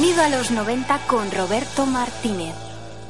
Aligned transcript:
Bienvenido 0.00 0.22
a 0.22 0.28
los 0.28 0.52
90 0.52 0.96
con 1.08 1.28
Roberto 1.32 1.84
Martínez. 1.84 2.54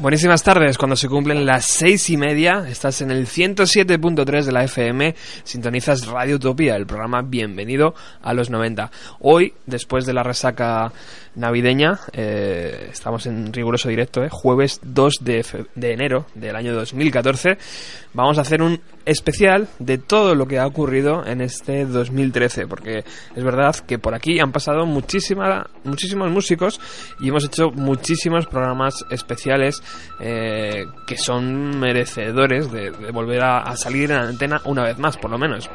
Buenísimas 0.00 0.42
tardes, 0.42 0.78
cuando 0.78 0.97
se 0.97 1.06
cumplen 1.06 1.45
las 1.45 1.67
seis 1.67 2.08
y 2.08 2.17
media, 2.17 2.64
estás 2.67 3.03
en 3.03 3.11
el 3.11 3.27
107.3 3.27 4.45
de 4.45 4.53
la 4.53 4.64
FM, 4.64 5.14
sintonizas 5.45 6.06
Radio 6.06 6.36
Utopía, 6.36 6.77
el 6.77 6.86
programa 6.86 7.20
Bienvenido 7.20 7.95
a 8.22 8.33
los 8.33 8.48
90. 8.48 8.91
Hoy, 9.20 9.53
después 9.67 10.06
de 10.06 10.14
la 10.14 10.22
resaca 10.22 10.91
navideña, 11.39 12.00
eh, 12.12 12.89
estamos 12.91 13.27
en 13.27 13.53
riguroso 13.53 13.89
directo, 13.89 14.25
eh, 14.25 14.28
jueves 14.31 14.81
2 14.83 15.14
de, 15.22 15.45
enero 15.80 16.27
del 16.34 16.56
año 16.56 16.75
2014, 16.75 17.56
vamos 18.12 18.39
a 18.39 18.42
hacer 18.42 18.61
un 18.61 18.80
especial 19.06 19.69
de 19.78 19.98
todo 19.98 20.34
lo 20.34 20.47
que 20.47 20.58
ha 20.58 20.67
ocurrido 20.67 21.25
en 21.25 21.41
este 21.41 21.86
2013, 21.86 22.67
porque 22.67 23.05
es 23.34 23.45
verdad 23.45 23.75
que 23.77 23.98
por 23.98 24.14
aquí 24.14 24.41
han 24.41 24.53
pasado 24.53 24.84
muchísima, 24.84 25.70
muchísimos 25.84 26.30
músicos 26.30 26.80
y 27.20 27.28
hemos 27.28 27.45
hecho 27.45 27.70
muchísimos 27.70 28.47
programas 28.47 29.05
especiales 29.11 29.83
eh, 30.20 30.84
que 31.06 31.17
son 31.17 31.78
merecedores 31.78 32.70
de, 32.73 32.91
de 32.91 33.11
volver 33.12 33.42
a, 33.45 33.61
a 33.61 33.77
salir 33.77 34.11
en 34.11 34.17
la 34.17 34.28
antena 34.28 34.61
una 34.64 34.83
vez 34.83 34.98
más, 34.98 35.17
por 35.17 35.30
lo 35.30 35.39
menos. 35.39 35.70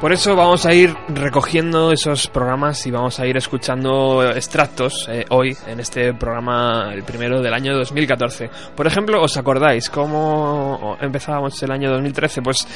Por 0.00 0.12
eso 0.14 0.34
vamos 0.34 0.64
a 0.64 0.72
ir 0.72 0.94
recogiendo 1.08 1.92
esos 1.92 2.28
programas 2.28 2.86
y 2.86 2.90
vamos 2.90 3.20
a 3.20 3.26
ir 3.26 3.36
escuchando 3.36 4.30
extractos 4.30 5.06
eh, 5.10 5.26
hoy 5.28 5.54
en 5.66 5.80
este 5.80 6.14
programa, 6.14 6.90
el 6.94 7.02
primero 7.02 7.42
del 7.42 7.52
año 7.52 7.76
2014. 7.76 8.48
Por 8.74 8.86
ejemplo, 8.86 9.20
¿os 9.20 9.36
acordáis 9.36 9.90
cómo 9.90 10.96
empezábamos 11.00 11.62
el 11.62 11.70
año 11.72 11.90
2013? 11.90 12.40
Pues 12.40 12.66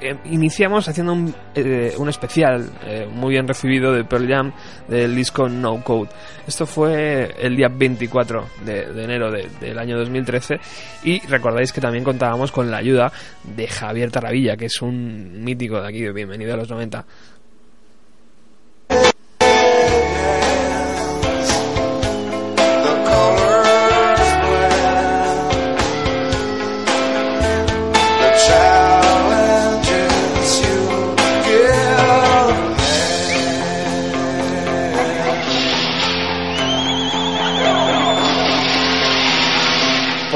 eh, 0.00 0.16
iniciamos 0.26 0.88
haciendo 0.88 1.12
un, 1.12 1.34
eh, 1.54 1.94
un 1.98 2.08
especial 2.08 2.70
eh, 2.84 3.06
muy 3.10 3.32
bien 3.32 3.46
recibido 3.48 3.92
de 3.92 4.04
Pearl 4.04 4.28
Jam 4.28 4.52
del 4.88 5.14
disco 5.14 5.48
No 5.48 5.82
Code. 5.82 6.10
Esto 6.46 6.66
fue 6.66 7.34
el 7.38 7.56
día 7.56 7.68
24 7.68 8.46
de, 8.64 8.82
enero 9.02 9.30
de- 9.30 9.48
del 9.60 9.78
año 9.78 9.98
2013 9.98 10.56
y 11.04 11.20
recordáis 11.26 11.72
que 11.72 11.80
también 11.80 12.04
contábamos 12.04 12.52
con 12.52 12.70
la 12.70 12.78
ayuda 12.78 13.10
de 13.44 13.66
Javier 13.66 14.10
Taravilla, 14.10 14.56
que 14.56 14.66
es 14.66 14.80
un 14.82 15.42
mítico 15.42 15.80
de 15.80 15.88
aquí, 15.88 16.00
de 16.02 16.12
Bienvenido 16.12 16.54
a 16.54 16.56
los 16.56 16.68
90. 16.70 17.04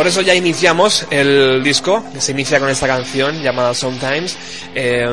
Por 0.01 0.07
eso 0.07 0.23
ya 0.23 0.35
iniciamos 0.35 1.05
el 1.11 1.63
disco, 1.63 2.03
que 2.15 2.23
se 2.23 2.33
inicia 2.33 2.59
con 2.59 2.71
esta 2.71 2.87
canción 2.87 3.43
llamada 3.43 3.75
Sometimes. 3.75 4.35
eh, 4.75 5.07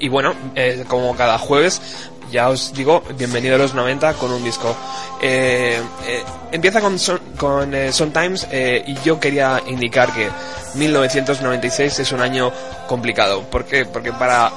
y 0.00 0.08
bueno, 0.08 0.32
eh, 0.56 0.86
como 0.88 1.14
cada 1.14 1.36
jueves, 1.36 1.82
ya 2.30 2.48
os 2.48 2.72
digo, 2.72 3.02
bienvenido 3.18 3.56
a 3.56 3.58
los 3.58 3.74
90 3.74 4.14
con 4.14 4.32
un 4.32 4.42
disco. 4.42 4.74
Eh, 5.20 5.78
eh, 6.06 6.24
empieza 6.50 6.80
con, 6.80 6.98
Son- 6.98 7.20
con 7.36 7.74
eh, 7.74 7.92
Sometimes 7.92 8.46
y 8.50 8.94
yo 9.04 9.20
quería 9.20 9.62
indicar 9.66 10.14
que 10.14 10.30
1996 10.76 11.98
es 11.98 12.12
un 12.12 12.22
año 12.22 12.50
complicado. 12.88 13.42
¿Por 13.42 13.66
qué? 13.66 13.84
Porque 13.84 14.12
para, 14.14 14.50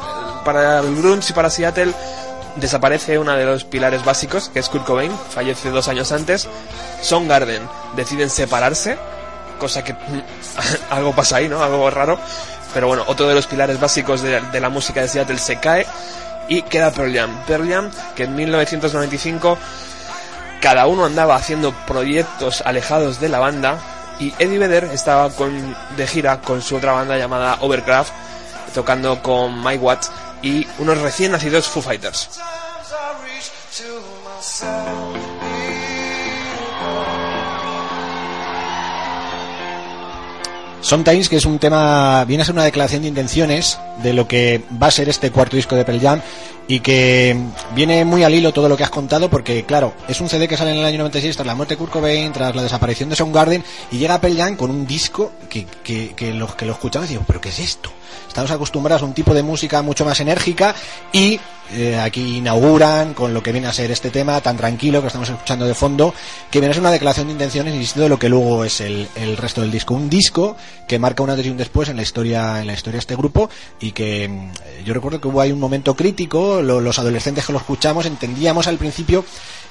para 0.46 0.80
el 0.80 0.96
grunge 0.96 1.32
y 1.32 1.34
para 1.34 1.50
Seattle 1.50 1.92
desaparece 2.56 3.20
uno 3.20 3.34
de 3.36 3.44
los 3.44 3.66
pilares 3.66 4.06
básicos, 4.06 4.48
que 4.48 4.60
es 4.60 4.70
Kurt 4.70 4.86
Cobain, 4.86 5.12
fallece 5.32 5.70
dos 5.70 5.90
años 5.90 6.14
antes. 6.14 6.48
Soundgarden 7.02 7.62
deciden 7.98 8.30
separarse, 8.30 8.98
cosa 9.66 9.84
que 9.84 9.96
algo 10.92 11.12
pasa 11.16 11.38
ahí, 11.38 11.50
¿no? 11.50 11.64
Algo 11.64 11.90
raro. 11.90 12.20
Pero 12.72 12.88
bueno, 12.88 13.04
otro 13.08 13.28
de 13.28 13.34
los 13.34 13.48
pilares 13.48 13.80
básicos 13.80 14.22
de, 14.22 14.60
la 14.60 14.70
música 14.70 15.02
de 15.02 15.08
Seattle 15.08 15.40
se 15.40 15.60
cae 15.60 15.88
y 16.48 16.62
queda 16.62 16.92
Pearl 16.92 17.16
Jam. 17.16 17.44
Pearl 17.48 17.68
Jam, 17.68 17.90
que 18.16 18.26
en 18.26 18.36
1995 18.36 19.58
cada 20.62 20.86
uno 20.86 21.06
andaba 21.06 21.36
haciendo 21.36 21.74
proyectos 21.88 22.62
alejados 22.62 23.20
de 23.20 23.30
la 23.30 23.40
banda 23.40 23.80
y 24.20 24.34
Eddie 24.38 24.60
Vedder 24.60 24.84
estaba 24.86 25.30
de 25.98 26.08
gira 26.08 26.42
con 26.42 26.62
su 26.62 26.76
otra 26.76 26.92
banda 26.92 27.18
llamada 27.18 27.58
Overcraft, 27.62 28.14
tocando 28.76 29.24
con 29.24 29.64
Mike 29.64 29.84
Watts 29.84 30.12
y 30.44 30.68
unos 30.78 31.00
recién 31.00 31.32
nacidos 31.32 31.68
Foo 31.68 31.82
Fighters. 31.82 32.30
Sometimes, 40.82 41.30
que 41.30 41.38
es 41.38 41.46
un 41.46 41.58
tema, 41.58 42.26
viene 42.26 42.44
a 42.44 42.46
ser 42.46 42.54
una 42.54 42.64
declaración 42.64 43.02
de 43.02 43.08
intenciones 43.08 43.80
de 44.04 44.14
lo 44.14 44.28
que 44.28 44.62
va 44.82 44.88
a 44.88 44.92
ser 44.92 45.10
este 45.10 45.32
cuarto 45.32 45.56
disco 45.56 45.76
de 45.76 45.84
Pearl 45.84 46.00
Jam 46.00 46.22
y 46.68 46.80
que 46.80 47.38
viene 47.76 48.06
muy 48.06 48.24
al 48.24 48.34
hilo 48.34 48.54
todo 48.54 48.70
lo 48.70 48.78
que 48.78 48.84
has 48.84 48.90
contado 48.90 49.30
porque, 49.30 49.66
claro, 49.66 49.94
es 50.08 50.20
un 50.22 50.30
CD 50.30 50.48
que 50.48 50.58
sale 50.58 50.72
en 50.72 50.78
el 50.78 50.86
año 50.86 51.00
96 51.00 51.36
tras 51.36 51.46
la 51.46 51.56
muerte 51.56 51.76
de 51.76 51.78
Kurt 51.78 51.92
Cobain, 51.92 52.32
tras 52.34 52.56
la 52.56 52.64
desaparición 52.64 53.10
de 53.10 53.16
Soundgarden 53.16 53.64
y 53.92 53.98
llega 53.98 54.20
Pearl 54.20 54.38
Jam 54.38 54.56
con 54.56 54.72
un 54.72 54.88
disco 54.88 55.32
que, 55.50 55.66
que, 55.84 56.14
que 56.16 56.34
los 56.34 56.56
que 56.56 56.66
lo 56.66 56.74
escuchamos 56.74 57.10
digo, 57.10 57.24
¿pero 57.26 57.42
qué 57.42 57.50
es 57.50 57.60
esto? 57.60 57.92
Estamos 58.28 58.52
acostumbrados 58.52 59.02
a 59.02 59.06
un 59.06 59.14
tipo 59.14 59.34
de 59.34 59.44
música 59.44 59.82
mucho 59.82 60.06
más 60.06 60.20
enérgica 60.20 60.76
y 61.12 61.40
eh, 61.74 61.98
aquí 61.98 62.38
inauguran 62.38 63.14
con 63.14 63.34
lo 63.34 63.42
que 63.42 63.52
viene 63.52 63.68
a 63.68 63.74
ser 63.74 63.90
este 63.90 64.12
tema 64.12 64.40
tan 64.42 64.56
tranquilo 64.56 65.02
que 65.02 65.08
estamos 65.08 65.30
escuchando 65.30 65.66
de 65.66 65.74
fondo, 65.74 66.14
que 66.52 66.60
viene 66.60 66.72
a 66.72 66.74
ser 66.74 66.82
una 66.82 66.92
declaración 66.92 67.28
de 67.28 67.34
intenciones, 67.34 67.74
insisto, 67.74 68.02
de 68.02 68.10
lo 68.10 68.20
que 68.20 68.30
luego 68.30 68.64
es 68.66 68.82
el, 68.82 69.08
el 69.16 69.36
resto 69.36 69.62
del 69.62 69.72
disco. 69.72 69.96
Un 69.96 70.10
disco 70.10 70.56
que 70.88 71.00
marca 71.00 71.24
un 71.24 71.30
antes 71.30 71.46
y 71.46 71.50
un 71.50 71.58
después 71.58 71.90
en 71.90 71.96
la 71.98 72.02
historia, 72.04 72.62
en 72.62 72.68
la 72.68 72.74
historia 72.74 72.94
de 72.98 73.00
este 73.00 73.16
grupo 73.16 73.50
y 73.80 73.92
que 73.92 74.28
mm, 74.28 74.84
yo 74.86 74.94
recuerdo 74.94 75.20
que 75.22 75.28
hubo 75.28 75.42
ahí 75.42 75.52
un 75.52 75.60
momento 75.60 75.96
crítico, 75.96 76.62
lo- 76.62 76.82
los 76.82 77.00
adolescentes 77.00 77.46
que 77.46 77.54
lo 77.54 77.60
escuchamos 77.60 78.06
entendíamos 78.06 78.68
al 78.68 78.78
principio 78.78 79.26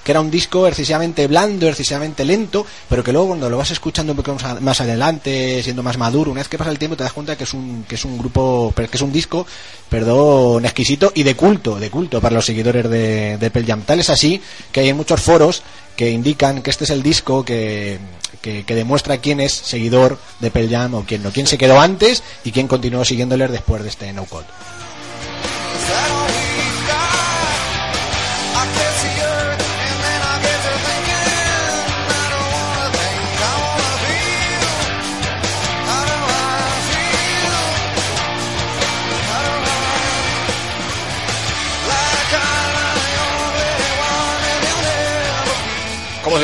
que 0.05 0.13
era 0.13 0.21
un 0.21 0.31
disco 0.31 0.69
excesivamente 0.69 1.27
blando, 1.27 1.67
excesivamente 1.67 2.25
lento, 2.25 2.65
pero 2.89 3.03
que 3.03 3.13
luego 3.13 3.29
cuando 3.29 3.49
lo 3.49 3.57
vas 3.57 3.71
escuchando 3.71 4.13
un 4.13 4.19
poco 4.19 4.37
más, 4.61 4.81
adelante, 4.81 5.63
siendo 5.63 5.83
más 5.83 5.97
maduro, 5.97 6.31
una 6.31 6.41
vez 6.41 6.49
que 6.49 6.59
pasa 6.59 6.71
el 6.71 6.79
tiempo 6.79 6.97
te 6.97 7.03
das 7.03 7.13
cuenta 7.15 7.37
que 7.37 7.45
es 7.45 7.55
un, 7.55 7.85
que 7.89 7.95
es 7.95 8.05
un 8.05 8.19
grupo, 8.19 8.73
que 8.77 8.89
es 8.93 9.01
un 9.01 9.13
disco, 9.13 9.47
perdón, 9.89 10.65
exquisito 10.67 11.11
y 11.15 11.23
de 11.23 11.35
culto, 11.35 11.81
de 11.81 11.91
culto 11.91 12.21
para 12.21 12.35
los 12.35 12.45
seguidores 12.45 12.89
de, 12.89 13.39
de 13.39 13.65
Jam. 13.65 13.83
Tal 13.83 14.01
es 14.01 14.11
así 14.11 14.41
que 14.71 14.81
hay 14.81 14.93
muchos 14.93 15.23
foros 15.23 15.63
que 15.97 16.11
indican 16.11 16.61
que 16.61 16.71
este 16.71 16.85
es 16.85 16.91
el 16.91 17.03
disco 17.03 17.45
que, 17.45 17.99
que, 18.43 18.65
que 18.65 18.75
demuestra 18.75 19.19
quién 19.19 19.41
es 19.41 19.53
seguidor 19.53 20.19
de 20.41 20.51
Pearl 20.51 20.69
Jam 20.69 20.95
o 20.95 21.05
quién 21.07 21.23
no, 21.23 21.31
quién 21.31 21.47
se 21.47 21.57
quedó 21.57 21.81
antes 21.81 22.23
y 22.45 22.53
quién 22.53 22.69
continuó 22.69 23.05
siguiéndoles 23.05 23.51
después 23.51 23.83
de 23.83 23.89
este 23.89 24.13
No 24.13 24.27
Code. 24.27 24.45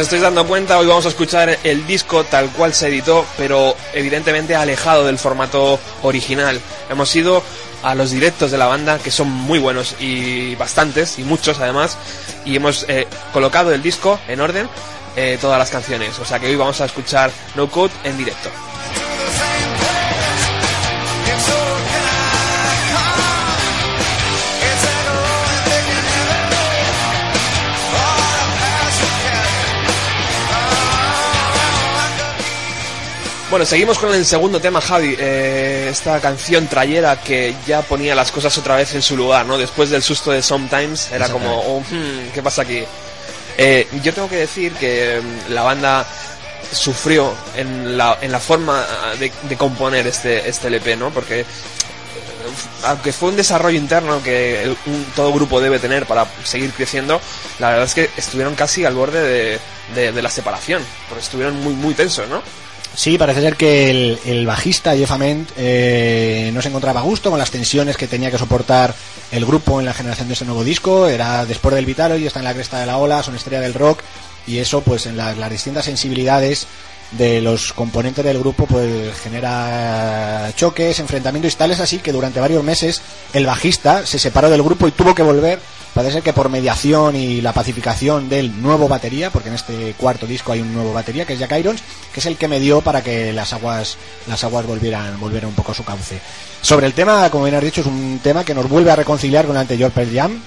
Estáis 0.03 0.23
dando 0.23 0.47
cuenta, 0.47 0.79
hoy 0.79 0.87
vamos 0.87 1.05
a 1.07 1.09
escuchar 1.09 1.59
el 1.65 1.87
disco 1.87 2.25
tal 2.25 2.49
cual 2.51 2.73
se 2.75 2.89
editó, 2.89 3.27
pero 3.37 3.77
evidentemente 3.93 4.55
alejado 4.57 5.05
del 5.05 5.19
formato 5.19 5.79
original. 6.03 6.61
Hemos 6.89 7.15
ido 7.15 7.43
a 7.83 7.95
los 7.95 8.11
directos 8.11 8.51
de 8.51 8.59
la 8.59 8.67
banda, 8.67 8.99
que 8.99 9.11
son 9.11 9.29
muy 9.29 9.59
buenos 9.59 9.97
y 10.01 10.55
bastantes, 10.57 11.19
y 11.19 11.25
muchos 11.25 11.59
además, 11.59 11.97
y 12.45 12.57
hemos 12.57 12.85
eh, 12.89 13.07
colocado 13.33 13.73
el 13.73 13.83
disco 13.83 14.19
en 14.29 14.41
orden, 14.41 14.69
eh, 15.17 15.39
todas 15.41 15.59
las 15.59 15.71
canciones. 15.71 16.19
O 16.19 16.25
sea 16.25 16.39
que 16.39 16.47
hoy 16.47 16.57
vamos 16.57 16.81
a 16.81 16.87
escuchar 16.87 17.31
No 17.55 17.71
Code 17.71 17.93
en 18.05 18.17
directo. 18.17 18.51
Bueno, 33.51 33.67
seguimos 33.67 33.99
con 33.99 34.15
el 34.15 34.25
segundo 34.25 34.61
tema, 34.61 34.81
Javi. 34.81 35.17
Eh, 35.19 35.89
esta 35.91 36.21
canción 36.21 36.69
trayera 36.69 37.21
que 37.21 37.55
ya 37.67 37.83
ponía 37.83 38.15
las 38.15 38.31
cosas 38.31 38.57
otra 38.59 38.77
vez 38.77 38.95
en 38.95 39.03
su 39.03 39.17
lugar, 39.17 39.45
¿no? 39.45 39.59
Después 39.59 39.91
del 39.91 40.03
susto 40.05 40.31
de 40.31 40.41
Sometimes, 40.41 41.11
era 41.11 41.27
como, 41.29 41.59
oh, 41.61 41.81
hmm, 41.81 42.31
¿qué 42.33 42.43
pasa 42.43 42.63
aquí? 42.63 42.85
Eh, 43.59 43.89
yo 44.05 44.15
tengo 44.15 44.29
que 44.29 44.37
decir 44.37 44.73
que 44.75 45.21
mm, 45.21 45.53
la 45.53 45.63
banda 45.63 46.07
sufrió 46.73 47.35
en 47.57 47.99
la, 47.99 48.19
en 48.21 48.31
la 48.31 48.39
forma 48.39 48.87
de, 49.19 49.33
de 49.43 49.57
componer 49.57 50.07
este, 50.07 50.49
este 50.49 50.69
LP, 50.69 50.97
¿no? 50.97 51.11
Porque 51.11 51.41
eh, 51.41 51.45
aunque 52.85 53.13
fue 53.13 53.31
un 53.31 53.37
desarrollo 53.37 53.77
interno 53.77 54.23
que 54.23 54.63
el- 54.63 54.77
un- 54.87 55.05
todo 55.17 55.33
grupo 55.33 55.61
debe 55.61 55.81
tener 55.81 56.07
para 56.07 56.25
seguir 56.45 56.71
creciendo, 56.71 57.21
la 57.59 57.71
verdad 57.71 57.85
es 57.87 57.95
que 57.95 58.11
estuvieron 58.17 58.55
casi 58.55 58.85
al 58.85 58.95
borde 58.95 59.21
de, 59.21 59.59
de- 59.97 60.13
de 60.13 60.23
la 60.23 60.31
separación, 60.31 60.85
porque 61.09 61.25
estuvieron 61.25 61.61
muy, 61.61 61.75
muy 61.75 61.95
tensos, 61.95 62.29
¿no? 62.29 62.41
Sí, 62.95 63.17
parece 63.19 63.41
ser 63.41 63.57
que 63.57 63.91
el, 63.91 64.19
el 64.27 64.47
bajista 64.47 64.97
Jeff 64.97 65.13
Ament 65.13 65.49
eh, 65.57 66.51
no 66.53 66.61
se 66.61 66.69
encontraba 66.69 67.01
a 67.01 67.05
gusto 67.05 67.31
con 67.31 67.39
las 67.39 67.51
tensiones 67.51 67.97
que 67.97 68.09
tenía 68.09 68.31
que 68.31 68.39
soportar 68.39 68.95
el 69.31 69.47
grupo 69.47 69.79
en 69.79 69.87
la 69.87 69.95
generación 69.95 70.29
de 70.29 70.35
ese 70.35 70.45
nuevo 70.45 70.65
disco. 70.65 71.07
Era 71.07 71.47
después 71.47 71.75
del 71.75 71.87
Vitalo 71.87 72.17
y 72.17 72.27
está 72.27 72.41
en 72.41 72.47
la 72.47 72.55
cresta 72.55 72.81
de 72.81 72.87
la 72.87 72.99
ola, 72.99 73.23
son 73.23 73.37
estrella 73.37 73.61
del 73.61 73.75
rock 73.75 74.01
y 74.47 74.59
eso 74.59 74.81
pues 74.81 75.07
en 75.07 75.17
las, 75.17 75.39
las 75.39 75.51
distintas 75.51 75.85
sensibilidades 75.85 76.67
de 77.13 77.41
los 77.41 77.73
componentes 77.73 78.25
del 78.25 78.39
grupo 78.39 78.67
pues 78.67 79.19
genera 79.21 80.53
choques, 80.57 80.99
enfrentamientos 81.01 81.53
y 81.53 81.57
tales 81.57 81.81
así 81.81 81.99
que 81.99 82.13
durante 82.13 82.41
varios 82.41 82.63
meses 82.63 83.03
el 83.33 83.47
bajista 83.47 84.07
se 84.07 84.19
separó 84.19 84.49
del 84.49 84.63
grupo 84.63 84.87
y 84.87 84.93
tuvo 84.93 85.15
que 85.15 85.23
volver 85.23 85.59
Parece 85.95 86.15
ser 86.15 86.23
que 86.23 86.33
por 86.33 86.49
mediación 86.49 87.17
y 87.17 87.41
la 87.41 87.53
pacificación 87.53 88.29
del 88.29 88.63
nuevo 88.63 88.87
batería, 88.87 89.31
porque 89.31 89.49
en 89.49 89.57
este 89.57 89.95
cuarto 89.95 90.27
disco 90.27 90.53
hay 90.53 90.61
un 90.61 90.73
nuevo 90.73 90.93
batería 90.93 91.25
que 91.25 91.33
es 91.33 91.39
Jack 91.39 91.59
Irons, 91.59 91.83
que 92.13 92.21
es 92.21 92.27
el 92.27 92.37
que 92.37 92.47
me 92.47 92.61
dio 92.61 92.81
para 92.81 93.03
que 93.03 93.33
las 93.33 93.53
aguas 93.53 93.97
las 94.29 94.45
aguas 94.45 94.67
volvieran 94.67 95.19
volvieran 95.19 95.49
un 95.49 95.57
poco 95.57 95.73
a 95.73 95.75
su 95.75 95.85
cauce. 95.85 96.21
Sobre 96.63 96.87
el 96.87 96.93
tema, 96.93 97.29
como 97.31 97.45
bien 97.45 97.57
has 97.57 97.65
dicho, 97.65 97.81
es 97.81 97.87
un 97.87 98.21
tema 98.23 98.45
que 98.45 98.55
nos 98.55 98.69
vuelve 98.69 98.91
a 98.91 98.97
reconciliar 98.97 99.47
con 99.47 99.57
el 99.57 99.63
anterior 99.63 99.91
Pearl 99.91 100.15
Jam. 100.15 100.41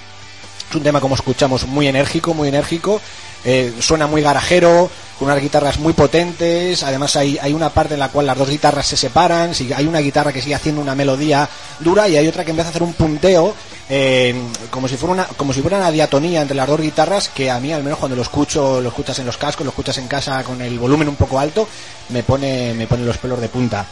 Es 0.70 0.76
un 0.76 0.82
tema, 0.82 1.00
como 1.00 1.14
escuchamos, 1.14 1.66
muy 1.66 1.86
enérgico, 1.88 2.34
muy 2.34 2.48
enérgico. 2.48 3.00
eh, 3.44 3.74
suena 3.78 4.06
muy 4.06 4.22
garajero, 4.22 4.90
con 5.18 5.28
unas 5.28 5.40
guitarras 5.40 5.78
muy 5.78 5.92
potentes. 5.92 6.82
Además, 6.82 7.14
hay, 7.16 7.38
hay 7.40 7.52
una 7.52 7.68
parte 7.68 7.94
en 7.94 8.00
la 8.00 8.08
cual 8.08 8.26
las 8.26 8.38
dos 8.38 8.48
guitarras 8.48 8.86
se 8.86 8.96
separan. 8.96 9.52
Hay 9.76 9.86
una 9.86 9.98
guitarra 10.00 10.32
que 10.32 10.40
sigue 10.40 10.54
haciendo 10.54 10.80
una 10.80 10.94
melodía 10.94 11.48
dura 11.80 12.08
y 12.08 12.16
hay 12.16 12.26
otra 12.26 12.44
que 12.44 12.50
empieza 12.50 12.68
a 12.68 12.70
hacer 12.70 12.82
un 12.82 12.94
punteo, 12.94 13.54
eh, 13.90 14.34
como, 14.70 14.88
si 14.88 14.96
fuera 14.96 15.12
una, 15.12 15.24
como 15.24 15.52
si 15.52 15.60
fuera 15.60 15.76
una 15.76 15.90
diatonía 15.90 16.40
entre 16.40 16.56
las 16.56 16.66
dos 16.66 16.80
guitarras. 16.80 17.28
Que 17.28 17.50
a 17.50 17.60
mí, 17.60 17.72
al 17.72 17.84
menos 17.84 17.98
cuando 17.98 18.16
lo 18.16 18.22
escucho, 18.22 18.80
lo 18.80 18.88
escuchas 18.88 19.18
en 19.18 19.26
los 19.26 19.36
cascos, 19.36 19.64
lo 19.64 19.70
escuchas 19.70 19.98
en 19.98 20.08
casa 20.08 20.42
con 20.42 20.60
el 20.62 20.78
volumen 20.78 21.08
un 21.08 21.16
poco 21.16 21.38
alto, 21.38 21.68
me 22.08 22.22
pone, 22.22 22.72
me 22.74 22.86
pone 22.86 23.04
los 23.04 23.18
pelos 23.18 23.40
de 23.40 23.48
punta. 23.48 23.84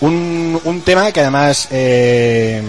Un, 0.00 0.60
un 0.64 0.82
tema 0.82 1.12
que 1.12 1.20
además 1.20 1.68
eh, 1.70 2.60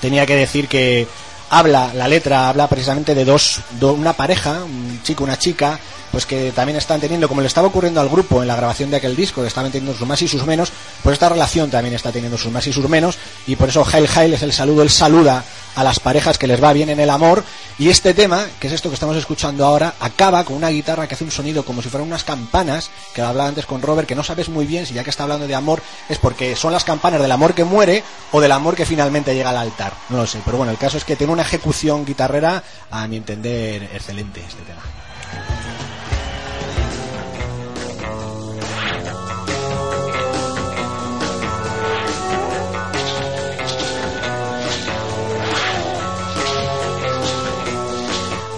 tenía 0.00 0.26
que 0.26 0.34
decir 0.34 0.66
que 0.66 1.06
habla, 1.50 1.92
la 1.94 2.08
letra 2.08 2.48
habla 2.48 2.68
precisamente 2.68 3.14
de 3.14 3.24
dos, 3.24 3.60
do- 3.78 3.92
una 3.92 4.12
pareja, 4.12 4.64
un 4.64 5.00
chico, 5.02 5.24
una 5.24 5.38
chica, 5.38 5.78
pues 6.18 6.26
que 6.26 6.50
también 6.50 6.76
están 6.76 7.00
teniendo, 7.00 7.28
como 7.28 7.42
le 7.42 7.46
estaba 7.46 7.68
ocurriendo 7.68 8.00
al 8.00 8.08
grupo 8.08 8.42
en 8.42 8.48
la 8.48 8.56
grabación 8.56 8.90
de 8.90 8.96
aquel 8.96 9.14
disco, 9.14 9.40
que 9.40 9.46
estaban 9.46 9.70
teniendo 9.70 9.96
sus 9.96 10.04
más 10.04 10.20
y 10.20 10.26
sus 10.26 10.44
menos, 10.44 10.72
pues 11.04 11.12
esta 11.12 11.28
relación 11.28 11.70
también 11.70 11.94
está 11.94 12.10
teniendo 12.10 12.36
sus 12.36 12.50
más 12.50 12.66
y 12.66 12.72
sus 12.72 12.88
menos, 12.88 13.18
y 13.46 13.54
por 13.54 13.68
eso 13.68 13.86
Hail 13.86 14.08
Hail 14.12 14.34
es 14.34 14.42
el 14.42 14.52
saludo, 14.52 14.82
él 14.82 14.90
saluda 14.90 15.44
a 15.76 15.84
las 15.84 16.00
parejas 16.00 16.36
que 16.36 16.48
les 16.48 16.60
va 16.60 16.72
bien 16.72 16.88
en 16.88 16.98
el 16.98 17.08
amor, 17.08 17.44
y 17.78 17.88
este 17.88 18.14
tema, 18.14 18.44
que 18.58 18.66
es 18.66 18.72
esto 18.72 18.88
que 18.88 18.94
estamos 18.94 19.16
escuchando 19.16 19.64
ahora, 19.64 19.94
acaba 20.00 20.42
con 20.42 20.56
una 20.56 20.70
guitarra 20.70 21.06
que 21.06 21.14
hace 21.14 21.22
un 21.22 21.30
sonido 21.30 21.64
como 21.64 21.82
si 21.82 21.88
fueran 21.88 22.08
unas 22.08 22.24
campanas, 22.24 22.90
que 23.14 23.22
hablaba 23.22 23.48
antes 23.48 23.64
con 23.64 23.80
Robert, 23.80 24.08
que 24.08 24.16
no 24.16 24.24
sabes 24.24 24.48
muy 24.48 24.66
bien 24.66 24.86
si 24.86 24.94
ya 24.94 25.04
que 25.04 25.10
está 25.10 25.22
hablando 25.22 25.46
de 25.46 25.54
amor, 25.54 25.80
es 26.08 26.18
porque 26.18 26.56
son 26.56 26.72
las 26.72 26.82
campanas 26.82 27.22
del 27.22 27.30
amor 27.30 27.54
que 27.54 27.62
muere 27.62 28.02
o 28.32 28.40
del 28.40 28.50
amor 28.50 28.74
que 28.74 28.86
finalmente 28.86 29.36
llega 29.36 29.50
al 29.50 29.56
altar. 29.56 29.92
No 30.08 30.16
lo 30.16 30.26
sé, 30.26 30.40
pero 30.44 30.56
bueno, 30.56 30.72
el 30.72 30.78
caso 30.78 30.98
es 30.98 31.04
que 31.04 31.14
tiene 31.14 31.32
una 31.32 31.42
ejecución 31.42 32.04
guitarrera, 32.04 32.64
a 32.90 33.06
mi 33.06 33.18
entender, 33.18 33.84
excelente 33.94 34.40
este 34.40 34.62
tema. 34.62 34.82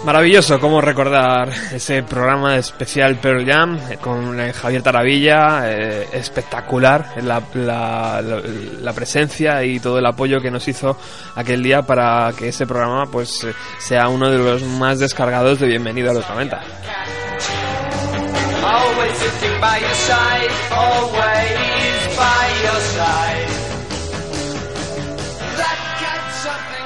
Maravilloso 0.05 0.59
cómo 0.59 0.81
recordar 0.81 1.51
ese 1.73 2.03
programa 2.03 2.57
especial 2.57 3.17
Pearl 3.17 3.45
Jam 3.47 3.79
eh, 3.91 3.99
con 4.01 4.41
eh, 4.41 4.53
Javier 4.55 4.83
Taravilla, 4.83 5.71
eh, 5.71 6.09
espectacular 6.15 7.13
la, 7.23 7.43
la- 7.55 8.93
presencia 8.95 9.63
y 9.63 9.79
todo 9.79 9.99
el 9.99 10.07
apoyo 10.07 10.41
que 10.41 10.51
nos 10.51 10.67
hizo 10.69 10.97
aquel 11.37 11.63
día 11.63 11.83
para 11.83 12.33
que 12.37 12.49
ese 12.49 12.67
programa 12.67 13.07
pues 13.11 13.47
sea 13.79 14.09
uno 14.09 14.31
de 14.31 14.39
los 14.39 14.63
más 14.63 14.99
descargados 14.99 15.61
de 15.61 15.67
Bienvenido 15.69 16.11
a 16.11 16.15
los 16.15 16.29
90. 16.29 16.61
Always 18.63 19.21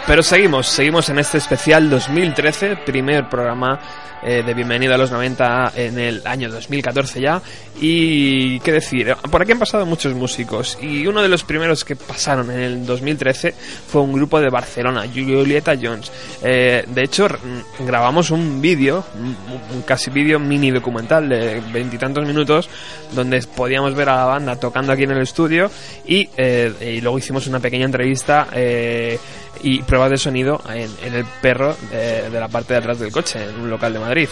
Pero 0.06 0.22
seguimos, 0.22 0.66
seguimos 0.68 1.08
en 1.08 1.18
este 1.18 1.38
especial 1.38 1.88
2013, 1.88 2.76
primer 2.84 3.26
programa 3.30 3.80
eh, 4.22 4.42
de 4.44 4.52
Bienvenido 4.52 4.94
a 4.94 4.98
los 4.98 5.10
90 5.10 5.72
en 5.76 5.98
el 5.98 6.22
año 6.26 6.50
2014 6.50 7.22
ya. 7.22 7.40
Y 7.80 8.60
qué 8.60 8.72
decir, 8.72 9.16
por 9.30 9.40
aquí 9.40 9.52
han 9.52 9.58
pasado 9.58 9.86
muchos 9.86 10.12
músicos 10.14 10.76
y 10.82 11.06
uno 11.06 11.22
de 11.22 11.28
los 11.30 11.42
primeros 11.42 11.86
que 11.86 11.96
pasaron 11.96 12.50
en 12.50 12.60
el 12.60 12.84
2013 12.86 13.54
fue 13.88 14.02
un 14.02 14.12
grupo 14.12 14.38
de 14.42 14.50
Barcelona, 14.50 15.06
Julieta 15.12 15.74
Jones. 15.82 16.12
Eh, 16.42 16.84
de 16.86 17.02
hecho, 17.02 17.24
r- 17.24 17.38
grabamos 17.80 18.30
un 18.30 18.60
vídeo, 18.60 19.04
un 19.74 19.82
casi 19.82 20.10
vídeo 20.10 20.38
mini 20.38 20.70
documental 20.70 21.30
de 21.30 21.62
veintitantos 21.72 22.26
minutos, 22.26 22.68
donde 23.12 23.40
podíamos 23.56 23.94
ver 23.94 24.10
a 24.10 24.16
la 24.16 24.24
banda 24.26 24.56
tocando 24.56 24.92
aquí 24.92 25.04
en 25.04 25.12
el 25.12 25.22
estudio 25.22 25.70
y, 26.06 26.28
eh, 26.36 26.94
y 26.96 27.00
luego 27.00 27.16
hicimos 27.18 27.46
una 27.46 27.58
pequeña 27.58 27.86
entrevista. 27.86 28.48
eh, 28.52 29.18
y 29.62 29.82
pruebas 29.82 30.10
de 30.10 30.18
sonido 30.18 30.60
en, 30.68 30.90
en 31.02 31.14
el 31.14 31.24
perro 31.40 31.76
de, 31.90 32.30
de 32.30 32.40
la 32.40 32.48
parte 32.48 32.74
de 32.74 32.78
atrás 32.78 32.98
del 32.98 33.12
coche, 33.12 33.42
en 33.42 33.60
un 33.60 33.70
local 33.70 33.92
de 33.92 33.98
Madrid. 33.98 34.28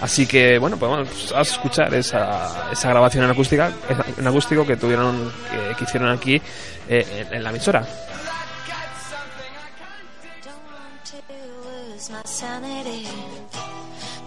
Así 0.00 0.26
que, 0.26 0.58
bueno, 0.58 0.76
pues 0.76 0.90
vamos 0.90 1.32
a 1.34 1.40
escuchar 1.40 1.94
esa, 1.94 2.70
esa 2.70 2.90
grabación 2.90 3.24
en 3.24 3.30
acústica, 3.30 3.72
en 4.18 4.26
acústico 4.26 4.66
que 4.66 4.76
tuvieron, 4.76 5.32
que, 5.50 5.76
que 5.76 5.84
hicieron 5.84 6.10
aquí 6.10 6.40
eh, 6.88 7.26
en, 7.28 7.34
en 7.34 7.42
la 7.42 7.50
emisora. 7.50 7.86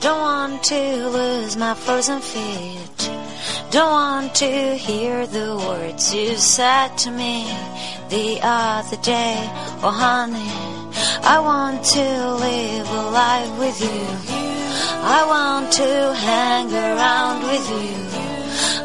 Don't 0.01 0.22
want 0.22 0.63
to 0.63 1.10
lose 1.10 1.58
my 1.58 1.74
frozen 1.74 2.22
feet. 2.22 3.12
Don't 3.70 3.91
want 3.91 4.34
to 4.36 4.75
hear 4.75 5.27
the 5.27 5.58
words 5.58 6.13
you 6.13 6.36
said 6.38 6.98
to 7.00 7.12
me 7.12 7.46
the 8.10 8.39
other 8.41 8.98
day. 8.98 9.36
Oh, 9.84 9.91
honey, 9.91 10.51
I 11.22 11.39
want 11.39 11.84
to 11.84 12.06
live 12.46 12.88
a 12.89 13.06
life 13.12 13.60
with 13.60 13.82
you. 13.82 14.39
I 15.01 15.25
want 15.27 15.72
to 15.74 16.13
hang 16.13 16.74
around 16.74 17.44
with 17.44 17.65
you. 17.70 18.00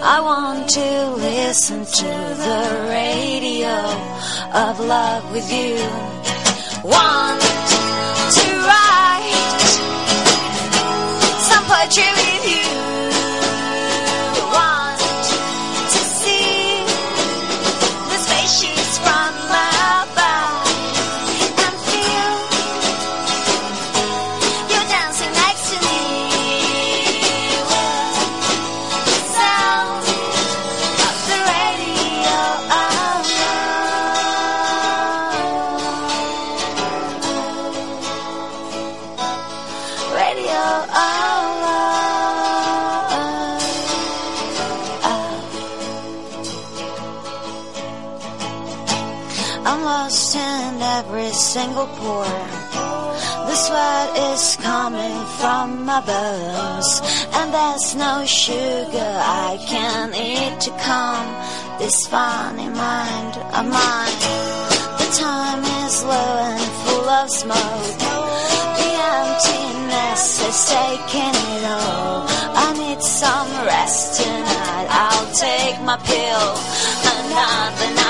I 0.03 0.21
want 0.21 0.69
to 0.71 1.11
listen 1.11 1.85
to 1.85 2.13
the 2.45 2.87
radio 2.91 3.77
of 4.53 4.81
love 4.81 5.25
with 5.33 5.49
you. 5.53 5.79
Want 6.85 7.41
to 8.39 8.47
write 8.67 9.64
chili. 11.95 12.34
I'm 49.67 49.83
lost 49.83 50.37
in 50.37 50.83
every 50.83 51.31
single 51.31 51.87
pore. 51.87 52.25
The 53.49 53.57
sweat 53.57 54.11
is 54.33 54.57
coming 54.61 55.19
from 55.39 55.87
my 55.87 56.01
bones, 56.05 56.91
and 57.33 57.55
there's 57.55 57.95
no 57.95 58.25
sugar 58.27 59.13
I 59.49 59.59
can 59.67 60.15
eat 60.15 60.61
to 60.67 60.71
calm 60.85 61.27
this 61.79 62.07
funny 62.07 62.69
mind 62.69 63.35
of 63.57 63.65
mine. 63.65 64.19
The 65.01 65.09
time 65.17 65.63
is 65.85 66.05
low 66.05 66.33
and 66.53 66.71
full 66.85 67.09
of 67.09 67.31
smoke. 67.31 67.99
The 68.81 68.93
emptiness 69.17 70.25
is 70.49 70.59
taking 70.77 71.37
it 71.57 71.65
all. 71.65 72.27
I 72.65 72.75
need 72.77 73.01
some 73.01 73.49
rest 73.65 74.21
tonight. 74.21 74.87
I'll 74.91 75.31
take 75.33 75.81
my 75.83 75.97
pill 76.05 76.49
another 77.17 77.95
night. 77.95 78.04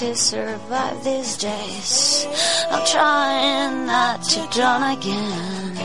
To 0.00 0.16
survive 0.16 1.04
these 1.04 1.36
days. 1.36 2.26
I'm 2.70 2.86
trying 2.86 3.84
not 3.84 4.22
to 4.22 4.48
drown 4.50 4.96
again. 4.96 5.76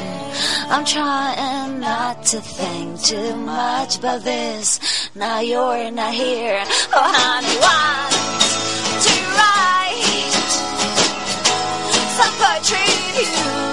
I'm 0.69 0.85
trying 0.85 1.81
not 1.81 2.23
to 2.27 2.39
think 2.39 3.01
too 3.01 3.35
much 3.35 3.97
about 3.97 4.21
this. 4.21 4.79
Now 5.15 5.41
you're 5.41 5.91
not 5.91 6.13
here. 6.13 6.63
Oh, 6.93 7.11
honey, 7.17 7.57
want 7.65 8.13
to 9.03 9.15
write 9.35 10.05
some 12.15 12.35
poetry 12.39 12.87
to 13.15 13.59
you. 13.59 13.64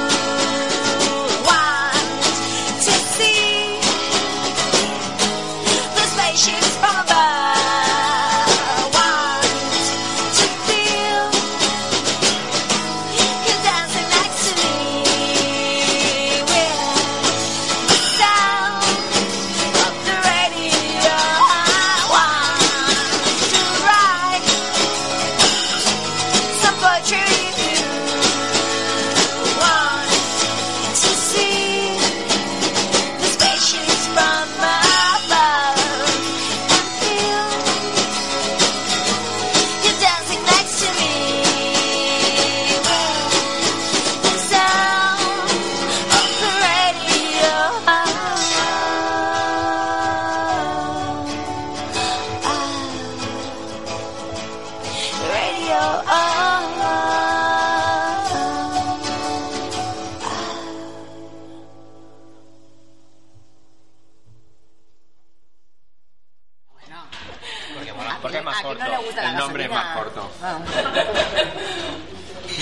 Corto. 70.02 70.30
Ah. 70.42 70.58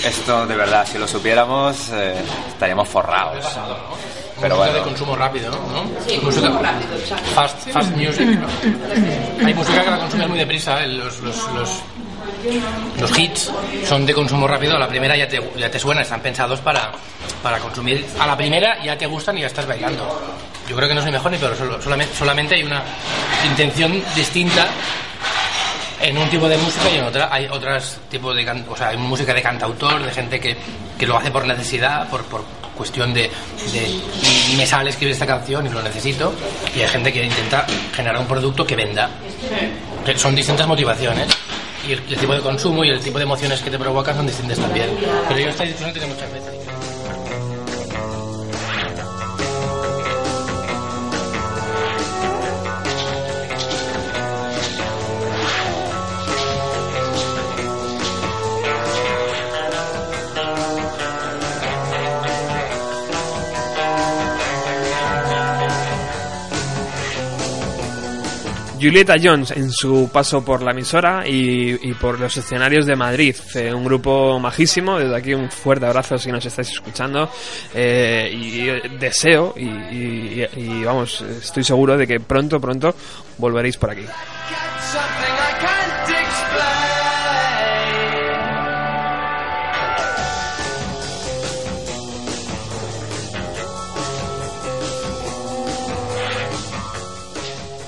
Esto, 0.05 0.45
de 0.47 0.55
verdad, 0.55 0.87
si 0.89 0.97
lo 0.97 1.07
supiéramos, 1.07 1.89
eh, 1.93 2.15
estaríamos 2.49 2.87
forrados. 2.87 3.45
Pero 4.39 4.55
música 4.55 4.73
de 4.73 4.79
bueno, 4.79 4.83
consumo 4.95 5.15
rápido, 5.15 5.51
¿no? 5.51 5.83
música 6.23 6.49
fast, 7.35 7.67
fast 7.69 7.91
music, 7.95 8.25
¿no? 8.39 8.47
Hay 9.45 9.53
música 9.53 9.83
que 9.83 9.91
la 9.91 9.97
consumes 9.99 10.29
muy 10.29 10.39
deprisa, 10.39 10.81
¿eh? 10.83 10.87
los, 10.87 11.19
los, 11.19 11.37
los, 11.53 11.69
los 12.99 13.19
hits 13.19 13.51
son 13.87 14.05
de 14.05 14.13
consumo 14.15 14.47
rápido, 14.47 14.75
a 14.77 14.79
la 14.79 14.87
primera 14.87 15.15
ya 15.15 15.27
te, 15.27 15.39
ya 15.57 15.69
te 15.69 15.77
suena, 15.77 16.01
están 16.01 16.21
pensados 16.21 16.59
para, 16.61 16.91
para 17.43 17.59
consumir, 17.59 18.03
a 18.19 18.25
la 18.25 18.35
primera 18.35 18.81
ya 18.83 18.97
te 18.97 19.05
gustan 19.05 19.37
y 19.37 19.41
ya 19.41 19.47
estás 19.47 19.67
bailando. 19.67 20.19
Yo 20.67 20.75
creo 20.75 20.87
que 20.87 20.95
no 20.95 21.01
soy 21.03 21.11
mejor 21.11 21.31
ni 21.31 21.37
peor, 21.37 21.55
solo- 21.55 21.79
solamente, 21.81 22.15
solamente 22.15 22.55
hay 22.55 22.63
una 22.63 22.81
intención 23.45 24.01
distinta 24.15 24.65
en 26.01 26.17
un 26.17 26.29
tipo 26.29 26.47
de 26.47 26.57
música 26.57 26.89
y 26.89 26.97
en 26.97 27.05
otra 27.05 27.29
hay 27.31 27.47
otros 27.47 27.97
tipos 28.09 28.35
de 28.35 28.63
o 28.69 28.75
sea 28.75 28.89
hay 28.89 28.97
música 28.97 29.33
de 29.33 29.41
cantautor 29.41 30.03
de 30.03 30.11
gente 30.11 30.39
que, 30.39 30.55
que 30.97 31.07
lo 31.07 31.17
hace 31.17 31.31
por 31.31 31.45
necesidad 31.45 32.09
por, 32.09 32.23
por 32.25 32.43
cuestión 32.75 33.13
de, 33.13 33.29
de 33.71 34.55
me 34.57 34.65
sale 34.65 34.89
escribir 34.89 35.13
esta 35.13 35.27
canción 35.27 35.65
y 35.65 35.69
lo 35.69 35.81
necesito 35.81 36.33
y 36.75 36.81
hay 36.81 36.87
gente 36.87 37.13
que 37.13 37.23
intenta 37.23 37.65
generar 37.93 38.19
un 38.19 38.25
producto 38.25 38.65
que 38.65 38.75
venda. 38.75 39.09
Que 40.05 40.17
son 40.17 40.33
distintas 40.33 40.67
motivaciones 40.67 41.27
y 41.87 41.91
el, 41.93 41.99
el 42.09 42.17
tipo 42.17 42.33
de 42.33 42.41
consumo 42.41 42.83
y 42.83 42.89
el 42.89 42.99
tipo 42.99 43.17
de 43.17 43.23
emociones 43.23 43.61
que 43.61 43.69
te 43.69 43.77
provocan 43.77 44.15
son 44.15 44.25
distintas 44.25 44.57
también. 44.57 44.89
Pero 45.27 45.39
yo 45.39 45.49
esta 45.49 45.63
discusión 45.63 45.93
tiene 45.93 46.07
muchas 46.07 46.31
veces 46.33 46.60
Julieta 68.81 69.15
Jones 69.21 69.51
en 69.51 69.71
su 69.71 70.09
paso 70.11 70.43
por 70.43 70.61
la 70.63 70.71
emisora 70.71 71.23
y, 71.27 71.93
por 71.95 72.19
los 72.19 72.35
escenarios 72.35 72.85
de 72.85 72.95
Madrid. 72.95 73.35
Un 73.73 73.85
grupo 73.85 74.39
majísimo. 74.39 74.97
Desde 74.97 75.15
aquí 75.15 75.33
un 75.33 75.49
fuerte 75.51 75.85
abrazo 75.85 76.17
si 76.17 76.31
nos 76.31 76.45
estáis 76.45 76.69
escuchando. 76.71 77.29
Eh, 77.75 78.29
y 78.33 78.69
eh, 78.69 78.81
deseo 78.99 79.53
y- 79.57 80.41
y, 80.57 80.83
vamos, 80.83 81.21
estoy 81.21 81.63
seguro 81.63 81.97
de 81.97 82.07
que 82.07 82.19
pronto, 82.19 82.59
pronto 82.59 82.95
volveréis 83.37 83.77
por 83.77 83.91
aquí. 83.91 84.05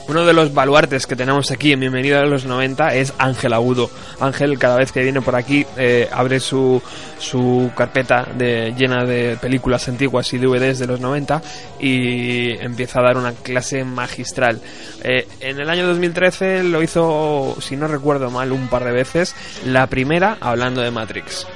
Uno 0.05 0.25
de 0.25 0.33
los 0.33 0.53
baluartes 0.53 1.07
que 1.07 1.15
tenemos 1.15 1.49
aquí 1.49 1.71
en 1.71 1.79
Bienvenido 1.79 2.19
a 2.19 2.25
los 2.25 2.43
90 2.45 2.93
es 2.95 3.13
Ángel 3.17 3.53
Agudo. 3.53 3.89
Ángel 4.19 4.59
cada 4.59 4.75
vez 4.75 4.91
que 4.91 5.01
viene 5.01 5.21
por 5.21 5.33
aquí 5.35 5.65
eh, 5.77 6.09
abre 6.11 6.41
su, 6.41 6.81
su 7.19 7.71
carpeta 7.75 8.27
de, 8.35 8.73
llena 8.77 9.05
de 9.05 9.37
películas 9.41 9.87
antiguas 9.87 10.31
y 10.33 10.37
DVDs 10.39 10.79
de 10.79 10.87
los 10.87 10.99
90 10.99 11.41
y 11.79 12.51
empieza 12.51 12.99
a 12.99 13.03
dar 13.03 13.17
una 13.17 13.31
clase 13.31 13.85
magistral. 13.85 14.59
Eh, 15.03 15.25
en 15.39 15.59
el 15.61 15.69
año 15.69 15.87
2013 15.87 16.63
lo 16.65 16.83
hizo, 16.83 17.55
si 17.61 17.77
no 17.77 17.87
recuerdo 17.87 18.29
mal, 18.29 18.51
un 18.51 18.67
par 18.67 18.83
de 18.83 18.91
veces. 18.91 19.33
La 19.65 19.87
primera 19.87 20.37
hablando 20.41 20.81
de 20.81 20.91
Matrix. 20.91 21.47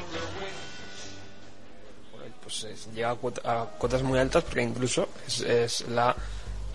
pues 2.41 2.63
es- 2.63 2.87
llega 2.95 3.11
a, 3.11 3.15
cuota- 3.15 3.41
a 3.43 3.65
cotas 3.77 4.01
muy 4.03 4.17
altas 4.17 4.41
porque 4.45 4.61
incluso 4.63 5.09
es, 5.27 5.41
es 5.41 5.85
la 5.89 6.15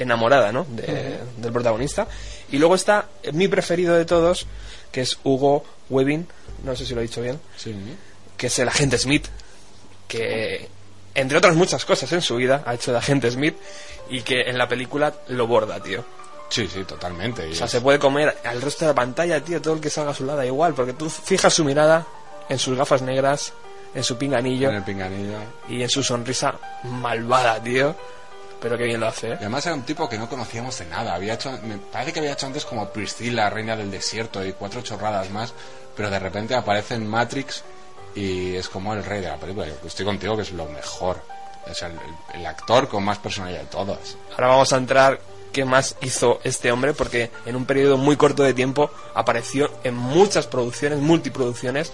enamorada, 0.02 0.52
¿no? 0.52 0.66
De- 0.68 1.18
Del 1.38 1.52
protagonista. 1.52 2.06
Y 2.50 2.58
luego 2.58 2.74
está 2.74 3.08
mi 3.32 3.48
preferido 3.48 3.94
de 3.96 4.04
todos, 4.04 4.46
que 4.90 5.00
es 5.02 5.18
Hugo 5.24 5.64
Webbing, 5.90 6.26
no 6.64 6.76
sé 6.76 6.84
si 6.86 6.94
lo 6.94 7.00
he 7.00 7.04
dicho 7.04 7.22
bien, 7.22 7.40
Sí. 7.56 7.74
que 8.36 8.48
es 8.48 8.58
el 8.58 8.68
agente 8.68 8.98
Smith, 8.98 9.26
que 10.08 10.68
entre 11.14 11.38
otras 11.38 11.54
muchas 11.54 11.84
cosas 11.84 12.10
en 12.12 12.22
su 12.22 12.36
vida 12.36 12.62
ha 12.66 12.74
hecho 12.74 12.92
de 12.92 12.98
agente 12.98 13.30
Smith 13.30 13.56
y 14.10 14.22
que 14.22 14.42
en 14.42 14.58
la 14.58 14.68
película 14.68 15.12
lo 15.28 15.46
borda, 15.46 15.82
tío. 15.82 16.04
Sí, 16.50 16.68
sí, 16.68 16.84
totalmente. 16.84 17.46
O 17.48 17.54
sea, 17.54 17.64
es- 17.66 17.72
se 17.72 17.80
puede 17.80 17.98
comer 17.98 18.36
al 18.44 18.60
resto 18.60 18.84
de 18.84 18.90
la 18.90 18.94
pantalla, 18.94 19.42
tío, 19.42 19.60
todo 19.62 19.74
el 19.74 19.80
que 19.80 19.88
salga 19.90 20.10
a 20.10 20.14
su 20.14 20.24
lado 20.26 20.44
igual, 20.44 20.74
porque 20.74 20.92
tú 20.92 21.08
fijas 21.08 21.54
su 21.54 21.64
mirada 21.64 22.06
en 22.48 22.58
sus 22.58 22.76
gafas 22.76 23.00
negras, 23.00 23.52
en 23.94 24.04
su 24.04 24.16
pinganillo 24.18 24.68
en 24.70 24.76
el 24.76 24.84
pinganillo. 24.84 25.38
y 25.68 25.82
en 25.82 25.88
su 25.88 26.02
sonrisa 26.02 26.54
malvada, 26.84 27.62
tío. 27.62 27.94
Pero 28.62 28.78
qué 28.78 28.84
bien 28.84 29.00
lo 29.00 29.08
hace, 29.08 29.28
Y 29.28 29.30
¿eh? 29.32 29.36
además 29.40 29.66
era 29.66 29.74
un 29.74 29.82
tipo 29.82 30.08
que 30.08 30.16
no 30.16 30.28
conocíamos 30.28 30.78
de 30.78 30.86
nada. 30.86 31.14
Había 31.14 31.34
hecho, 31.34 31.50
me 31.64 31.76
parece 31.78 32.12
que 32.12 32.20
había 32.20 32.32
hecho 32.32 32.46
antes 32.46 32.64
como 32.64 32.88
Priscilla, 32.90 33.50
Reina 33.50 33.76
del 33.76 33.90
Desierto 33.90 34.44
y 34.44 34.52
cuatro 34.52 34.80
chorradas 34.82 35.28
más, 35.30 35.52
pero 35.96 36.08
de 36.10 36.18
repente 36.20 36.54
aparece 36.54 36.94
en 36.94 37.06
Matrix 37.08 37.64
y 38.14 38.54
es 38.54 38.68
como 38.68 38.94
el 38.94 39.04
rey 39.04 39.20
de 39.20 39.28
la 39.28 39.36
película. 39.36 39.66
Yo 39.66 39.74
estoy 39.84 40.04
contigo 40.04 40.36
que 40.36 40.42
es 40.42 40.52
lo 40.52 40.66
mejor. 40.66 41.20
Es 41.66 41.82
el, 41.82 41.92
el- 42.34 42.46
actor 42.46 42.88
con 42.88 43.04
más 43.04 43.18
personalidad 43.18 43.60
de 43.60 43.66
todos. 43.66 44.16
Ahora 44.32 44.48
vamos 44.48 44.72
a 44.72 44.76
entrar 44.76 45.20
qué 45.52 45.64
más 45.64 45.96
hizo 46.00 46.40
este 46.44 46.72
hombre, 46.72 46.92
porque 46.92 47.30
en 47.46 47.54
un 47.56 47.66
periodo 47.66 47.98
muy 47.98 48.16
corto 48.16 48.42
de 48.42 48.52
tiempo 48.54 48.90
apareció 49.14 49.70
en 49.84 49.94
muchas 49.94 50.46
producciones, 50.46 50.98
multiproducciones, 50.98 51.92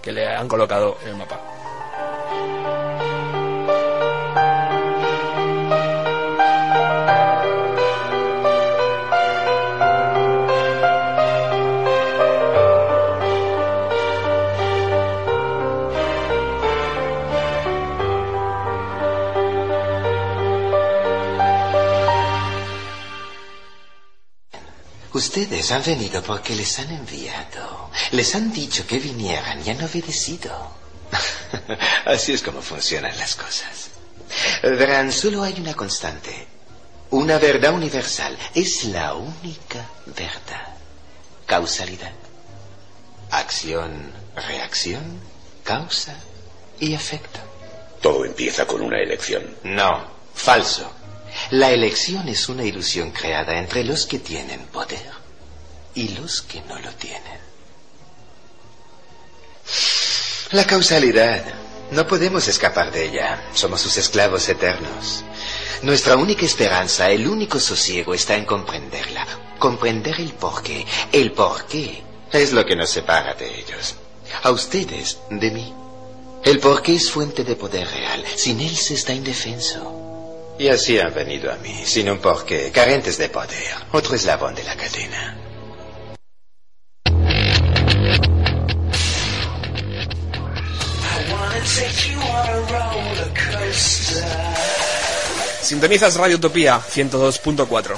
que 0.00 0.12
le 0.12 0.26
han 0.34 0.48
colocado 0.48 0.96
en 1.02 1.08
el 1.10 1.16
mapa. 1.16 1.40
Ustedes 25.22 25.70
han 25.70 25.84
venido 25.84 26.20
porque 26.20 26.52
les 26.56 26.80
han 26.80 26.90
enviado. 26.90 27.90
Les 28.10 28.34
han 28.34 28.52
dicho 28.52 28.84
que 28.84 28.98
vinieran 28.98 29.64
y 29.64 29.70
han 29.70 29.80
obedecido. 29.80 30.52
Así 32.04 32.32
es 32.32 32.42
como 32.42 32.60
funcionan 32.60 33.16
las 33.16 33.36
cosas. 33.36 33.90
Verán, 34.64 35.12
solo 35.12 35.44
hay 35.44 35.54
una 35.60 35.74
constante. 35.74 36.48
Una 37.10 37.38
verdad 37.38 37.72
universal. 37.72 38.36
Es 38.52 38.82
la 38.86 39.14
única 39.14 39.88
verdad. 40.06 40.74
Causalidad. 41.46 42.14
Acción, 43.30 44.12
reacción, 44.34 45.20
causa 45.62 46.16
y 46.80 46.94
efecto. 46.94 47.38
Todo 48.00 48.24
empieza 48.24 48.66
con 48.66 48.82
una 48.82 48.98
elección. 48.98 49.56
No, 49.62 50.04
falso. 50.34 50.92
La 51.50 51.70
elección 51.70 52.28
es 52.28 52.48
una 52.48 52.64
ilusión 52.64 53.10
creada 53.10 53.58
entre 53.58 53.84
los 53.84 54.06
que 54.06 54.18
tienen 54.18 54.66
poder 54.66 55.10
y 55.94 56.08
los 56.08 56.42
que 56.42 56.60
no 56.62 56.78
lo 56.78 56.90
tienen. 56.92 57.40
La 60.52 60.66
causalidad. 60.66 61.44
No 61.92 62.06
podemos 62.06 62.48
escapar 62.48 62.90
de 62.90 63.06
ella. 63.06 63.42
Somos 63.54 63.80
sus 63.80 63.96
esclavos 63.98 64.48
eternos. 64.48 65.24
Nuestra 65.82 66.16
única 66.16 66.46
esperanza, 66.46 67.10
el 67.10 67.26
único 67.26 67.60
sosiego 67.60 68.14
está 68.14 68.34
en 68.34 68.46
comprenderla. 68.46 69.26
Comprender 69.58 70.20
el 70.20 70.32
porqué. 70.32 70.86
El 71.10 71.32
porqué 71.32 72.02
es 72.32 72.52
lo 72.52 72.64
que 72.64 72.76
nos 72.76 72.90
separa 72.90 73.34
de 73.34 73.60
ellos. 73.60 73.94
A 74.42 74.50
ustedes, 74.50 75.18
de 75.30 75.50
mí. 75.50 75.74
El 76.44 76.60
porqué 76.60 76.94
es 76.94 77.10
fuente 77.10 77.44
de 77.44 77.56
poder 77.56 77.86
real. 77.88 78.24
Sin 78.36 78.60
él 78.60 78.74
se 78.74 78.94
está 78.94 79.12
indefenso. 79.12 80.01
Y 80.62 80.68
así 80.68 80.96
han 80.96 81.12
venido 81.12 81.50
a 81.50 81.56
mí, 81.56 81.74
sin 81.84 82.08
un 82.08 82.18
porqué, 82.18 82.70
carentes 82.70 83.18
de 83.18 83.28
poder. 83.28 83.74
Otro 83.90 84.14
eslabón 84.14 84.54
de 84.54 84.62
la 84.62 84.76
cadena. 84.76 85.36
Sintonizas 95.62 96.14
Radio 96.14 96.36
Utopía 96.36 96.80
102.4. 96.80 97.96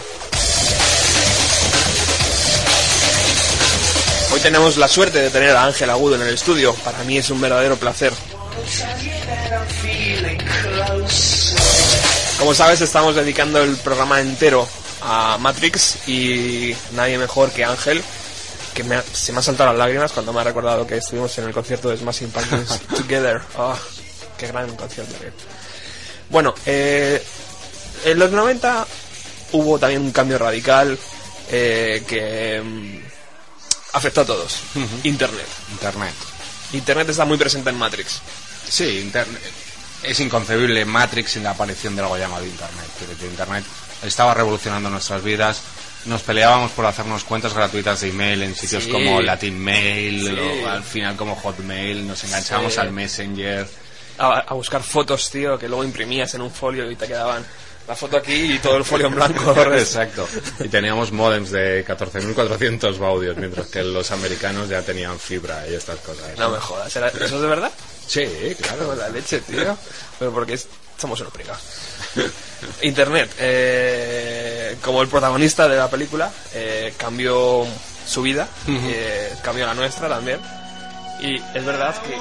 Hoy 4.33 4.41
tenemos 4.41 4.79
la 4.79 4.89
suerte 4.89 5.21
de 5.21 5.29
tener 5.29 5.51
a 5.51 5.67
Ángel 5.67 5.91
Agudo 5.91 6.15
en 6.15 6.23
el 6.23 6.33
estudio. 6.33 6.73
Para 6.77 7.05
mí 7.05 7.19
es 7.19 7.29
un 7.29 7.43
verdadero 7.43 7.77
placer. 7.77 8.15
Como 12.39 12.53
sabes, 12.55 12.81
estamos 12.81 13.15
dedicando 13.15 13.63
el 13.63 13.77
programa 13.77 14.21
entero 14.21 14.69
a 15.03 15.39
Matrix 15.41 16.09
y 16.09 16.75
nadie 16.93 17.17
mejor 17.17 17.51
que 17.53 17.65
Ángel, 17.65 18.03
que 18.75 18.85
me 18.85 18.97
ha- 18.97 19.05
se 19.13 19.33
me 19.33 19.39
han 19.39 19.45
saltado 19.45 19.71
las 19.71 19.79
lágrimas 19.79 20.13
cuando 20.13 20.33
me 20.33 20.41
ha 20.41 20.45
recordado 20.45 20.87
que 20.87 20.97
estuvimos 20.99 21.37
en 21.39 21.45
el 21.45 21.53
concierto 21.55 21.89
de 21.89 21.97
Smashing 21.97 22.31
Pumpkins 22.31 22.81
Together. 22.97 23.41
Ah, 23.57 23.77
qué 24.37 24.49
gran 24.49 24.75
concierto. 24.77 25.15
tío. 25.15 25.31
Bueno, 26.29 26.55
eh, 26.67 27.23
en 28.05 28.19
los 28.19 28.31
90 28.31 28.87
hubo 29.53 29.79
también 29.79 30.03
un 30.03 30.13
cambio 30.13 30.37
radical 30.39 30.99
eh, 31.51 32.05
que 32.07 32.61
mm, 32.63 32.99
afectó 33.95 34.23
a 34.23 34.27
todos. 34.27 34.57
Internet. 35.05 35.47
Internet. 35.71 36.15
Internet 36.73 37.09
está 37.09 37.25
muy 37.25 37.39
presente 37.39 37.71
en 37.71 37.79
Matrix. 37.79 38.21
Sí, 38.69 38.99
Internet. 38.99 39.41
Es 40.05 40.21
inconcebible 40.21 40.85
Matrix 40.85 41.33
sin 41.33 41.43
la 41.45 41.51
aparición 41.51 41.97
de 41.97 42.03
algo 42.03 42.17
llamado 42.19 42.45
Internet. 42.45 42.87
Internet 43.23 43.65
estaba 44.05 44.35
revolucionando 44.35 44.91
nuestras 44.91 45.23
vidas. 45.25 45.63
Nos 46.05 46.23
peleábamos 46.23 46.71
por 46.73 46.85
hacernos 46.85 47.25
cuentas 47.25 47.55
gratuitas 47.55 48.01
de 48.03 48.11
email 48.11 48.43
en 48.43 48.55
sitios 48.55 48.85
Sí. 48.85 48.91
como 48.91 49.23
Latin 49.23 49.59
Mail, 49.59 50.21
Sí. 50.29 50.63
o 50.65 50.69
al 50.69 50.83
final 50.83 51.17
como 51.17 51.35
Hotmail. 51.37 52.07
Nos 52.07 52.23
enganchábamos 52.25 52.75
Sí. 52.75 52.81
al 52.81 52.93
Messenger. 52.93 53.67
A, 54.19 54.41
a 54.41 54.55
buscar 54.55 54.83
fotos, 54.83 55.31
tío, 55.31 55.59
que 55.59 55.67
luego 55.69 55.83
imprimías 55.83 56.35
en 56.35 56.43
un 56.43 56.51
folio 56.51 56.91
y 56.91 56.95
te 56.97 57.07
quedaban 57.07 57.45
la 57.89 57.97
foto 57.97 58.17
aquí 58.19 58.55
y 58.55 58.59
todo 58.59 58.77
el 58.77 58.85
folio 58.85 59.07
en 59.07 59.15
blanco. 59.15 59.55
Exacto. 59.75 60.29
Y 60.61 60.69
teníamos 60.69 61.11
modems 61.13 61.51
de 61.51 61.85
14.400 61.87 62.99
baudios, 62.99 63.37
mientras 63.39 63.67
que 63.69 63.83
los 63.83 64.11
americanos 64.11 64.69
ya 64.69 64.83
tenían 64.83 65.19
fibra 65.19 65.65
y 65.69 65.75
estas 65.75 65.99
cosas. 66.01 66.39
No 66.39 66.51
me 66.51 66.59
jodas, 66.59 66.95
¿era- 66.95 67.09
¿eso 67.09 67.25
es 67.25 67.31
de 67.41 67.47
verdad? 67.47 67.73
Sí, 68.07 68.57
claro. 68.61 68.95
la 68.95 69.09
leche, 69.09 69.41
tío. 69.41 69.77
Pero 70.19 70.33
porque 70.33 70.55
es- 70.55 70.69
somos 70.99 71.21
unos 71.21 71.33
prigados. 71.33 71.63
Internet, 72.83 73.31
eh, 73.39 74.77
como 74.83 75.03
el 75.03 75.09
protagonista 75.09 75.69
de 75.69 75.77
la 75.77 75.89
película, 75.91 76.31
eh, 76.55 76.95
cambió 76.97 77.67
su 78.07 78.23
vida, 78.23 78.49
eh, 78.69 79.35
cambió 79.43 79.67
la 79.67 79.75
nuestra 79.75 80.09
también. 80.09 80.41
Y 81.21 81.37
es 81.37 81.65
verdad 81.65 81.95
que 82.03 82.17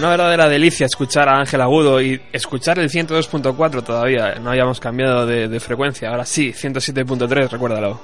una 0.00 0.10
verdadera 0.10 0.48
delicia 0.48 0.86
escuchar 0.86 1.28
a 1.28 1.38
Ángel 1.38 1.60
Agudo 1.60 2.00
y 2.00 2.20
escuchar 2.32 2.78
el 2.78 2.88
102.4 2.88 3.84
todavía. 3.84 4.34
No 4.40 4.50
habíamos 4.50 4.80
cambiado 4.80 5.26
de, 5.26 5.46
de 5.46 5.60
frecuencia. 5.60 6.08
Ahora 6.08 6.24
sí, 6.24 6.52
107.3, 6.52 7.50
recuérdalo. 7.50 8.00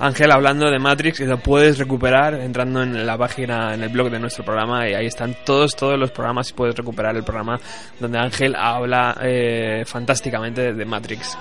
Ángel 0.00 0.30
hablando 0.30 0.70
de 0.70 0.78
Matrix 0.78 1.20
y 1.20 1.26
lo 1.26 1.38
puedes 1.38 1.76
recuperar 1.76 2.34
entrando 2.34 2.82
en 2.82 3.04
la 3.04 3.18
página, 3.18 3.74
en 3.74 3.82
el 3.82 3.88
blog 3.88 4.10
de 4.10 4.20
nuestro 4.20 4.44
programa 4.44 4.88
y 4.88 4.94
ahí 4.94 5.06
están 5.06 5.36
todos, 5.44 5.74
todos 5.74 5.98
los 5.98 6.12
programas 6.12 6.50
y 6.50 6.52
puedes 6.54 6.76
recuperar 6.76 7.16
el 7.16 7.24
programa 7.24 7.58
donde 7.98 8.18
Ángel 8.18 8.54
habla 8.56 9.16
eh, 9.20 9.82
fantásticamente 9.84 10.72
de 10.72 10.84
Matrix. 10.84 11.36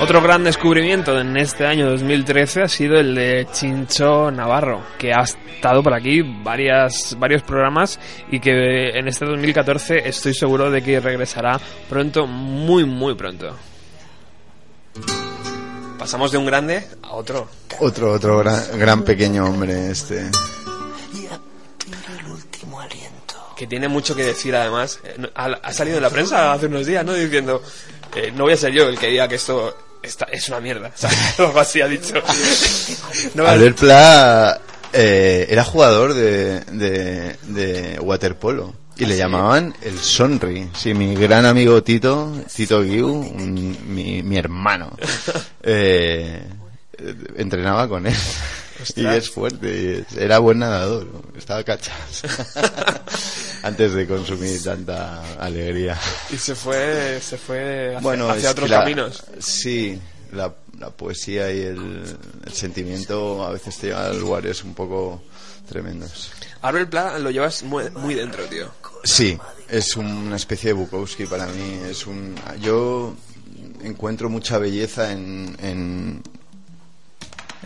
Otro 0.00 0.22
gran 0.22 0.44
descubrimiento 0.44 1.18
en 1.18 1.36
este 1.36 1.66
año 1.66 1.90
2013 1.90 2.62
ha 2.62 2.68
sido 2.68 3.00
el 3.00 3.16
de 3.16 3.48
Chincho 3.52 4.30
Navarro, 4.30 4.82
que 4.96 5.12
ha 5.12 5.22
estado 5.22 5.82
por 5.82 5.92
aquí 5.92 6.22
varias, 6.22 7.16
varios 7.18 7.42
programas 7.42 7.98
y 8.30 8.38
que 8.38 8.90
en 8.90 9.08
este 9.08 9.24
2014 9.24 10.08
estoy 10.08 10.34
seguro 10.34 10.70
de 10.70 10.82
que 10.82 11.00
regresará 11.00 11.60
pronto, 11.88 12.28
muy, 12.28 12.84
muy 12.84 13.16
pronto. 13.16 13.56
Pasamos 15.98 16.30
de 16.30 16.38
un 16.38 16.46
grande 16.46 16.86
a 17.02 17.14
otro. 17.14 17.48
Otro, 17.80 18.12
otro 18.12 18.38
gran, 18.38 18.78
gran 18.78 19.02
pequeño 19.02 19.46
hombre 19.46 19.90
este. 19.90 20.30
que 23.56 23.66
tiene 23.66 23.88
mucho 23.88 24.14
que 24.14 24.22
decir 24.22 24.54
además. 24.54 25.00
Eh, 25.02 25.28
ha 25.34 25.72
salido 25.72 25.96
en 25.96 26.04
la 26.04 26.10
prensa 26.10 26.52
hace 26.52 26.66
unos 26.66 26.86
días, 26.86 27.04
¿no? 27.04 27.12
Diciendo, 27.12 27.60
eh, 28.14 28.30
no 28.32 28.44
voy 28.44 28.52
a 28.52 28.56
ser 28.56 28.72
yo 28.72 28.88
el 28.88 28.96
que 28.96 29.08
diga 29.08 29.26
que 29.26 29.34
esto 29.34 29.87
está- 30.02 30.26
es 30.26 30.48
una 30.48 30.60
mierda. 30.60 30.90
Algo 31.38 31.58
así 31.60 31.80
ha 31.80 31.88
dicho. 31.88 32.14
No 33.34 33.46
Albert 33.46 33.78
Pla 33.78 34.60
eh, 34.92 35.46
era 35.50 35.64
jugador 35.64 36.14
de, 36.14 36.60
de, 36.60 37.36
de 37.42 37.98
waterpolo 38.00 38.74
y 38.96 39.04
le 39.06 39.16
llamaban 39.16 39.74
el 39.82 39.98
Sonri. 39.98 40.68
Sí, 40.76 40.92
mi 40.94 41.14
gran 41.14 41.46
amigo 41.46 41.82
Tito, 41.82 42.32
Tito 42.54 42.82
Guiu, 42.82 43.08
un- 43.08 43.76
mi, 43.94 44.22
mi 44.24 44.36
hermano, 44.36 44.96
eh, 45.62 46.42
entrenaba 47.36 47.88
con 47.88 48.06
él. 48.08 48.14
Y 48.96 49.06
es 49.06 49.30
fuerte, 49.30 49.66
y 49.82 49.86
es- 50.14 50.16
era 50.20 50.38
buen 50.38 50.58
nadador, 50.60 51.08
estaba 51.36 51.62
cachas. 51.64 52.22
Antes 53.62 53.92
de 53.94 54.06
consumir 54.06 54.62
tanta 54.62 55.22
alegría. 55.40 55.98
Y 56.30 56.36
se 56.36 56.54
fue, 56.54 57.20
se 57.20 57.36
fue 57.36 57.88
hacia, 57.96 58.00
Bueno, 58.00 58.28
hacia 58.30 58.50
otros 58.52 58.70
la- 58.70 58.80
caminos. 58.80 59.24
Sí, 59.40 59.98
la, 60.32 60.54
la 60.78 60.90
poesía 60.90 61.52
y 61.52 61.60
el, 61.62 62.16
el 62.46 62.52
sentimiento 62.52 63.44
a 63.44 63.50
veces 63.50 63.76
te 63.78 63.88
llevan 63.88 64.06
a 64.06 64.12
lugares 64.12 64.62
un 64.62 64.74
poco 64.74 65.22
tremendos. 65.68 66.30
Albert 66.62 66.90
Pla 66.90 67.18
lo 67.18 67.30
llevas 67.30 67.62
muy, 67.64 67.90
muy 67.90 68.14
dentro, 68.14 68.44
tío. 68.44 68.70
Sí, 69.04 69.38
es 69.68 69.96
una 69.96 70.36
especie 70.36 70.68
de 70.68 70.74
Bukowski 70.74 71.26
para 71.26 71.46
mí. 71.46 71.80
Es 71.88 72.06
un, 72.06 72.34
yo 72.60 73.14
encuentro 73.82 74.28
mucha 74.28 74.58
belleza 74.58 75.12
en, 75.12 75.56
en, 75.60 76.22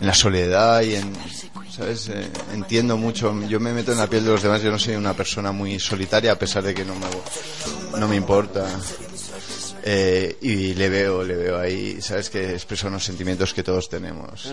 en 0.00 0.06
la 0.06 0.14
soledad 0.14 0.82
y 0.82 0.96
en, 0.96 1.12
¿sabes? 1.70 2.08
Eh, 2.08 2.28
entiendo 2.52 2.96
mucho. 2.96 3.34
Yo 3.48 3.60
me 3.60 3.72
meto 3.72 3.92
en 3.92 3.98
la 3.98 4.06
piel 4.06 4.24
de 4.24 4.30
los 4.30 4.42
demás. 4.42 4.62
Yo 4.62 4.70
no 4.70 4.78
soy 4.78 4.94
una 4.94 5.14
persona 5.14 5.52
muy 5.52 5.78
solitaria 5.78 6.32
a 6.32 6.38
pesar 6.38 6.62
de 6.62 6.74
que 6.74 6.84
no 6.84 6.94
me, 6.94 7.06
no 7.98 8.08
me 8.08 8.16
importa. 8.16 8.66
Eh, 9.84 10.36
y 10.42 10.74
le 10.74 10.88
veo, 10.88 11.24
le 11.24 11.34
veo 11.34 11.58
ahí, 11.58 12.00
¿sabes? 12.00 12.30
Que 12.30 12.52
expresa 12.52 12.86
unos 12.86 13.04
sentimientos 13.04 13.52
que 13.52 13.62
todos 13.62 13.88
tenemos. 13.88 14.52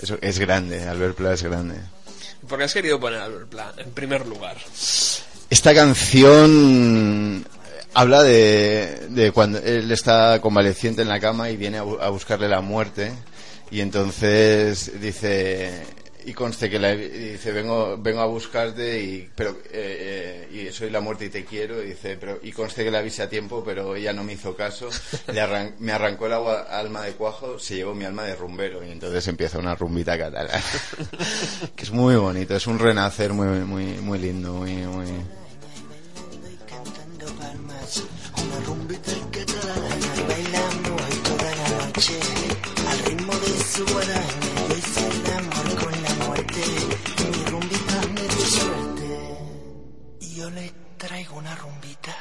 Eso 0.00 0.18
es 0.20 0.38
grande, 0.38 0.86
Albert 0.86 1.16
Pla 1.16 1.32
es 1.32 1.42
grande. 1.42 1.76
¿Por 2.46 2.58
qué 2.58 2.64
has 2.64 2.74
querido 2.74 3.00
poner 3.00 3.20
a 3.20 3.24
Albert 3.24 3.48
Pla 3.48 3.72
en 3.78 3.90
primer 3.92 4.26
lugar? 4.26 4.56
Esta 5.48 5.74
canción 5.74 7.46
habla 7.94 8.22
de, 8.22 9.06
de 9.08 9.32
cuando 9.32 9.58
él 9.58 9.90
está 9.90 10.40
convaleciente 10.42 11.00
en 11.00 11.08
la 11.08 11.20
cama 11.20 11.48
y 11.48 11.56
viene 11.56 11.78
a 11.78 12.08
buscarle 12.10 12.48
la 12.48 12.60
muerte 12.60 13.12
y 13.70 13.80
entonces 13.80 15.00
dice 15.00 15.82
y 16.24 16.32
conste 16.32 16.68
que 16.68 16.78
la, 16.80 16.90
dice 16.96 17.52
vengo 17.52 17.96
vengo 17.98 18.20
a 18.20 18.26
buscarte 18.26 19.00
y 19.00 19.30
pero 19.36 19.50
eh, 19.70 20.48
eh, 20.50 20.68
y 20.68 20.72
soy 20.72 20.90
la 20.90 21.00
muerte 21.00 21.26
y 21.26 21.28
te 21.28 21.44
quiero 21.44 21.80
y 21.82 21.88
dice 21.90 22.16
pero 22.18 22.40
y 22.42 22.50
conste 22.50 22.82
que 22.82 22.90
la 22.90 22.98
avise 22.98 23.22
a 23.22 23.28
tiempo 23.28 23.62
pero 23.64 23.94
ella 23.94 24.12
no 24.12 24.24
me 24.24 24.32
hizo 24.32 24.56
caso 24.56 24.88
le 25.32 25.40
arran- 25.40 25.74
me 25.78 25.92
arrancó 25.92 26.26
el 26.26 26.32
agua, 26.32 26.62
alma 26.62 27.02
de 27.02 27.12
cuajo 27.12 27.60
se 27.60 27.76
llevó 27.76 27.94
mi 27.94 28.04
alma 28.04 28.24
de 28.24 28.34
rumbero 28.34 28.84
y 28.84 28.90
entonces 28.90 29.26
empieza 29.28 29.58
una 29.60 29.74
rumbita 29.76 30.18
catalana. 30.18 30.60
Que 31.76 31.84
es 31.84 31.90
muy 31.92 32.16
bonito 32.16 32.56
es 32.56 32.66
un 32.66 32.78
renacer 32.80 33.32
muy 33.32 33.46
muy 33.60 33.84
muy 34.00 34.18
lindo 34.18 34.52
muy 34.54 34.72
muy. 34.74 35.06
Una 38.36 38.58
rumbita 38.66 39.12
catalana 39.30 40.70
toda 41.24 41.54
la 41.54 41.86
noche 41.86 42.18
es 43.46 43.62
su 43.72 43.84
guadaña, 43.84 44.50
hoy 44.70 44.82
si 44.82 45.04
estamos 45.04 45.74
con 45.82 46.02
la 46.02 46.26
muerte, 46.26 46.62
mi 47.30 47.44
rumbita 47.50 48.00
me 48.14 48.22
deserte, 48.22 49.38
yo 50.34 50.50
les 50.50 50.72
traigo 50.98 51.36
una 51.36 51.54
rumbita, 51.56 52.14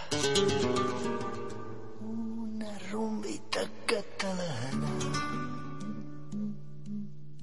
una 2.02 2.80
rumbita 2.92 3.60
catalana, 3.86 4.90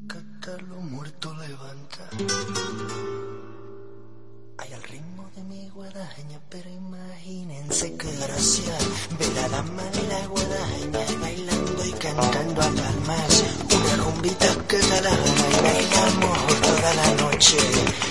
Catalo 0.06 0.76
muerto 0.76 1.34
levanta. 1.34 2.08
Hay 4.58 4.72
el 4.72 4.82
ritmo 4.82 5.30
de 5.34 5.42
mi 5.44 5.68
guadaña, 5.70 6.40
pero 6.50 6.68
imagínense 6.70 7.96
qué 7.96 8.12
gracia 8.16 8.76
ve 9.18 9.26
la 9.34 9.48
dama 9.48 9.82
de 9.84 10.02
la 10.08 10.26
guadaña 10.26 11.20
bailando 11.20 11.84
y 11.86 11.92
cantando 11.92 12.60
a 12.62 12.70
calmaya. 12.74 13.71
Una 14.22 14.30
rumbita 14.30 14.54
catalana 14.68 15.44
y 15.50 15.62
bailamos 15.62 16.38
toda 16.60 16.94
la 16.94 17.14
noche. 17.22 17.56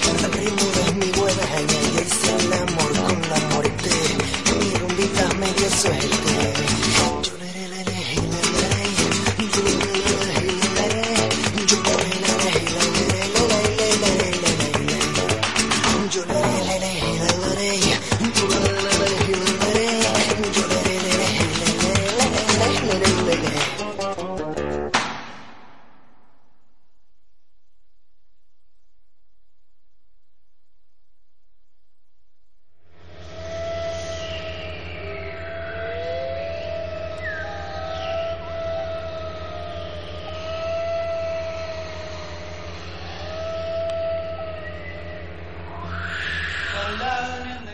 Al 0.09 0.33
ritmo 0.33 0.67
de 0.75 1.05
mi 1.05 1.11
guadaña 1.13 1.79
y 1.83 2.43
el 2.43 2.53
amor 2.53 2.91
con 3.07 3.29
la 3.29 3.39
muerte. 3.55 3.89
Mi 4.59 4.73
rumbita 4.73 5.29
me 5.39 5.53
dio 5.53 5.69
suerte. 5.69 6.80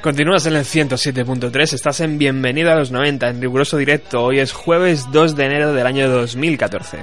Continúas 0.08 0.46
en 0.46 0.56
el 0.56 0.64
107.3, 0.64 1.74
estás 1.74 2.00
en 2.00 2.18
Bienvenido 2.18 2.72
a 2.72 2.76
los 2.76 2.92
90 2.92 3.28
en 3.28 3.42
riguroso 3.42 3.76
directo. 3.76 4.24
Hoy 4.24 4.40
es 4.40 4.54
jueves 4.54 5.06
2 5.12 5.36
de 5.36 5.44
enero 5.46 5.74
del 5.74 5.86
año 5.86 6.08
2014. 6.10 7.00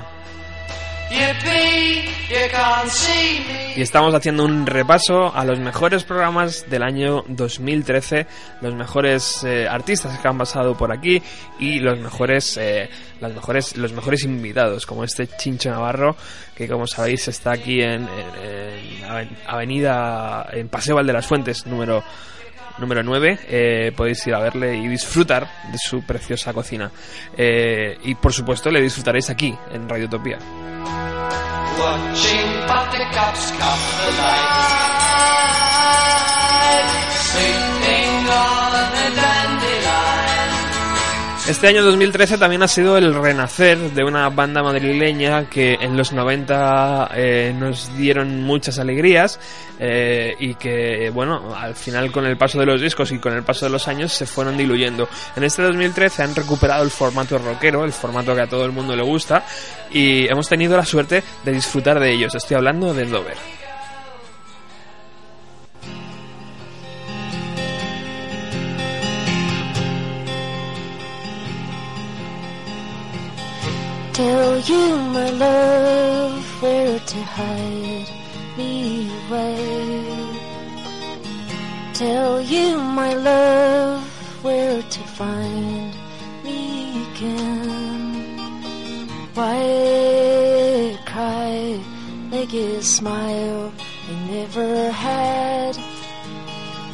Yippee, 1.11 2.03
you 2.31 2.51
can't 2.51 2.89
see 2.89 3.45
me. 3.47 3.75
Y 3.77 3.83
estamos 3.83 4.15
haciendo 4.15 4.43
un 4.47 4.65
repaso 4.65 5.37
a 5.37 5.45
los 5.45 5.59
mejores 5.61 6.03
programas 6.05 6.65
del 6.71 6.83
año 6.83 7.25
2013, 7.29 8.27
los 8.63 8.75
mejores 8.75 9.45
eh, 9.45 9.69
artistas 9.69 10.19
que 10.19 10.27
han 10.27 10.39
pasado 10.39 10.75
por 10.75 10.91
aquí 10.91 11.21
y 11.59 11.81
los 11.81 11.99
mejores, 12.01 12.57
eh, 12.57 12.89
las 13.21 13.35
mejores, 13.35 13.77
los 13.77 13.93
mejores 13.93 14.25
invitados, 14.25 14.87
como 14.87 15.05
este 15.05 15.27
Chincho 15.27 15.69
Navarro, 15.71 16.17
que 16.57 16.67
como 16.67 16.87
sabéis 16.87 17.29
está 17.29 17.53
aquí 17.53 17.83
en, 17.83 18.09
en- 18.09 18.09
en 18.43 19.05
Aven- 19.05 19.37
Avenida, 19.47 20.49
en 20.55 20.71
Paseo 20.71 20.97
Val 20.97 21.07
de 21.07 21.13
las 21.13 21.27
Fuentes, 21.27 21.67
número 21.67 22.03
número 22.79 23.03
9 23.03 23.39
eh, 23.47 23.93
podéis 23.97 24.27
ir 24.27 24.35
a 24.35 24.41
verle 24.41 24.77
y 24.77 24.89
disfrutar 24.89 25.49
de 25.71 25.79
su 25.79 26.03
preciosa 26.03 26.53
cocina. 26.53 26.91
Eh, 27.37 27.99
y 28.05 28.15
por 28.15 28.33
supuesto 28.33 28.71
le 28.71 28.81
disfrutaréis 28.81 29.31
aquí 29.31 29.55
en 29.73 29.89
Radio 29.89 30.07
Utopía 30.07 30.39
Watching 31.79 32.55
Este 41.47 41.69
año 41.69 41.83
2013 41.83 42.39
también 42.39 42.63
ha 42.63 42.69
sido 42.69 42.97
el 42.97 43.13
renacer 43.13 43.79
de 43.79 44.03
una 44.03 44.31
banda 44.31 44.63
madrileña 44.63 45.45
que 45.51 45.75
en 45.75 45.95
los 45.95 46.11
90 46.11 47.11
eh, 47.15 47.55
nos 47.55 47.95
dieron 47.99 48.43
muchas 48.43 48.79
alegrías 48.79 49.39
eh, 49.79 50.35
y 50.39 50.55
que, 50.55 51.11
bueno, 51.11 51.55
al 51.55 51.75
final 51.75 52.11
con 52.11 52.25
el 52.25 52.39
paso 52.39 52.59
de 52.59 52.65
los 52.65 52.81
discos 52.81 53.13
y 53.13 53.19
con 53.19 53.35
el 53.35 53.43
paso 53.43 53.67
de 53.67 53.73
los 53.73 53.89
años 53.89 54.11
se 54.11 54.25
fueron 54.25 54.57
diluyendo. 54.57 55.07
En 55.37 55.45
este 55.45 55.61
2013 55.61 56.23
han 56.23 56.35
recuperado 56.35 56.83
el 56.83 56.91
formato 56.91 57.37
rockero, 57.37 57.85
el 57.85 57.93
formato 57.93 58.35
que 58.35 58.41
a 58.41 58.47
todo 58.47 58.65
el 58.65 58.73
mundo 58.73 58.97
le 58.97 59.03
gusta 59.03 59.45
y 59.91 60.27
hemos 60.27 60.49
tenido 60.49 60.79
la 60.79 60.87
suerte 60.87 61.23
de 61.45 61.53
disfrutar 61.53 62.01
de 62.01 62.11
ellos. 62.11 62.35
Estoy 62.35 62.57
hablando 62.57 62.95
de 62.95 63.05
Dover. 63.05 63.64
Tell 74.15 74.61
you, 74.61 74.97
my 74.97 75.29
love, 75.31 76.63
where 76.63 77.01
to 77.01 77.17
hide 77.25 78.09
me 78.57 79.11
away. 79.27 80.39
Tell 81.95 82.41
you, 82.41 82.79
my 82.79 83.13
love, 83.15 84.05
where 84.45 84.81
to 84.81 85.01
find 85.19 85.93
me 86.45 87.03
again. 87.11 88.39
Why 89.35 90.97
cry 91.07 91.81
make 92.31 92.55
a 92.55 92.83
smile 92.83 93.73
I 94.09 94.15
never 94.31 94.93
had? 94.93 95.77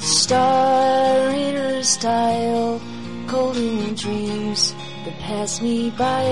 Star 0.01 1.29
in 1.29 1.55
her 1.55 1.83
style, 1.83 2.81
golden 3.27 3.95
dreams 3.95 4.73
that 5.05 5.19
pass 5.19 5.61
me 5.61 5.91
by. 5.91 6.25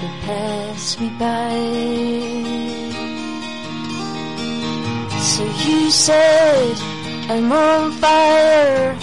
That 0.00 0.14
pass 0.22 0.98
me 1.00 1.08
by. 1.18 1.54
So 5.20 5.44
you 5.64 5.90
said 5.90 6.76
I'm 7.30 7.52
on 7.52 7.92
fire. 7.92 8.96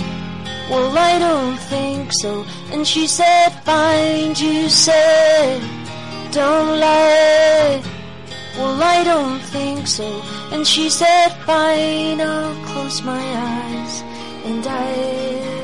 Well, 0.70 0.98
I 0.98 1.20
don't 1.20 1.58
think 1.58 2.12
so. 2.12 2.44
And 2.72 2.88
she 2.88 3.06
said, 3.06 3.50
Find 3.64 4.40
you 4.40 4.68
said, 4.68 5.62
Don't 6.32 6.80
lie. 6.80 7.84
Well, 8.58 8.82
I 8.82 9.04
don't 9.04 9.40
think 9.54 9.86
so. 9.86 10.08
And 10.52 10.66
she 10.66 10.90
said, 10.90 11.30
Fine, 11.46 12.20
I'll 12.20 12.56
close 12.66 13.04
my 13.04 13.22
eyes 13.22 14.02
and 14.46 14.66
I. 14.66 15.55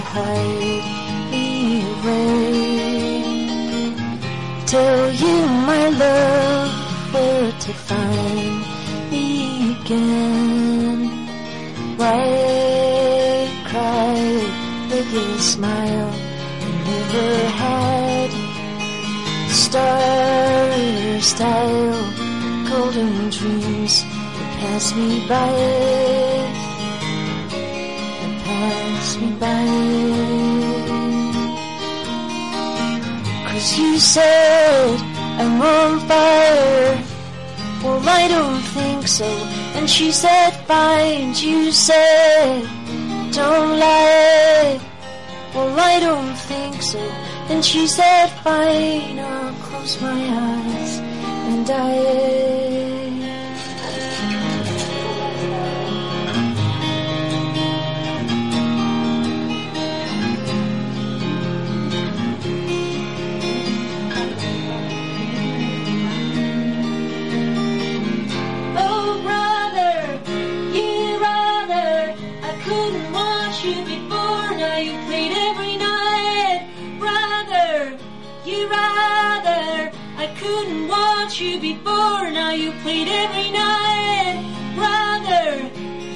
hide 0.00 1.08
away. 1.98 2.78
Tell 4.66 5.12
you, 5.12 5.46
my 5.70 5.88
love, 5.88 6.70
where 7.12 7.52
to 7.52 7.72
find 7.72 8.60
me 9.10 9.72
again. 9.72 10.98
Why 11.96 13.48
cry 13.70 14.18
with 14.90 15.14
a 15.14 15.38
smile 15.38 16.12
never 16.86 17.30
had? 17.62 18.30
Starry 19.50 21.20
style, 21.20 22.04
golden 22.68 23.30
dreams 23.30 23.94
that 24.04 24.50
pass 24.60 24.94
me 24.94 25.08
by 25.28 26.67
pass 28.48 29.16
me 29.20 29.30
by. 29.42 29.64
Cause 33.48 33.78
you 33.78 33.98
said 33.98 34.98
I'm 35.40 35.60
on 35.62 36.00
fire. 36.08 37.04
Well, 37.82 38.02
I 38.20 38.26
don't 38.26 38.62
think 38.76 39.06
so. 39.06 39.30
And 39.76 39.88
she 39.88 40.10
said, 40.10 40.50
Fine. 40.66 41.34
You 41.36 41.70
said, 41.70 42.62
Don't 43.32 43.78
lie. 43.78 44.80
Well, 45.54 45.78
I 45.78 46.00
don't 46.00 46.34
think 46.50 46.82
so. 46.82 46.98
And 47.50 47.64
she 47.64 47.86
said, 47.86 48.26
Fine. 48.42 49.18
I'll 49.20 49.54
close 49.66 50.00
my 50.02 50.20
eyes 50.44 50.98
and 51.50 51.66
die. 51.66 52.57
Before, 81.78 82.30
now 82.30 82.50
you 82.50 82.72
played 82.82 83.08
every 83.08 83.50
night. 83.50 84.44
Brother, 84.74 85.70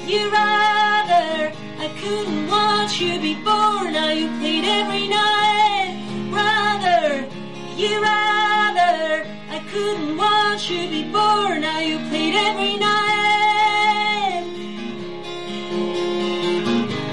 you 0.07 0.31
rather. 0.31 1.51
I 1.79 1.87
couldn't 1.99 2.47
watch 2.47 2.99
you 2.99 3.19
before, 3.19 3.91
now 3.91 4.09
you 4.11 4.27
played 4.39 4.65
every 4.65 5.07
night. 5.07 5.95
Brother, 6.29 7.27
you 7.75 8.01
rather. 8.01 9.25
I 9.49 9.59
couldn't 9.71 10.17
watch 10.17 10.69
you 10.69 10.89
before, 10.89 11.59
now 11.59 11.79
you 11.79 11.97
played 12.09 12.35
every 12.35 12.77
night. 12.77 14.43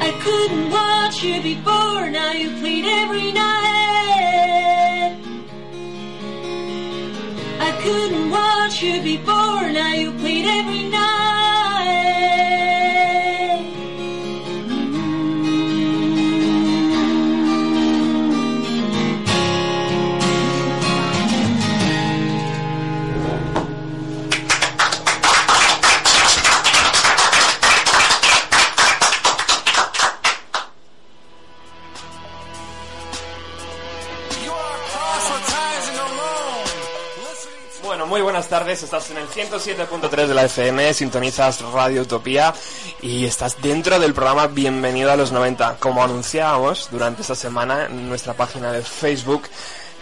I 0.00 0.10
couldn't 0.24 0.70
watch 0.70 1.22
you 1.22 1.40
before, 1.42 2.10
now 2.10 2.32
you 2.32 2.50
played 2.60 2.84
every 2.84 3.32
night. 3.32 3.50
I 7.62 7.72
couldn't 7.82 8.19
should 8.80 9.04
be 9.04 9.18
born. 9.18 9.74
Now 9.74 9.92
you 9.92 10.10
plead 10.12 10.46
every 10.46 10.88
night. 10.88 11.29
Tardes. 38.60 38.82
Estás 38.82 39.10
en 39.10 39.16
el 39.16 39.26
107.3 39.26 40.26
de 40.26 40.34
la 40.34 40.44
FM, 40.44 40.92
sintonizas 40.92 41.62
Radio 41.62 42.02
Utopía 42.02 42.52
y 43.00 43.24
estás 43.24 43.62
dentro 43.62 43.98
del 43.98 44.12
programa 44.12 44.48
Bienvenido 44.48 45.10
a 45.10 45.16
los 45.16 45.32
90. 45.32 45.78
Como 45.78 46.04
anunciábamos 46.04 46.90
durante 46.90 47.22
esta 47.22 47.34
semana 47.34 47.86
en 47.86 48.06
nuestra 48.06 48.34
página 48.34 48.70
de 48.70 48.82
Facebook, 48.82 49.44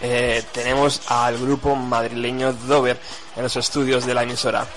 eh, 0.01 0.43
tenemos 0.51 1.01
al 1.07 1.37
grupo 1.37 1.73
madrileño 1.77 2.51
Dover 2.51 2.99
en 3.37 3.43
los 3.43 3.55
estudios 3.55 4.05
de 4.05 4.13
la 4.13 4.23
emisora. 4.23 4.67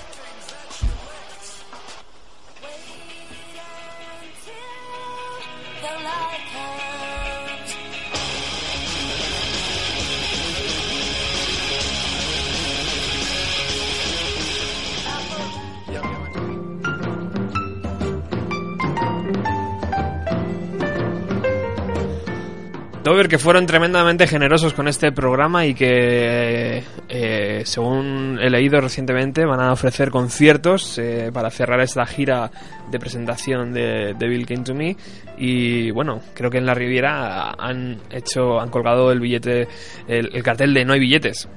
Que 23.29 23.39
fueron 23.39 23.65
tremendamente 23.65 24.27
generosos 24.27 24.73
con 24.73 24.87
este 24.87 25.11
programa 25.11 25.65
y 25.65 25.73
que, 25.73 26.83
eh, 27.09 27.61
según 27.65 28.37
he 28.39 28.49
leído 28.49 28.79
recientemente, 28.79 29.45
van 29.45 29.59
a 29.59 29.71
ofrecer 29.71 30.11
conciertos 30.11 30.97
eh, 30.99 31.31
para 31.33 31.49
cerrar 31.49 31.79
esta 31.79 32.05
gira 32.05 32.51
de 32.91 32.99
presentación 32.99 33.73
de, 33.73 34.13
de 34.13 34.27
Bill 34.27 34.45
Came 34.45 34.63
to 34.63 34.75
Me. 34.75 34.95
Y 35.37 35.89
bueno, 35.91 36.21
creo 36.35 36.51
que 36.51 36.59
en 36.59 36.65
la 36.65 36.73
Riviera 36.73 37.51
han 37.57 38.01
hecho, 38.11 38.59
han 38.59 38.69
colgado 38.69 39.11
el 39.11 39.19
billete, 39.19 39.67
el, 40.07 40.29
el 40.33 40.43
cartel 40.43 40.73
de 40.73 40.85
No 40.85 40.93
hay 40.93 40.99
billetes. 40.99 41.47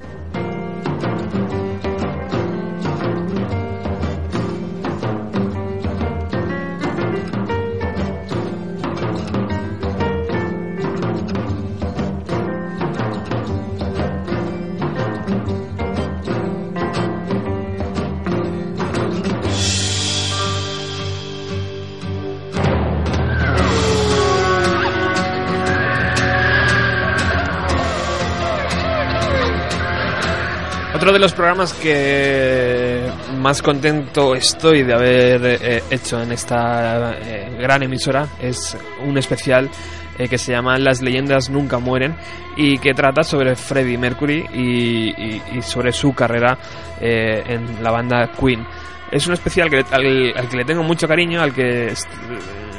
Otro 31.06 31.12
de 31.12 31.20
los 31.20 31.34
programas 31.34 31.72
que 31.72 33.08
más 33.38 33.62
contento 33.62 34.34
estoy 34.34 34.82
de 34.82 34.92
haber 34.92 35.40
eh, 35.44 35.82
hecho 35.88 36.20
en 36.20 36.32
esta 36.32 37.12
eh, 37.12 37.48
gran 37.60 37.84
emisora 37.84 38.26
es 38.40 38.76
un 39.06 39.16
especial 39.16 39.70
eh, 40.18 40.26
que 40.26 40.36
se 40.36 40.50
llama 40.50 40.76
Las 40.78 41.02
leyendas 41.02 41.48
nunca 41.48 41.78
mueren 41.78 42.16
y 42.56 42.78
que 42.78 42.92
trata 42.92 43.22
sobre 43.22 43.54
Freddie 43.54 43.96
Mercury 43.96 44.46
y, 44.52 45.62
sobre 45.62 45.92
su 45.92 46.12
carrera 46.12 46.58
en 47.00 47.84
la 47.84 47.92
banda 47.92 48.32
Queen. 48.32 48.66
Es 49.12 49.28
un 49.28 49.34
especial 49.34 49.68
al, 49.92 50.48
que 50.48 50.56
le 50.56 50.64
tengo 50.64 50.82
mucho 50.82 51.06
cariño, 51.06 51.40
al 51.40 51.54
que 51.54 51.94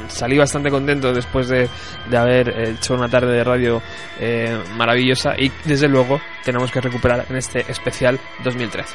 salí 0.08 0.38
bastante 0.38 0.70
contento 0.70 1.12
después 1.12 1.48
de, 1.48 1.68
de 2.10 2.16
haber 2.16 2.48
hecho 2.68 2.94
una 2.94 3.08
tarde 3.08 3.32
de 3.32 3.44
radio 3.44 3.82
eh, 4.20 4.58
maravillosa 4.76 5.34
y 5.38 5.50
desde 5.64 5.88
luego 5.88 6.20
tenemos 6.44 6.70
que 6.70 6.80
recuperar 6.80 7.26
en 7.28 7.36
este 7.36 7.60
especial 7.70 8.18
2013. 8.44 8.94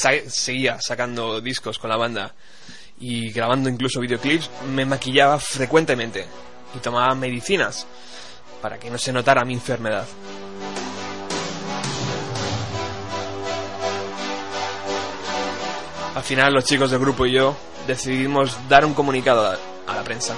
Sa- 0.00 0.28
seguía 0.28 0.80
sacando 0.80 1.40
discos 1.40 1.78
con 1.78 1.90
la 1.90 1.96
banda 1.96 2.34
y 2.98 3.30
grabando 3.30 3.68
incluso 3.68 4.00
videoclips, 4.00 4.50
me 4.72 4.84
maquillaba 4.84 5.38
frecuentemente 5.38 6.26
y 6.74 6.78
tomaba 6.78 7.14
medicinas 7.14 7.86
para 8.60 8.78
que 8.78 8.90
no 8.90 8.98
se 8.98 9.12
notara 9.12 9.44
mi 9.44 9.54
enfermedad. 9.54 10.06
Al 16.14 16.22
final 16.22 16.52
los 16.52 16.64
chicos 16.64 16.90
del 16.90 17.00
grupo 17.00 17.24
y 17.26 17.32
yo 17.32 17.56
decidimos 17.86 18.56
dar 18.68 18.84
un 18.84 18.94
comunicado 18.94 19.46
a, 19.46 19.56
a 19.86 19.96
la 19.96 20.02
prensa. 20.02 20.34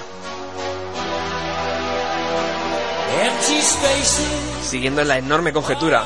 Siguiendo 4.61 5.03
la 5.03 5.17
enorme 5.17 5.51
conjetura 5.53 6.03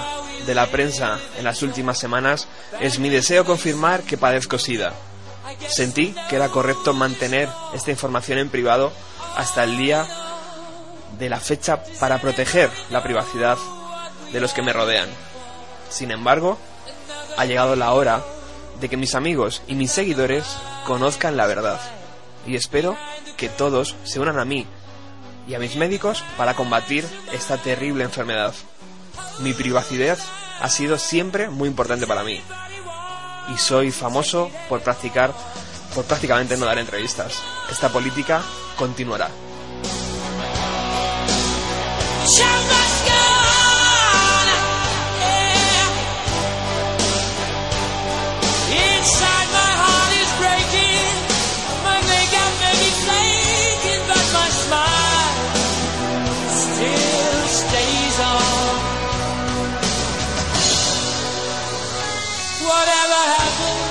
de 0.48 0.56
la 0.56 0.66
prensa 0.68 1.20
en 1.38 1.44
las 1.44 1.62
últimas 1.62 2.00
semanas, 2.00 2.48
es 2.80 2.98
mi 2.98 3.10
deseo 3.10 3.46
confirmar 3.46 4.02
que 4.02 4.18
padezco 4.18 4.58
SIDA. 4.58 4.94
Sentí 5.68 6.16
que 6.30 6.38
era 6.38 6.50
correcto 6.50 6.94
mantener 6.94 7.50
esta 7.74 7.92
información 7.92 8.40
en 8.40 8.50
privado 8.50 8.92
hasta 9.36 9.64
el 9.64 9.78
día 9.78 10.08
de 11.20 11.30
la 11.30 11.40
fecha 11.40 11.84
para 12.00 12.20
proteger 12.20 12.70
la 12.90 13.04
privacidad 13.04 13.58
de 14.32 14.40
los 14.40 14.54
que 14.54 14.62
me 14.62 14.74
rodean. 14.74 15.10
Sin 15.90 16.12
embargo, 16.12 16.58
ha 17.38 17.46
llegado 17.46 17.76
la 17.76 17.94
hora 17.94 18.24
de 18.80 18.90
que 18.90 18.98
mis 18.98 19.16
amigos 19.16 19.62
y 19.68 19.76
mis 19.76 19.92
seguidores 19.92 20.46
conozcan 20.86 21.38
la 21.38 21.46
verdad. 21.46 21.80
Y 22.46 22.56
espero 22.56 22.98
que 23.36 23.50
todos 23.50 23.96
se 24.04 24.20
unan 24.20 24.40
a 24.40 24.46
mí 24.46 24.66
y 25.48 25.56
a 25.56 25.60
mis 25.60 25.76
médicos 25.76 26.24
para 26.38 26.56
combatir 26.56 27.06
esta 27.34 27.58
terrible 27.58 28.04
enfermedad. 28.04 28.54
Mi 29.40 29.54
privacidad 29.54 30.18
ha 30.60 30.70
sido 30.70 30.98
siempre 30.98 31.50
muy 31.50 31.68
importante 31.70 32.08
para 32.08 32.24
mí. 32.24 32.42
Y 33.54 33.58
soy 33.58 33.92
famoso 33.92 34.50
por 34.68 34.82
practicar, 34.82 35.34
por 35.94 36.06
prácticamente 36.06 36.58
no 36.58 36.66
dar 36.66 36.80
entrevistas. 36.80 37.42
Esta 37.70 37.90
política 37.90 38.42
continuará. 38.78 39.30
Whatever 62.68 63.22
happens, 63.32 63.87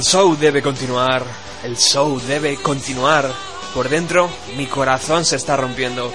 El 0.00 0.06
show 0.06 0.34
debe 0.34 0.62
continuar, 0.62 1.22
el 1.62 1.76
show 1.76 2.18
debe 2.20 2.56
continuar. 2.56 3.30
Por 3.74 3.90
dentro, 3.90 4.30
mi 4.56 4.64
corazón 4.66 5.26
se 5.26 5.36
está 5.36 5.58
rompiendo. 5.58 6.10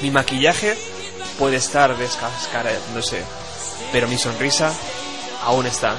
Mi 0.00 0.10
maquillaje 0.10 0.74
puede 1.38 1.56
estar 1.56 1.98
descascarándose, 1.98 3.22
pero 3.92 4.08
mi 4.08 4.16
sonrisa 4.16 4.72
aún 5.44 5.66
está. 5.66 5.96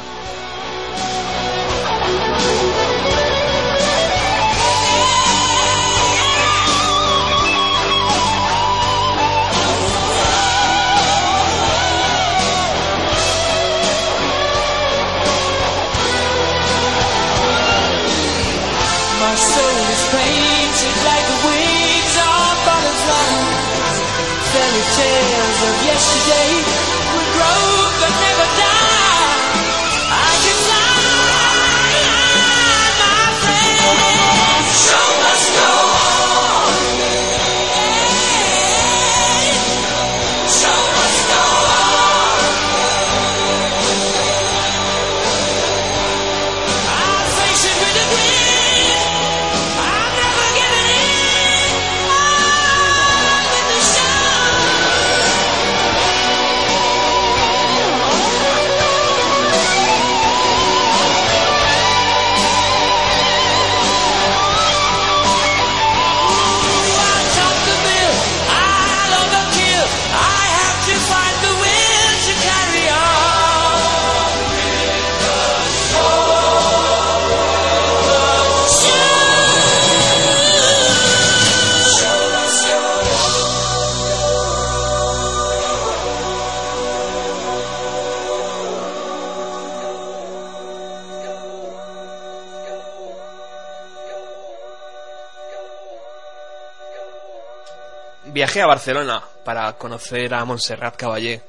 A 98.62 98.66
Barcelona 98.66 99.24
para 99.46 99.78
conocer 99.78 100.34
a 100.34 100.44
Montserrat 100.44 100.96
Caballé. 100.96 101.44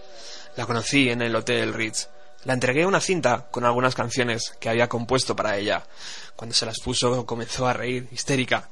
La 0.57 0.67
conocí 0.67 1.09
en 1.09 1.23
el 1.23 1.35
Hotel 1.35 1.73
Ritz. 1.73 2.09
La 2.45 2.53
entregué 2.53 2.85
una 2.85 3.01
cinta 3.01 3.47
con 3.51 3.65
algunas 3.65 3.95
canciones 3.95 4.53
que 4.61 4.69
había 4.69 4.91
compuesto 4.91 5.35
para 5.35 5.57
ella. 5.57 5.85
Cuando 6.37 6.55
se 6.55 6.67
las 6.67 6.81
puso 6.81 7.25
comenzó 7.25 7.67
a 7.67 7.73
reír, 7.73 8.09
histérica. 8.13 8.69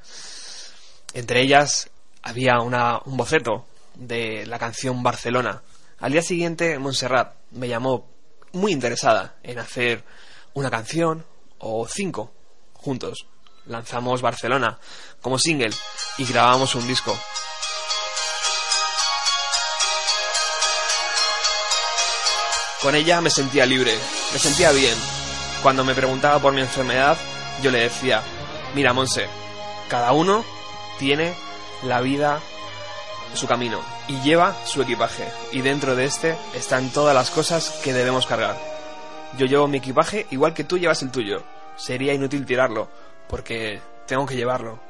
Entre 1.14 1.41
ellas 1.41 1.89
había 2.22 2.61
una, 2.61 3.01
un 3.07 3.16
boceto 3.16 3.66
de 3.95 4.45
la 4.45 4.59
canción 4.59 5.03
Barcelona. 5.03 5.62
Al 6.01 6.12
día 6.12 6.22
siguiente, 6.22 6.78
Montserrat 6.78 7.37
me 7.53 7.68
llamó 7.68 8.07
muy 8.53 8.72
interesada 8.72 9.37
en 9.43 9.59
hacer 9.59 10.05
una 10.53 10.70
canción 10.70 11.24
o 11.59 11.89
cinco 11.89 12.32
juntos. 12.74 13.26
Lanzamos 13.64 14.20
Barcelona 14.20 14.78
como 15.22 15.39
single 15.39 15.70
y 16.18 16.26
grabamos 16.26 16.74
un 16.74 16.87
disco. 16.87 17.16
Con 22.87 22.95
ella 22.95 23.20
me 23.20 23.30
sentía 23.30 23.66
libre, 23.66 23.93
me 24.32 24.39
sentía 24.39 24.70
bien. 24.70 24.95
Cuando 25.61 25.84
me 25.84 25.93
preguntaba 25.93 26.39
por 26.39 26.53
mi 26.53 26.61
enfermedad, 26.61 27.18
yo 27.61 27.72
le 27.72 27.80
decía, 27.80 28.22
mira 28.76 28.93
Monse, 28.93 29.26
cada 29.89 30.12
uno 30.12 30.45
tiene 30.97 31.34
la 31.82 32.01
vida 32.01 32.39
su 33.34 33.49
camino 33.49 33.80
y 34.07 34.20
lleva 34.20 34.55
su 34.64 34.82
equipaje 34.82 35.26
y 35.51 35.62
dentro 35.62 35.97
de 35.97 36.05
este 36.05 36.37
están 36.55 36.91
todas 36.91 37.12
las 37.12 37.32
cosas 37.32 37.70
que 37.82 37.93
debemos 37.93 38.24
cargar. 38.24 38.57
Yo 39.37 39.47
llevo 39.47 39.66
mi 39.66 39.78
equipaje 39.78 40.28
igual 40.30 40.55
que 40.55 40.62
tú 40.62 40.78
llevas 40.78 41.03
el 41.03 41.11
tuyo. 41.11 41.43
Sería 41.74 42.14
inútil 42.14 42.47
tirarlo 42.47 42.89
porque 43.26 43.80
tengo 44.07 44.26
que 44.26 44.37
llevarlo. 44.37 44.86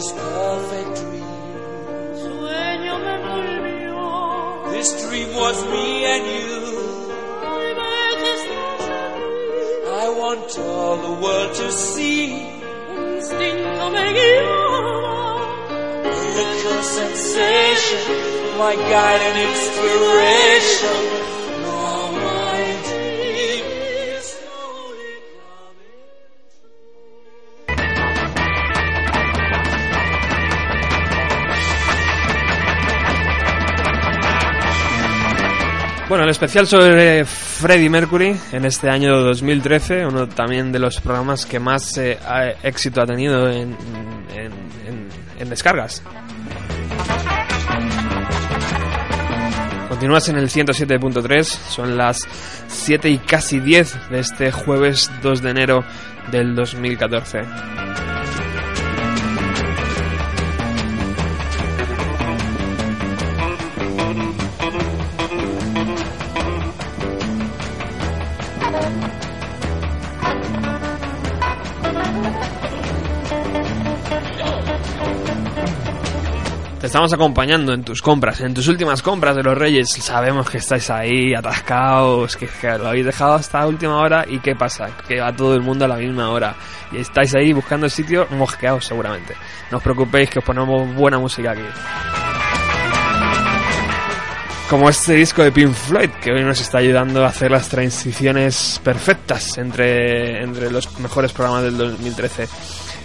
This 0.00 0.12
perfect 0.12 0.92
dream. 1.00 1.26
Sueño 2.22 2.94
me 3.04 3.14
volvió. 3.26 4.72
This 4.72 4.88
dream 5.02 5.30
was 5.34 5.56
me 5.72 5.86
and 6.12 6.24
you. 6.36 6.56
I 10.02 10.06
want 10.20 10.58
all 10.58 10.96
the 11.06 11.14
world 11.22 11.52
to 11.54 11.70
see. 11.70 12.28
Instinto 12.96 13.86
me. 13.96 14.08
Miracle 16.08 16.82
sensation, 16.98 18.02
my 18.56 18.74
guide 18.92 19.22
and 19.28 19.36
inspiration. 19.50 21.19
Bueno, 36.10 36.24
el 36.24 36.30
especial 36.30 36.66
sobre 36.66 37.24
Freddie 37.24 37.88
Mercury 37.88 38.36
en 38.50 38.64
este 38.64 38.90
año 38.90 39.16
2013, 39.20 40.04
uno 40.06 40.28
también 40.28 40.72
de 40.72 40.80
los 40.80 41.00
programas 41.00 41.46
que 41.46 41.60
más 41.60 41.96
eh, 41.98 42.18
éxito 42.64 43.00
ha 43.00 43.06
tenido 43.06 43.48
en, 43.48 43.76
en- 44.34 44.52
en- 44.88 45.08
en 45.38 45.48
descargas. 45.48 46.02
Continúas 49.88 50.28
en 50.28 50.36
el 50.38 50.48
107.3, 50.48 51.44
son 51.44 51.96
las 51.96 52.26
7 52.66 53.08
y 53.08 53.18
casi 53.18 53.60
10 53.60 54.10
de 54.10 54.18
este 54.18 54.50
jueves 54.50 55.08
2 55.22 55.42
de 55.42 55.50
enero 55.50 55.84
del 56.32 56.56
2014. 56.56 57.42
Estamos 76.90 77.12
acompañando 77.12 77.72
en 77.72 77.84
tus 77.84 78.02
compras, 78.02 78.40
en 78.40 78.52
tus 78.52 78.66
últimas 78.66 79.00
compras 79.00 79.36
de 79.36 79.44
los 79.44 79.56
Reyes. 79.56 79.88
Sabemos 79.90 80.50
que 80.50 80.58
estáis 80.58 80.90
ahí 80.90 81.32
atascados, 81.32 82.36
que, 82.36 82.48
que 82.48 82.66
lo 82.78 82.88
habéis 82.88 83.06
dejado 83.06 83.34
hasta 83.34 83.64
última 83.64 83.96
hora. 83.98 84.24
¿Y 84.28 84.40
qué 84.40 84.56
pasa? 84.56 84.88
Que 85.06 85.20
va 85.20 85.32
todo 85.32 85.54
el 85.54 85.60
mundo 85.60 85.84
a 85.84 85.88
la 85.88 85.94
misma 85.94 86.30
hora. 86.30 86.52
Y 86.90 86.96
estáis 86.96 87.32
ahí 87.36 87.52
buscando 87.52 87.86
el 87.86 87.92
sitio 87.92 88.26
mosqueados 88.32 88.86
seguramente. 88.86 89.36
No 89.70 89.76
os 89.76 89.84
preocupéis 89.84 90.30
que 90.30 90.40
os 90.40 90.44
ponemos 90.44 90.92
buena 90.96 91.20
música 91.20 91.52
aquí. 91.52 91.62
Como 94.68 94.88
este 94.88 95.14
disco 95.14 95.44
de 95.44 95.52
Pink 95.52 95.72
Floyd, 95.72 96.10
que 96.20 96.32
hoy 96.32 96.42
nos 96.42 96.60
está 96.60 96.78
ayudando 96.78 97.24
a 97.24 97.28
hacer 97.28 97.52
las 97.52 97.68
transiciones 97.68 98.80
perfectas 98.82 99.58
entre, 99.58 100.42
entre 100.42 100.72
los 100.72 100.98
mejores 100.98 101.32
programas 101.32 101.62
del 101.62 101.76
2013. 101.76 102.48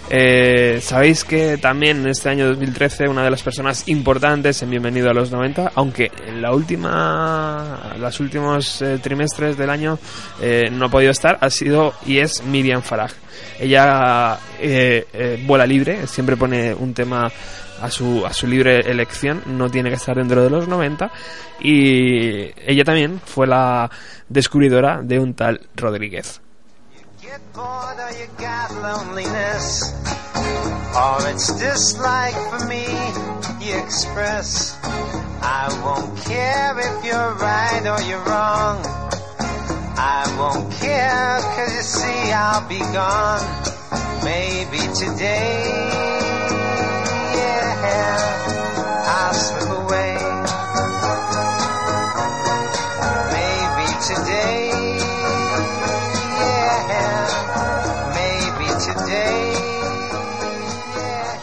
Eh, 0.08 0.78
Sabéis 0.80 1.24
que 1.24 1.58
también 1.58 1.98
en 1.98 2.08
este 2.08 2.28
año 2.28 2.46
2013 2.46 3.08
una 3.08 3.24
de 3.24 3.30
las 3.30 3.42
personas 3.42 3.88
importantes 3.88 4.62
en 4.62 4.70
Bienvenido 4.70 5.10
a 5.10 5.14
los 5.14 5.32
90, 5.32 5.72
aunque 5.74 6.12
en 6.26 6.40
la 6.40 6.52
última, 6.52 7.94
los 7.98 8.20
últimos 8.20 8.82
eh, 8.82 8.98
trimestres 9.02 9.56
del 9.56 9.68
año 9.68 9.98
eh, 10.40 10.70
no 10.70 10.86
ha 10.86 10.88
podido 10.88 11.10
estar, 11.10 11.38
ha 11.40 11.50
sido 11.50 11.94
y 12.06 12.18
es 12.18 12.44
Miriam 12.44 12.82
Farag. 12.82 13.10
Ella 13.58 14.38
vuela 15.44 15.66
libre, 15.66 16.06
siempre 16.06 16.36
pone 16.36 16.72
un 16.72 16.94
tema 16.94 17.30
a 17.80 17.90
su, 17.90 18.24
a 18.24 18.32
su 18.32 18.46
libre 18.46 18.80
elección, 18.80 19.42
no 19.46 19.68
tiene 19.70 19.90
que 19.90 19.96
estar 19.96 20.16
dentro 20.16 20.42
de 20.42 20.50
los 20.50 20.68
90 20.68 21.10
y 21.60 22.50
ella 22.64 22.84
también 22.84 23.20
fue 23.24 23.46
la 23.46 23.90
descubridora 24.28 25.02
de 25.02 25.18
un 25.18 25.34
tal 25.34 25.60
Rodríguez. 25.74 26.40
Bored 27.52 27.98
or 27.98 28.10
you 28.18 28.28
got 28.38 28.70
loneliness, 28.74 29.92
or 30.94 31.28
it's 31.28 31.52
dislike 31.58 32.34
for 32.50 32.66
me 32.66 32.84
you 33.60 33.76
express. 33.78 34.78
I 35.42 35.68
won't 35.84 36.16
care 36.24 36.78
if 36.78 37.04
you're 37.04 37.34
right 37.34 37.82
or 37.86 38.00
you're 38.08 38.24
wrong. 38.24 38.78
I 39.98 40.22
won't 40.38 40.72
care, 40.74 41.40
cause 41.56 41.74
you 41.74 41.82
see 41.82 42.32
I'll 42.32 42.68
be 42.68 42.78
gone. 42.78 43.42
Maybe 44.24 44.78
today, 44.94 45.64
yeah, 47.34 48.16
I'll 49.06 49.55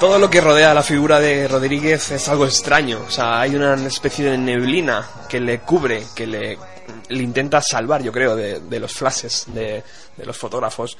Todo 0.03 0.19
lo 0.19 0.29
que 0.29 0.41
rodea 0.41 0.71
a 0.71 0.73
la 0.73 0.83
figura 0.83 1.17
de 1.21 1.47
Rodríguez 1.47 2.11
es 2.11 2.27
algo 2.27 2.43
extraño. 2.43 3.05
O 3.07 3.09
sea, 3.09 3.39
hay 3.39 3.55
una 3.55 3.75
especie 3.87 4.31
de 4.31 4.37
neblina 4.37 5.07
que 5.29 5.39
le 5.39 5.59
cubre, 5.59 6.03
que 6.13 6.27
le, 6.27 6.57
intenta 7.11 7.61
salvar, 7.61 8.03
yo 8.03 8.11
creo, 8.11 8.35
de, 8.35 8.59
de 8.59 8.79
los 8.81 8.91
flashes 8.91 9.45
de, 9.53 9.81
de 10.17 10.25
los 10.25 10.35
fotógrafos. 10.35 10.97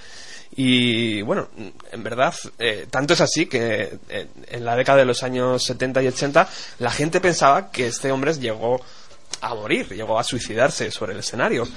Y 0.56 1.22
bueno, 1.22 1.50
en 1.92 2.02
verdad, 2.02 2.34
eh, 2.58 2.88
tanto 2.90 3.14
es 3.14 3.20
así 3.20 3.46
que 3.48 4.00
eh, 4.08 4.28
en 4.48 4.64
la 4.64 4.78
década 4.78 5.00
de 5.00 5.06
los 5.06 5.22
años 5.22 5.62
70 5.62 6.02
y 6.02 6.08
80 6.08 6.48
la 6.80 6.90
gente 6.90 7.20
pensaba 7.20 7.72
que 7.72 7.88
este 7.88 8.10
hombre 8.10 8.34
llegó 8.36 8.80
a 9.42 9.54
morir, 9.54 9.90
llegó 9.90 10.18
a 10.18 10.24
suicidarse 10.24 10.92
sobre 10.92 11.12
el 11.12 11.20
escenario. 11.20 11.68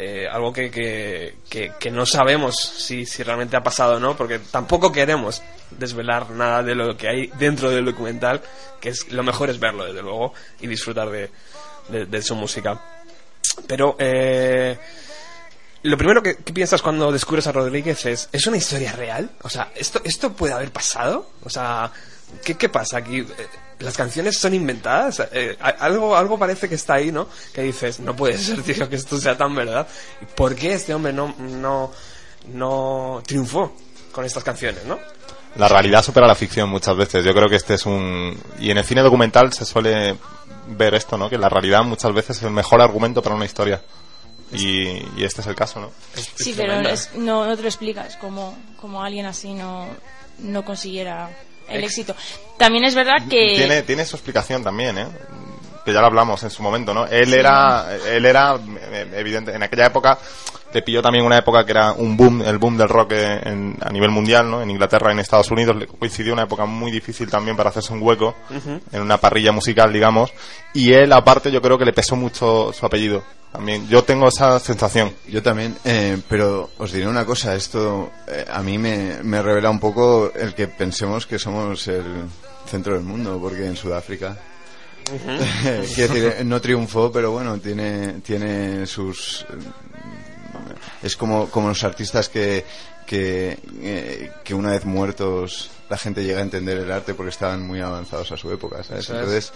Eh, 0.00 0.28
algo 0.30 0.52
que, 0.52 0.70
que, 0.70 1.72
que- 1.80 1.90
no 1.90 2.06
sabemos 2.06 2.54
si, 2.56 3.04
si 3.04 3.24
realmente 3.24 3.56
ha 3.56 3.62
pasado 3.64 3.96
o 3.96 3.98
no, 4.00 4.16
porque 4.16 4.38
tampoco 4.38 4.92
queremos 4.92 5.42
desvelar 5.72 6.30
nada 6.30 6.62
de 6.62 6.76
lo 6.76 6.96
que 6.96 7.08
hay 7.08 7.26
dentro 7.38 7.68
del 7.70 7.84
documental, 7.84 8.40
que 8.80 8.90
es 8.90 9.10
lo 9.10 9.24
mejor 9.24 9.50
es 9.50 9.58
verlo, 9.58 9.84
desde 9.86 10.02
luego, 10.02 10.34
y 10.60 10.68
disfrutar 10.68 11.10
de, 11.10 11.30
de- 11.88 12.22
su 12.22 12.36
música. 12.36 12.80
Pero 13.66 13.96
eh, 13.98 14.78
lo 15.82 15.96
primero 15.98 16.22
que, 16.22 16.36
que 16.36 16.52
piensas 16.52 16.80
cuando 16.80 17.10
descubres 17.10 17.48
a 17.48 17.52
Rodríguez 17.52 18.06
es, 18.06 18.28
¿es 18.30 18.46
una 18.46 18.56
historia 18.58 18.92
real? 18.92 19.30
O 19.42 19.48
sea, 19.48 19.72
¿esto, 19.74 20.00
esto 20.04 20.32
puede 20.32 20.52
haber 20.54 20.70
pasado? 20.70 21.28
O 21.42 21.50
sea, 21.50 21.90
¿qué, 22.44 22.54
qué 22.54 22.68
pasa 22.68 22.98
aquí? 22.98 23.26
¿Las 23.80 23.96
canciones 23.96 24.36
son 24.38 24.54
inventadas? 24.54 25.22
Eh, 25.32 25.56
algo, 25.80 26.16
algo 26.16 26.38
parece 26.38 26.68
que 26.68 26.74
está 26.74 26.94
ahí, 26.94 27.12
¿no? 27.12 27.28
Que 27.52 27.62
dices, 27.62 28.00
no 28.00 28.14
puede 28.16 28.36
ser, 28.38 28.62
tío, 28.62 28.88
que 28.88 28.96
esto 28.96 29.18
sea 29.18 29.36
tan 29.36 29.54
verdad. 29.54 29.86
¿Y 30.20 30.24
¿Por 30.26 30.54
qué 30.56 30.72
este 30.74 30.94
hombre 30.94 31.12
no, 31.12 31.34
no, 31.38 31.92
no 32.52 33.22
triunfó 33.26 33.72
con 34.12 34.24
estas 34.24 34.42
canciones, 34.42 34.84
no? 34.84 34.98
La 35.56 35.68
realidad 35.68 36.02
supera 36.04 36.26
la 36.26 36.34
ficción 36.34 36.68
muchas 36.68 36.96
veces. 36.96 37.24
Yo 37.24 37.32
creo 37.34 37.48
que 37.48 37.56
este 37.56 37.74
es 37.74 37.86
un... 37.86 38.38
Y 38.58 38.70
en 38.70 38.78
el 38.78 38.84
cine 38.84 39.00
documental 39.02 39.52
se 39.52 39.64
suele 39.64 40.16
ver 40.68 40.94
esto, 40.94 41.16
¿no? 41.16 41.30
Que 41.30 41.38
la 41.38 41.48
realidad 41.48 41.82
muchas 41.82 42.12
veces 42.12 42.36
es 42.38 42.42
el 42.42 42.50
mejor 42.50 42.80
argumento 42.80 43.22
para 43.22 43.34
una 43.34 43.44
historia. 43.44 43.82
Y, 44.52 44.88
y 45.16 45.24
este 45.24 45.40
es 45.40 45.46
el 45.46 45.54
caso, 45.54 45.80
¿no? 45.80 45.90
Sí, 46.36 46.54
pero 46.56 46.80
es- 46.80 47.14
no, 47.14 47.46
no 47.46 47.56
te 47.56 47.62
lo 47.62 47.68
explicas 47.68 48.16
cómo, 48.16 48.56
cómo 48.80 49.02
alguien 49.02 49.26
así 49.26 49.52
no, 49.54 49.86
no 50.38 50.64
consiguiera 50.64 51.30
el 51.68 51.84
éxito. 51.84 52.14
También 52.56 52.84
es 52.84 52.94
verdad 52.94 53.22
que... 53.28 53.54
Tiene, 53.56 53.82
tiene 53.82 54.04
su 54.04 54.16
explicación 54.16 54.62
también, 54.64 54.98
¿eh? 54.98 55.06
Que 55.84 55.92
ya 55.92 56.00
lo 56.00 56.06
hablamos 56.06 56.42
en 56.42 56.50
su 56.50 56.62
momento, 56.62 56.92
¿no? 56.92 57.06
Él 57.06 57.26
Sí. 57.28 57.34
era, 57.34 57.86
él 58.06 58.26
era, 58.26 58.56
eh, 58.56 59.10
evidente, 59.14 59.54
en 59.54 59.62
aquella 59.62 59.86
época, 59.86 60.18
le 60.72 60.82
pilló 60.82 61.00
también 61.02 61.24
una 61.24 61.38
época 61.38 61.64
que 61.64 61.72
era 61.72 61.92
un 61.92 62.16
boom, 62.16 62.42
el 62.42 62.58
boom 62.58 62.76
del 62.76 62.88
rock 62.88 63.12
en- 63.12 63.76
a 63.80 63.90
nivel 63.90 64.10
mundial, 64.10 64.50
¿no? 64.50 64.60
En 64.62 64.70
Inglaterra 64.70 65.10
y 65.10 65.12
en 65.14 65.20
Estados 65.20 65.50
Unidos, 65.50 65.76
le 65.76 65.86
coincidió 65.86 66.32
una 66.34 66.42
época 66.42 66.66
muy 66.66 66.90
difícil 66.90 67.30
también 67.30 67.56
para 67.56 67.70
hacerse 67.70 67.92
un 67.92 68.02
hueco, 68.02 68.34
en 68.92 69.00
una 69.02 69.16
parrilla 69.18 69.52
musical, 69.52 69.92
digamos, 69.92 70.32
y 70.74 70.92
él, 70.92 71.12
aparte, 71.12 71.50
yo 71.50 71.62
creo 71.62 71.78
que 71.78 71.84
le 71.86 71.92
pesó 71.92 72.16
mucho 72.16 72.72
su 72.72 72.84
apellido. 72.84 73.22
También, 73.50 73.88
yo 73.88 74.04
tengo 74.04 74.28
esa 74.28 74.58
sensación. 74.60 75.14
Yo 75.26 75.42
también, 75.42 75.74
eh, 75.86 76.18
pero 76.28 76.68
os 76.76 76.92
diré 76.92 77.08
una 77.08 77.24
cosa, 77.24 77.54
esto 77.54 78.10
eh, 78.26 78.44
a 78.52 78.62
mí 78.62 78.76
me, 78.76 79.22
me 79.22 79.40
revela 79.40 79.70
un 79.70 79.80
poco 79.80 80.30
el 80.36 80.54
que 80.54 80.68
pensemos 80.68 81.26
que 81.26 81.38
somos 81.38 81.88
el 81.88 82.24
centro 82.66 82.92
del 82.92 83.04
mundo, 83.04 83.38
porque 83.40 83.64
en 83.66 83.74
Sudáfrica 83.74 84.36
Quiero 85.94 86.12
decir, 86.12 86.34
eh, 86.38 86.44
no 86.44 86.60
triunfó, 86.60 87.10
pero 87.10 87.30
bueno, 87.30 87.56
tiene, 87.58 88.20
tiene 88.20 88.84
sus... 88.86 89.46
Es 91.02 91.16
como, 91.16 91.48
como 91.50 91.68
los 91.68 91.84
artistas 91.84 92.28
que, 92.28 92.64
que, 93.06 93.58
eh, 93.82 94.30
que 94.44 94.54
una 94.54 94.70
vez 94.70 94.84
muertos 94.84 95.70
la 95.88 95.96
gente 95.96 96.22
llega 96.24 96.40
a 96.40 96.42
entender 96.42 96.76
el 96.78 96.90
arte 96.92 97.14
porque 97.14 97.30
estaban 97.30 97.66
muy 97.66 97.80
avanzados 97.80 98.30
a 98.32 98.36
su 98.36 98.50
época, 98.52 98.82
¿sabes? 98.82 99.08
Entonces, 99.08 99.52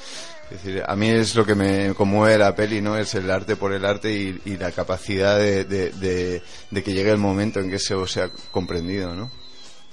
es 0.50 0.62
decir, 0.62 0.82
a 0.86 0.96
mí 0.96 1.10
es 1.10 1.34
lo 1.34 1.44
que 1.44 1.54
me 1.54 1.92
conmueve 1.94 2.38
la 2.38 2.54
peli, 2.54 2.80
¿no? 2.80 2.96
Es 2.96 3.14
el 3.14 3.30
arte 3.30 3.56
por 3.56 3.72
el 3.74 3.84
arte 3.84 4.12
y, 4.12 4.40
y 4.46 4.56
la 4.56 4.72
capacidad 4.72 5.36
de, 5.38 5.64
de, 5.64 5.90
de- 5.90 6.42
de 6.70 6.82
que 6.82 6.92
llegue 6.94 7.10
el 7.10 7.18
momento 7.18 7.60
en 7.60 7.68
que 7.68 7.76
eso 7.76 8.06
sea 8.06 8.30
comprendido, 8.50 9.14
¿no? 9.14 9.30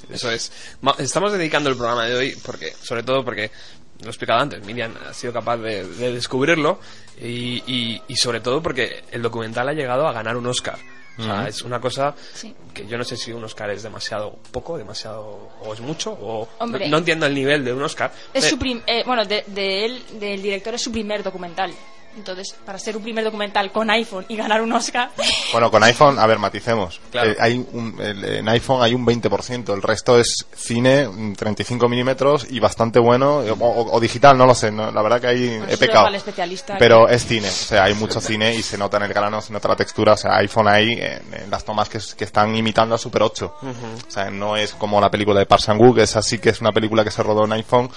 Eso 0.09 0.31
es. 0.31 0.51
Estamos 0.97 1.33
dedicando 1.33 1.69
el 1.69 1.75
programa 1.75 2.05
de 2.05 2.15
hoy 2.15 2.37
porque, 2.45 2.73
sobre 2.81 3.03
todo 3.03 3.25
porque, 3.25 3.51
lo 3.99 4.05
he 4.05 4.09
explicado 4.09 4.39
antes, 4.39 4.63
Miriam 4.65 4.93
ha 5.09 5.13
sido 5.13 5.33
capaz 5.33 5.57
de, 5.57 5.85
de 5.85 6.13
descubrirlo 6.13 6.79
y, 7.21 7.61
y- 7.67 8.01
y 8.07 8.15
sobre 8.15 8.39
todo 8.39 8.63
porque 8.63 9.03
el 9.11 9.21
documental 9.21 9.67
ha 9.67 9.73
llegado 9.73 10.07
a 10.07 10.13
ganar 10.13 10.37
un 10.37 10.47
Oscar. 10.47 10.77
O 11.17 11.23
sea, 11.23 11.47
es 11.49 11.61
una 11.63 11.81
cosa 11.81 12.15
Sí. 12.33 12.55
que 12.73 12.87
yo 12.87 12.97
no 12.97 13.03
sé 13.03 13.17
si 13.17 13.33
un 13.33 13.43
Oscar 13.43 13.69
es 13.71 13.83
demasiado 13.83 14.37
poco, 14.51 14.77
demasiado 14.77 15.49
o 15.61 15.73
es 15.73 15.81
mucho 15.81 16.11
o 16.13 16.47
Hombre. 16.59 16.85
no, 16.85 16.91
no 16.91 16.97
entiendo 16.99 17.25
el 17.25 17.33
nivel 17.33 17.65
de 17.65 17.73
un 17.73 17.81
Oscar. 17.83 18.13
Es 18.33 18.45
Eh, 18.45 18.49
su 18.49 18.57
prim- 18.57 18.81
eh, 18.87 19.03
bueno, 19.05 19.25
de, 19.25 19.43
de 19.47 19.85
él, 19.85 20.03
del 20.19 20.41
director, 20.41 20.73
es 20.75 20.81
su 20.81 20.91
primer 20.91 21.21
documental. 21.23 21.73
Entonces, 22.19 22.55
para 22.65 22.77
ser 22.77 22.95
un 22.97 23.03
primer 23.03 23.23
documental 23.23 23.71
con 23.71 23.89
iPhone 23.89 24.25
y 24.27 24.35
ganar 24.35 24.61
un 24.61 24.71
Oscar, 24.73 25.09
Bueno, 25.51 25.71
con 25.71 25.81
iPhone, 25.83 26.19
a 26.19 26.27
ver, 26.27 26.37
maticemos. 26.37 26.99
Claro. 27.11 27.31
Eh, 27.31 27.37
hay 27.39 27.65
un, 27.73 27.95
el- 27.99 28.23
en 28.25 28.49
iPhone 28.49 28.83
hay 28.83 28.93
un 28.93 29.05
20%, 29.05 29.73
el 29.73 29.81
resto 29.81 30.19
es 30.19 30.45
cine, 30.55 31.07
mm, 31.07 31.33
35 31.33 31.89
milímetros 31.89 32.45
y 32.49 32.59
bastante 32.59 32.99
bueno, 32.99 33.41
eh, 33.43 33.51
o, 33.51 33.55
o- 33.55 33.91
o 33.95 33.99
digital, 33.99 34.37
no 34.37 34.45
lo 34.45 34.53
sé, 34.53 34.71
no, 34.71 34.91
la 34.91 35.01
verdad 35.01 35.21
que 35.21 35.27
ahí 35.27 35.57
Bueno, 35.57 35.65
he 35.73 35.77
pecado. 35.77 36.07
el 36.07 36.15
especialista 36.15 36.77
Pero 36.77 37.07
que- 37.07 37.15
es 37.15 37.25
cine, 37.25 37.47
o 37.47 37.51
sea, 37.51 37.85
hay 37.85 37.93
mucho 37.95 38.19
cine 38.21 38.53
y 38.53 38.61
se 38.61 38.77
nota 38.77 38.97
en 38.97 39.03
el 39.03 39.13
grano, 39.13 39.41
se 39.41 39.53
nota 39.53 39.69
la 39.69 39.75
textura, 39.75 40.13
o 40.13 40.17
sea, 40.17 40.35
iPhone 40.37 40.67
ahí, 40.67 40.91
en, 40.93 41.33
en 41.33 41.49
las 41.49 41.63
tomas 41.63 41.89
que, 41.89 41.97
es- 41.99 42.13
que 42.15 42.25
están 42.25 42.53
imitando 42.55 42.95
a 42.95 42.97
Super 42.97 43.23
8. 43.23 43.55
Ujú. 43.61 43.69
O 44.07 44.11
sea, 44.11 44.29
no 44.29 44.55
es 44.57 44.73
como 44.73 44.99
la 45.01 45.09
película 45.09 45.39
de 45.39 45.47
Goo, 45.77 45.93
que 45.95 46.03
es 46.03 46.15
así 46.15 46.39
que 46.39 46.49
es 46.49 46.61
una 46.61 46.71
película 46.71 47.03
que 47.03 47.11
se 47.11 47.23
rodó 47.23 47.45
en 47.45 47.53
iPhone, 47.53 47.89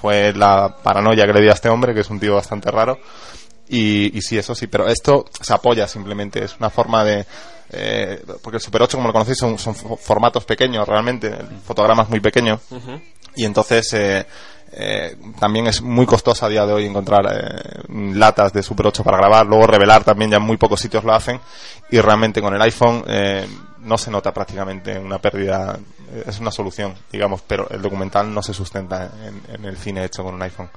fue 0.00 0.32
la 0.34 0.76
paranoia 0.82 1.24
que 1.26 1.32
le 1.32 1.40
dio 1.40 1.50
a 1.50 1.54
este 1.54 1.68
hombre, 1.68 1.94
que 1.94 2.00
es 2.00 2.10
un 2.10 2.18
tío 2.18 2.34
bastante 2.34 2.70
raro. 2.70 2.98
Y, 3.74 4.16
y 4.16 4.20
sí, 4.20 4.36
eso 4.36 4.54
sí, 4.54 4.66
pero 4.66 4.86
esto 4.86 5.24
se 5.40 5.52
apoya 5.54 5.88
simplemente, 5.88 6.44
es 6.44 6.56
una 6.58 6.68
forma 6.68 7.02
de... 7.04 7.24
eh, 7.70 8.22
porque 8.42 8.56
el 8.58 8.62
Super 8.62 8.82
8, 8.82 8.98
como 8.98 9.08
lo 9.08 9.12
conocéis, 9.14 9.38
son, 9.38 9.58
son 9.58 9.74
fo- 9.74 9.96
formatos 9.98 10.44
pequeños 10.44 10.86
realmente, 10.86 11.28
el 11.28 11.46
fotograma 11.64 12.02
es 12.02 12.10
muy 12.10 12.20
pequeño. 12.20 12.60
Ujú. 12.70 13.00
Y 13.34 13.46
entonces 13.46 13.90
eh, 13.94 14.26
eh, 14.72 15.16
también 15.40 15.66
es 15.68 15.80
muy 15.80 16.04
costoso 16.04 16.44
a 16.44 16.50
día 16.50 16.66
de 16.66 16.72
hoy 16.74 16.84
encontrar 16.84 17.22
eh, 17.32 17.82
latas 18.14 18.52
de 18.52 18.62
Super 18.62 18.88
8 18.88 19.02
para 19.02 19.16
grabar, 19.16 19.46
luego 19.46 19.66
revelar 19.66 20.04
también 20.04 20.30
ya 20.30 20.36
en 20.36 20.42
muy 20.42 20.58
pocos 20.58 20.78
sitios 20.78 21.02
lo 21.04 21.14
hacen 21.14 21.40
y 21.90 21.98
realmente 21.98 22.42
con 22.42 22.54
el 22.54 22.60
iPhone 22.60 23.02
eh, 23.06 23.46
no 23.78 23.96
se 23.96 24.10
nota 24.10 24.32
prácticamente 24.34 24.98
una 24.98 25.18
pérdida, 25.18 25.78
es 26.26 26.38
una 26.40 26.50
solución, 26.50 26.94
digamos, 27.10 27.40
pero 27.46 27.68
el 27.70 27.80
documental 27.80 28.32
no 28.34 28.42
se 28.42 28.52
sustenta 28.52 29.10
en, 29.24 29.40
en 29.54 29.64
el 29.64 29.78
cine 29.78 30.04
hecho 30.04 30.22
con 30.22 30.34
un 30.34 30.42
iPhone. 30.42 30.68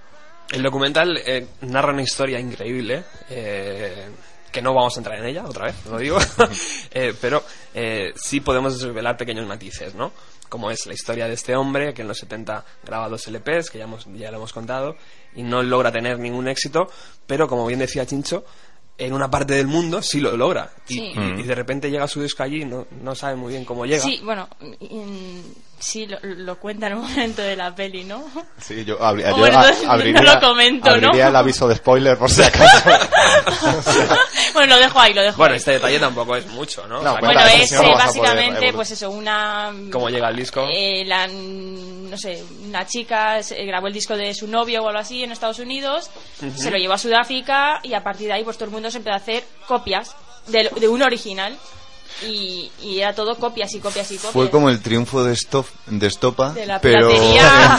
El 0.55 0.63
documental 0.63 1.17
eh, 1.25 1.47
narra 1.61 1.91
una 1.93 2.01
historia 2.01 2.39
increíble, 2.39 3.03
eh, 3.29 4.07
que 4.51 4.61
no 4.61 4.73
vamos 4.73 4.95
a 4.95 4.99
entrar 5.01 5.19
en 5.19 5.25
ella, 5.25 5.43
otra 5.45 5.65
vez, 5.65 5.75
lo 5.85 5.97
digo, 5.97 6.17
Eh, 6.91 7.13
pero 7.19 7.43
eh, 7.73 8.13
sí 8.15 8.39
podemos 8.39 8.79
desvelar 8.79 9.17
pequeños 9.17 9.45
matices, 9.45 9.93
¿no? 9.95 10.13
Como 10.47 10.71
es 10.71 10.85
la 10.85 10.93
historia 10.93 11.27
de 11.27 11.33
este 11.33 11.55
hombre 11.55 11.93
que 11.93 12.03
en 12.03 12.07
los 12.07 12.17
70 12.19 12.63
graba 12.85 13.09
dos 13.09 13.27
LPs, 13.27 13.69
que 13.69 13.79
ya, 13.79 13.83
hemos, 13.83 14.05
ya 14.13 14.31
lo 14.31 14.37
hemos 14.37 14.53
contado, 14.53 14.95
y 15.35 15.43
no 15.43 15.61
logra 15.61 15.91
tener 15.91 16.19
ningún 16.19 16.47
éxito, 16.47 16.87
pero 17.27 17.47
como 17.49 17.65
bien 17.67 17.79
decía 17.79 18.05
Chincho, 18.05 18.45
en 18.97 19.11
una 19.11 19.29
parte 19.29 19.55
del 19.55 19.67
mundo 19.67 20.01
sí 20.01 20.21
lo 20.21 20.37
logra. 20.37 20.71
Y, 20.87 20.93
Sí. 20.93 21.13
y- 21.13 21.41
y 21.41 21.43
de 21.43 21.55
repente 21.55 21.91
llega 21.91 22.07
su 22.07 22.21
disco 22.21 22.43
allí 22.43 22.61
y 22.61 22.65
no, 22.65 22.87
no 23.01 23.13
sabe 23.13 23.35
muy 23.35 23.51
bien 23.51 23.65
cómo 23.65 23.85
llega. 23.85 24.01
sí, 24.01 24.21
bueno, 24.23 24.47
mm, 24.61 25.39
sí 25.79 26.05
lo, 26.07 26.17
lo 26.21 26.57
cuenta 26.59 26.87
en 26.87 26.93
un 26.95 27.01
momento 27.09 27.41
de 27.41 27.55
la 27.55 27.73
peli, 27.75 28.03
¿no? 28.05 28.23
Sí, 28.59 28.83
yo, 28.85 28.97
abri- 28.99 29.27
yo 29.29 29.35
bueno, 29.37 29.59
a- 29.59 29.61
entonces 29.63 29.85
no 29.85 29.91
abriría, 29.91 30.21
lo 30.21 30.39
comento, 30.39 30.89
¿no? 30.89 31.07
abriría 31.07 31.27
el 31.27 31.35
aviso 31.35 31.67
de 31.67 31.75
spoiler 31.75 32.17
por 32.17 32.29
si 32.31 32.41
acaso. 32.43 32.89
bueno, 34.53 34.75
lo 34.75 34.81
dejo 34.81 34.99
ahí, 34.99 35.13
lo 35.13 35.21
dejo 35.21 35.37
Bueno, 35.37 35.53
ahí. 35.53 35.57
este 35.57 35.71
detalle 35.71 35.99
tampoco 35.99 36.35
es 36.35 36.45
mucho, 36.47 36.87
¿no? 36.87 37.01
No, 37.01 37.13
O 37.13 37.17
sea, 37.19 37.21
Bueno, 37.21 37.39
es 37.41 37.71
eh, 37.71 37.77
poder 37.77 37.93
básicamente, 37.95 38.73
pues 38.73 38.91
eso, 38.91 39.09
una... 39.11 39.71
¿Cómo 39.91 40.09
llega 40.09 40.29
el 40.29 40.35
disco? 40.35 40.65
eh, 40.71 41.03
la, 41.05 41.27
no 41.27 42.17
sé, 42.17 42.43
una 42.65 42.85
chica 42.85 43.41
se- 43.43 43.63
grabó 43.65 43.87
el 43.87 43.93
disco 43.93 44.15
de 44.15 44.33
su 44.33 44.47
novio 44.47 44.83
o 44.83 44.87
algo 44.87 44.99
así 44.99 45.23
en 45.23 45.31
Estados 45.31 45.59
Unidos, 45.59 46.09
se 46.55 46.71
lo 46.71 46.77
llevó 46.77 46.93
a 46.93 46.97
Sudáfrica 46.97 47.79
y 47.83 47.93
a 47.93 48.03
partir 48.03 48.27
de 48.27 48.33
ahí 48.33 48.43
pues 48.43 48.57
todo 48.57 48.65
el 48.65 48.71
mundo 48.71 48.89
se 48.91 48.97
empezó 48.97 49.13
a 49.15 49.17
hacer 49.17 49.43
copias 49.67 50.15
de, 50.47 50.69
de 50.79 50.87
un 50.87 51.01
original 51.01 51.57
y, 52.23 52.71
y 52.81 52.99
era 52.99 53.13
todo 53.13 53.35
copias 53.35 53.73
y 53.73 53.79
copias 53.79 54.09
y 54.11 54.15
copias. 54.15 54.33
Fue 54.33 54.49
como 54.49 54.69
el 54.69 54.81
triunfo 54.81 55.23
de, 55.23 55.33
Stop, 55.33 55.65
de 55.87 56.07
Estopa, 56.07 56.51
De 56.53 56.65
la 56.65 56.79
pero 56.79 57.09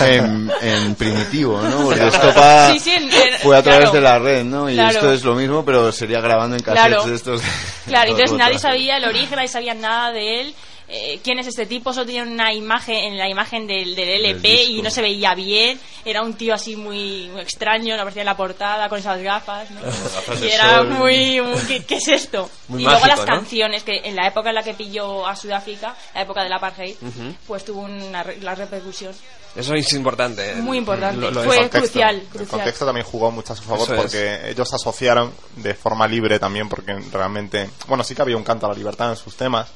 en, 0.02 0.50
en 0.60 0.94
primitivo, 0.94 1.60
¿no? 1.62 1.84
Porque 1.84 2.06
Estopa 2.06 2.72
Sí, 2.72 2.80
sí, 2.80 2.90
en- 2.90 3.04
en- 3.04 3.38
fue 3.42 3.56
a 3.56 3.62
través 3.62 3.90
claro. 3.90 3.94
de 3.94 4.00
la 4.02 4.18
red, 4.18 4.44
¿no? 4.44 4.68
Y 4.70 4.74
Claro. 4.74 4.90
esto 4.94 5.12
es 5.12 5.24
lo 5.24 5.34
mismo, 5.34 5.64
pero 5.64 5.90
sería 5.92 6.20
grabando 6.20 6.56
en 6.56 6.62
cassettes 6.62 6.86
Claro. 6.88 7.04
de 7.08 7.14
estos. 7.16 7.42
Claro, 7.86 8.10
entonces 8.10 8.36
nadie 8.36 8.58
sabía 8.58 8.98
el 8.98 9.04
origen, 9.04 9.36
nadie 9.36 9.48
sabía 9.48 9.74
nada 9.74 10.12
de 10.12 10.40
él. 10.42 10.54
Eh, 10.88 11.18
quién 11.22 11.38
es 11.38 11.46
este 11.48 11.66
tipo, 11.66 11.92
solo 11.92 12.06
tenía 12.06 12.22
una 12.22 12.52
imagen 12.52 12.94
en 12.96 13.18
la 13.18 13.28
imagen 13.28 13.66
del, 13.66 13.94
del 13.96 14.24
LP 14.24 14.64
y 14.64 14.82
no 14.82 14.90
se 14.90 15.02
veía 15.02 15.34
bien, 15.34 15.80
era 16.04 16.22
un 16.22 16.34
tío 16.34 16.54
así 16.54 16.76
muy, 16.76 17.28
muy 17.32 17.40
extraño, 17.40 17.94
no 17.96 18.02
aparecía 18.02 18.22
en 18.22 18.26
la 18.26 18.36
portada 18.36 18.88
con 18.88 18.98
esas 18.98 19.20
gafas, 19.20 19.70
¿no? 19.72 19.80
Gafas 19.84 20.42
y 20.42 20.48
era 20.48 20.76
sol. 20.76 20.88
muy, 20.90 21.40
muy- 21.40 21.60
¿qué, 21.66 21.84
qué 21.84 21.96
es 21.96 22.08
esto? 22.08 22.48
Muy 22.68 22.82
y 22.82 22.84
luego 22.84 23.00
mágico, 23.00 23.16
las 23.16 23.26
¿no? 23.28 23.34
canciones, 23.36 23.82
que 23.82 24.00
en 24.04 24.14
la 24.16 24.28
época 24.28 24.50
en 24.50 24.54
la 24.54 24.62
que 24.62 24.74
pilló 24.74 25.26
a 25.26 25.34
Sudáfrica, 25.34 25.96
la 26.14 26.22
época 26.22 26.42
del 26.44 26.52
apartheid, 26.52 26.94
Ujú. 27.02 27.34
pues 27.46 27.64
tuvo 27.64 27.80
una 27.80 28.24
la 28.40 28.54
repercusión. 28.54 29.12
Eso 29.56 29.72
es 29.74 29.90
importante. 29.94 30.54
Muy 30.56 30.76
importante. 30.78 31.18
Lo- 31.18 31.30
lo 31.30 31.42
Fue 31.42 31.56
contexto. 31.56 31.78
crucial, 31.80 32.16
El 32.16 32.22
crucial. 32.26 32.48
contexto 32.50 32.84
también 32.84 33.06
jugó 33.06 33.30
mucho 33.30 33.54
a 33.54 33.56
su 33.56 33.62
favor 33.62 33.84
Eso 33.84 33.94
es. 33.94 34.00
porque 34.02 34.50
ellos 34.50 34.72
asociaron 34.74 35.32
de 35.56 35.72
forma 35.74 36.06
libre 36.06 36.38
también 36.38 36.68
porque 36.68 36.94
realmente, 37.10 37.70
bueno, 37.88 38.04
sí 38.04 38.14
que 38.14 38.20
había 38.22 38.36
un 38.36 38.44
canto 38.44 38.66
a 38.66 38.68
la 38.68 38.74
libertad 38.74 39.10
en 39.10 39.16
sus 39.16 39.34
temas, 39.34 39.66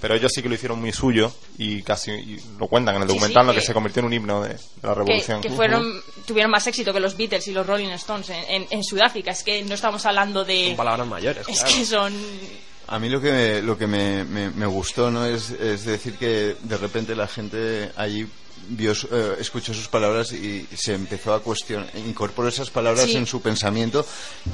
pero 0.00 0.14
ellos 0.14 0.32
sí 0.34 0.42
que 0.42 0.48
lo 0.48 0.54
hicieron 0.54 0.80
muy 0.80 0.92
suyo 0.92 1.32
y 1.58 1.82
casi 1.82 2.10
y 2.12 2.40
lo 2.58 2.66
cuentan 2.68 2.96
en 2.96 3.02
el 3.02 3.08
documental, 3.08 3.42
sí, 3.42 3.46
lo 3.46 3.52
que 3.52 3.60
que- 3.60 3.66
se 3.66 3.74
convirtió 3.74 4.00
en 4.00 4.06
un 4.06 4.12
himno 4.12 4.42
de, 4.42 4.50
de 4.50 4.58
la 4.82 4.88
que, 4.90 4.94
revolución. 4.94 5.40
que 5.40 5.50
fueron 5.50 6.00
tuvieron 6.26 6.50
más 6.50 6.66
éxito 6.66 6.92
que 6.92 7.00
los 7.00 7.16
Beatles 7.16 7.46
y 7.48 7.52
los 7.52 7.66
Rolling 7.66 7.88
Stones 7.90 8.30
en, 8.30 8.44
en- 8.48 8.66
en 8.70 8.84
Sudáfrica. 8.84 9.30
Es 9.32 9.42
que 9.42 9.62
no 9.64 9.74
estamos 9.74 10.04
hablando 10.06 10.44
de... 10.44 10.68
Son 10.68 10.76
palabras 10.76 11.06
mayores. 11.06 11.48
Es 11.48 11.60
claro. 11.60 11.74
que 11.76 11.84
son... 11.84 12.12
A 12.90 12.98
mí 12.98 13.08
lo 13.10 13.20
que 13.20 13.30
me, 13.32 13.62
lo 13.62 13.76
que 13.76 13.86
me, 13.86 14.24
me- 14.24 14.50
me 14.50 14.66
gustó 14.66 15.10
no 15.10 15.26
es, 15.26 15.50
es 15.50 15.84
decir 15.84 16.14
que 16.14 16.56
de 16.62 16.76
repente 16.78 17.14
la 17.14 17.26
gente 17.28 17.90
allí 17.96 18.26
vio, 18.68 18.94
su- 18.94 19.08
eh, 19.10 19.36
escuchó 19.40 19.72
sus 19.74 19.88
palabras 19.88 20.32
y 20.32 20.66
se 20.76 20.94
empezó 20.94 21.32
a 21.34 21.42
cuestionar, 21.42 21.90
incorporó 21.96 22.48
esas 22.48 22.70
palabras 22.70 23.06
Sí. 23.06 23.16
en 23.16 23.26
su 23.26 23.40
pensamiento 23.40 24.06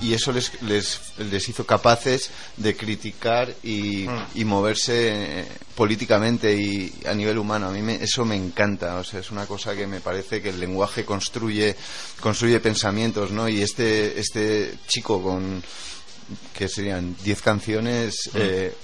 y 0.03 0.15
eso 0.15 0.33
les, 0.33 0.61
les, 0.63 1.01
les 1.19 1.49
hizo 1.49 1.67
capaces 1.67 2.31
de 2.57 2.77
criticar 2.77 3.55
y, 3.63 4.07
y 4.35 4.45
moverse 4.45 5.41
eh, 5.41 5.45
políticamente 5.75 6.55
y 6.55 6.93
a 7.07 7.15
nivel 7.15 7.39
humano. 7.39 7.69
A 7.69 7.71
mí 7.71 7.83
me- 7.83 8.03
eso 8.03 8.25
me 8.25 8.37
encanta, 8.37 8.97
o 8.97 9.05
sea, 9.05 9.21
es 9.21 9.31
una 9.31 9.47
cosa 9.47 9.75
que 9.75 9.87
me 9.87 10.01
parece 10.01 10.41
que 10.43 10.51
el 10.51 10.61
lenguaje 10.61 11.05
construye, 11.05 11.77
construye 12.21 12.61
pensamientos, 12.61 13.31
¿no? 13.31 13.49
Y 13.49 13.63
este, 13.63 14.19
este 14.21 14.75
chico 14.87 15.23
con 15.23 15.63
que 16.57 16.69
serían 16.69 17.15
10 17.23 17.43
canciones, 17.43 18.31
eh, 18.35 18.73
eh, 18.73 18.75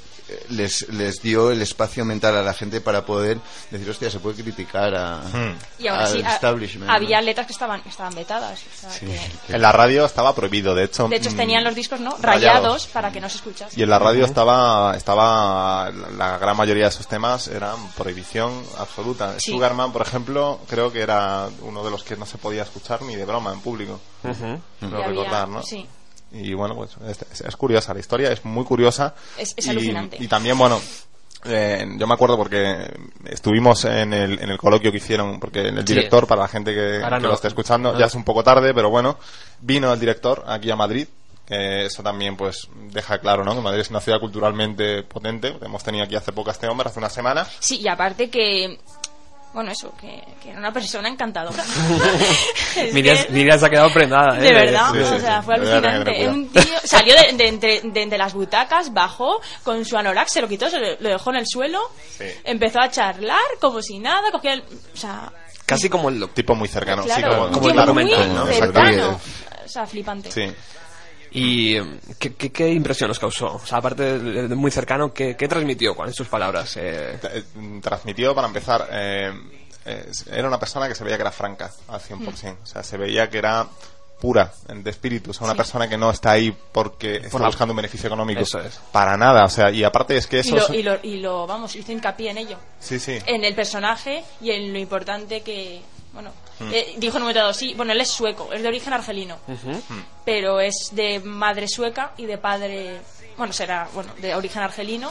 les, 0.51 0.89
les 0.91 1.21
dio 1.23 1.51
el 1.51 1.61
espacio 1.63 2.05
mental 2.05 2.37
a 2.37 2.43
la 2.43 2.53
gente 2.55 2.81
para 2.81 3.05
poder 3.05 3.39
decir, 3.71 3.89
hostia, 3.91 4.11
se 4.11 4.19
puede 4.21 4.43
criticar 4.43 4.95
a, 4.95 5.23
Y 5.79 5.87
aún 5.89 5.99
al 5.99 6.05
así 6.07 6.21
establishment. 6.21 6.87
¿no? 6.89 6.93
había 6.93 7.21
letras 7.21 7.47
que 7.47 7.53
estaban, 7.53 7.83
estaban 7.87 8.15
vetadas. 8.15 8.61
o 8.61 8.91
sea, 8.91 9.01
que- 9.01 9.55
En 9.55 9.63
la 9.63 9.73
radio 9.73 10.05
estaba 10.05 10.35
prohibido, 10.35 10.75
de 10.75 10.85
hecho. 10.85 11.09
de 11.09 11.17
hecho, 11.17 11.31
mm, 11.31 11.37
tenían 11.37 11.65
los 11.65 11.75
discos 11.75 12.01
no 12.01 12.17
rayados. 12.21 12.43
rayados 12.63 12.87
para 12.89 13.11
que 13.13 13.21
no 13.21 13.29
se 13.29 13.37
escuchase. 13.37 13.79
Y 13.79 13.83
en 13.83 13.91
la 13.91 13.99
radio 13.99 14.25
estaba, 14.25 14.97
estaba 14.97 15.91
la 16.17 16.39
gran 16.39 16.57
mayoría 16.57 16.85
de 16.85 16.91
esos 16.91 17.07
temas 17.07 17.49
eran 17.49 17.77
prohibición 17.97 18.63
absoluta. 18.79 19.35
Sí. 19.39 19.53
Sugarman, 19.53 19.93
por 19.93 20.03
ejemplo, 20.03 20.61
creo 20.69 20.93
que 20.93 21.01
era 21.01 21.49
uno 21.63 21.85
de 21.85 21.91
los 21.91 22.03
que 22.03 22.17
no 22.17 22.27
se 22.27 22.39
podía 22.39 22.63
escuchar 22.63 23.03
ni 23.03 23.17
de 23.17 23.25
broma 23.25 23.53
en 23.53 23.61
público. 23.61 24.01
Había- 24.23 25.07
recordar, 25.09 25.49
¿no? 25.49 25.63
sí. 25.63 25.87
Y 26.33 26.55
bueno, 26.55 26.75
pues 26.77 26.91
es, 27.09 27.23
es- 27.33 27.41
es 27.43 27.57
curiosa, 27.57 27.93
la 27.95 28.01
historia 28.01 28.31
es 28.33 28.45
muy 28.45 28.65
curiosa. 28.65 29.15
Es- 29.37 29.55
es 29.57 29.67
y, 29.67 29.71
alucinante. 29.71 30.17
Y 30.21 30.29
también, 30.29 30.57
bueno, 30.57 30.81
eh, 31.45 31.87
yo 31.97 32.07
me 32.07 32.15
acuerdo 32.15 32.37
porque 32.37 32.77
estuvimos 33.27 33.85
en 33.87 34.13
el, 34.13 34.39
en 34.41 34.51
el 34.51 34.59
coloquio 34.59 34.91
que 34.93 34.99
hicieron, 34.99 35.41
porque 35.41 35.61
el 35.69 35.79
Sí. 35.79 35.95
director, 35.95 36.27
para 36.27 36.43
la 36.43 36.49
gente 36.49 36.73
que, 36.75 37.01
que 37.03 37.11
no. 37.11 37.19
lo 37.21 37.35
esté 37.35 37.49
escuchando, 37.49 37.99
ya 37.99 38.07
es 38.07 38.15
un 38.15 38.25
poco 38.25 38.45
tarde, 38.45 38.73
pero 38.75 38.91
bueno, 38.91 39.19
vino 39.61 39.93
el 39.93 39.99
director 39.99 40.45
aquí 40.47 40.71
a 40.71 40.77
Madrid. 40.77 41.09
Que 41.47 41.87
eso 41.87 42.01
también 42.05 42.37
pues 42.37 42.69
deja 42.93 43.19
claro 43.19 43.45
¿no? 43.45 43.57
que 43.57 43.61
Madrid 43.61 43.81
es 43.81 43.91
una 43.91 44.01
ciudad 44.01 44.21
culturalmente 44.21 45.03
potente 45.03 45.57
hemos 45.63 45.83
tenido 45.83 46.05
aquí 46.05 46.15
hace 46.15 46.31
poco 46.31 46.51
a 46.51 46.53
este 46.53 46.69
hombre 46.69 46.89
hace 46.89 47.01
una 47.01 47.11
semana 47.11 47.45
Sí, 47.59 47.81
y 47.81 47.89
aparte 47.89 48.31
que. 48.31 48.79
Bueno, 49.53 49.73
eso, 49.73 49.93
que, 50.01 50.23
que 50.41 50.51
era 50.51 50.59
una 50.61 50.73
persona 50.73 51.09
encantadora. 51.09 51.65
Miriam, 52.93 53.17
que- 53.17 53.33
Miriam 53.33 53.59
se 53.59 53.67
ha 53.67 53.69
quedado 53.71 53.93
prendada, 53.93 54.39
¿eh? 54.39 54.43
De 54.43 54.53
verdad, 54.53 54.93
Sí, 54.93 54.99
sí, 54.99 55.03
o 55.05 55.15
sí. 55.15 55.21
sea, 55.21 55.43
fue 55.43 55.59
De 55.59 55.73
alucinante. 55.73 56.29
Un 56.29 56.49
tío 56.51 56.63
salió 56.85 57.15
de, 57.15 57.33
de 57.37 57.49
entre, 57.49 57.81
de 57.81 58.03
entre 58.03 58.17
las 58.19 58.33
butacas, 58.33 58.93
bajó 58.93 59.41
con 59.65 59.85
su 59.85 59.97
anorak, 59.97 60.29
se 60.29 60.41
lo 60.41 60.49
quitó, 60.49 60.71
se 60.71 60.79
lo, 60.79 60.87
lo 61.01 61.09
dejó 61.09 61.31
en 61.31 61.37
el 61.37 61.47
suelo, 61.49 61.81
empezó 62.45 62.81
a 62.81 62.91
charlar 62.91 63.41
como 63.61 63.83
si 63.83 63.99
nada, 63.99 64.31
cogía 64.31 64.53
el. 64.55 64.61
O 64.63 64.97
sea, 64.97 65.33
Casi 65.67 65.89
como 65.89 66.09
el 66.09 66.29
tipo 66.31 66.55
muy 66.55 66.69
cercano 66.69 67.03
claro, 67.05 67.21
sí, 67.21 67.23
como, 67.29 67.47
el 67.47 67.51
muy 67.61 67.73
documental 67.73 68.35
¿no? 68.35 68.47
cercano. 68.47 69.21
O 69.65 69.69
sea, 69.69 69.87
flipante. 69.87 70.31
Sí. 70.33 70.53
¿Y 71.33 71.77
¿qué, 72.19 72.35
qué, 72.35 72.51
qué 72.51 72.69
impresión 72.73 73.11
os 73.11 73.19
causó? 73.19 73.55
O 73.55 73.67
sea, 73.67 73.79
aparte 73.79 74.19
de, 74.19 74.49
de 74.49 74.55
muy 74.55 74.71
cercano, 74.71 75.13
¿qué, 75.15 75.37
qué 75.37 75.47
transmitió 75.49 75.95
con 75.95 76.13
sus 76.13 76.27
palabras? 76.29 76.77
Eh, 76.77 77.19
Eh, 77.23 77.43
transmitió 77.81 78.35
para 78.35 78.49
empezar 78.49 78.89
eh, 78.91 79.33
eh, 79.85 80.11
era 80.33 80.49
una 80.49 80.59
persona 80.59 80.89
que 80.89 80.95
se 80.95 81.05
veía 81.05 81.17
que 81.17 81.23
era 81.23 81.33
franca 81.33 81.71
al 81.89 82.01
100% 82.01 82.57
o 82.63 82.67
sea 82.67 82.83
se 82.83 82.97
veía 82.99 83.31
que 83.31 83.39
era 83.39 83.67
pura 84.21 84.53
de 84.69 84.91
espíritu 84.91 85.31
o 85.31 85.33
sea 85.33 85.45
una 85.45 85.55
Sí. 85.55 85.57
persona 85.57 85.89
que 85.89 85.97
no 85.97 86.11
está 86.11 86.33
ahí 86.33 86.55
porque 86.73 87.17
está 87.17 87.31
Por 87.31 87.45
buscando 87.47 87.73
un 87.73 87.77
beneficio 87.77 88.07
económico 88.09 88.41
Eso 88.43 88.61
es. 88.61 88.79
para 88.93 89.17
nada 89.17 89.45
o 89.45 89.49
sea 89.49 89.71
y 89.71 89.83
aparte 89.83 90.17
es 90.19 90.27
que 90.27 90.37
Y 90.39 90.41
eso 90.41 90.57
lo, 90.57 90.63
es- 90.65 90.71
y, 90.71 90.83
lo, 90.83 90.99
y 91.03 91.17
lo, 91.21 91.47
vamos, 91.47 91.75
hizo 91.77 91.93
hincapié 91.93 92.31
en 92.33 92.39
ello. 92.39 92.59
sí 92.79 92.99
sí 92.99 93.19
En 93.25 93.43
el 93.45 93.55
personaje 93.55 94.23
y 94.43 94.51
en 94.51 94.73
lo 94.73 94.79
importante 94.79 95.41
que. 95.43 95.81
Bueno, 96.13 96.33
Mm. 96.59 96.71
eh, 96.73 96.95
dijo 96.99 97.17
en 97.17 97.23
un 97.23 97.29
momento 97.29 97.41
dado, 97.41 97.55
sí, 97.55 97.73
bueno, 97.75 97.93
él 97.93 98.01
es 98.01 98.09
sueco, 98.11 98.53
es 98.53 98.61
de 98.63 98.69
origen 98.69 98.93
argelino. 98.93 99.39
pero 100.25 100.61
es 100.61 100.91
de 100.93 101.21
madre 101.21 101.67
sueca 101.69 102.13
y 102.19 102.27
de 102.27 102.37
padre, 102.39 103.01
bueno, 103.37 103.53
será, 103.53 103.89
bueno, 103.95 104.13
de 104.21 104.35
origen 104.35 104.63
argelino. 104.63 105.11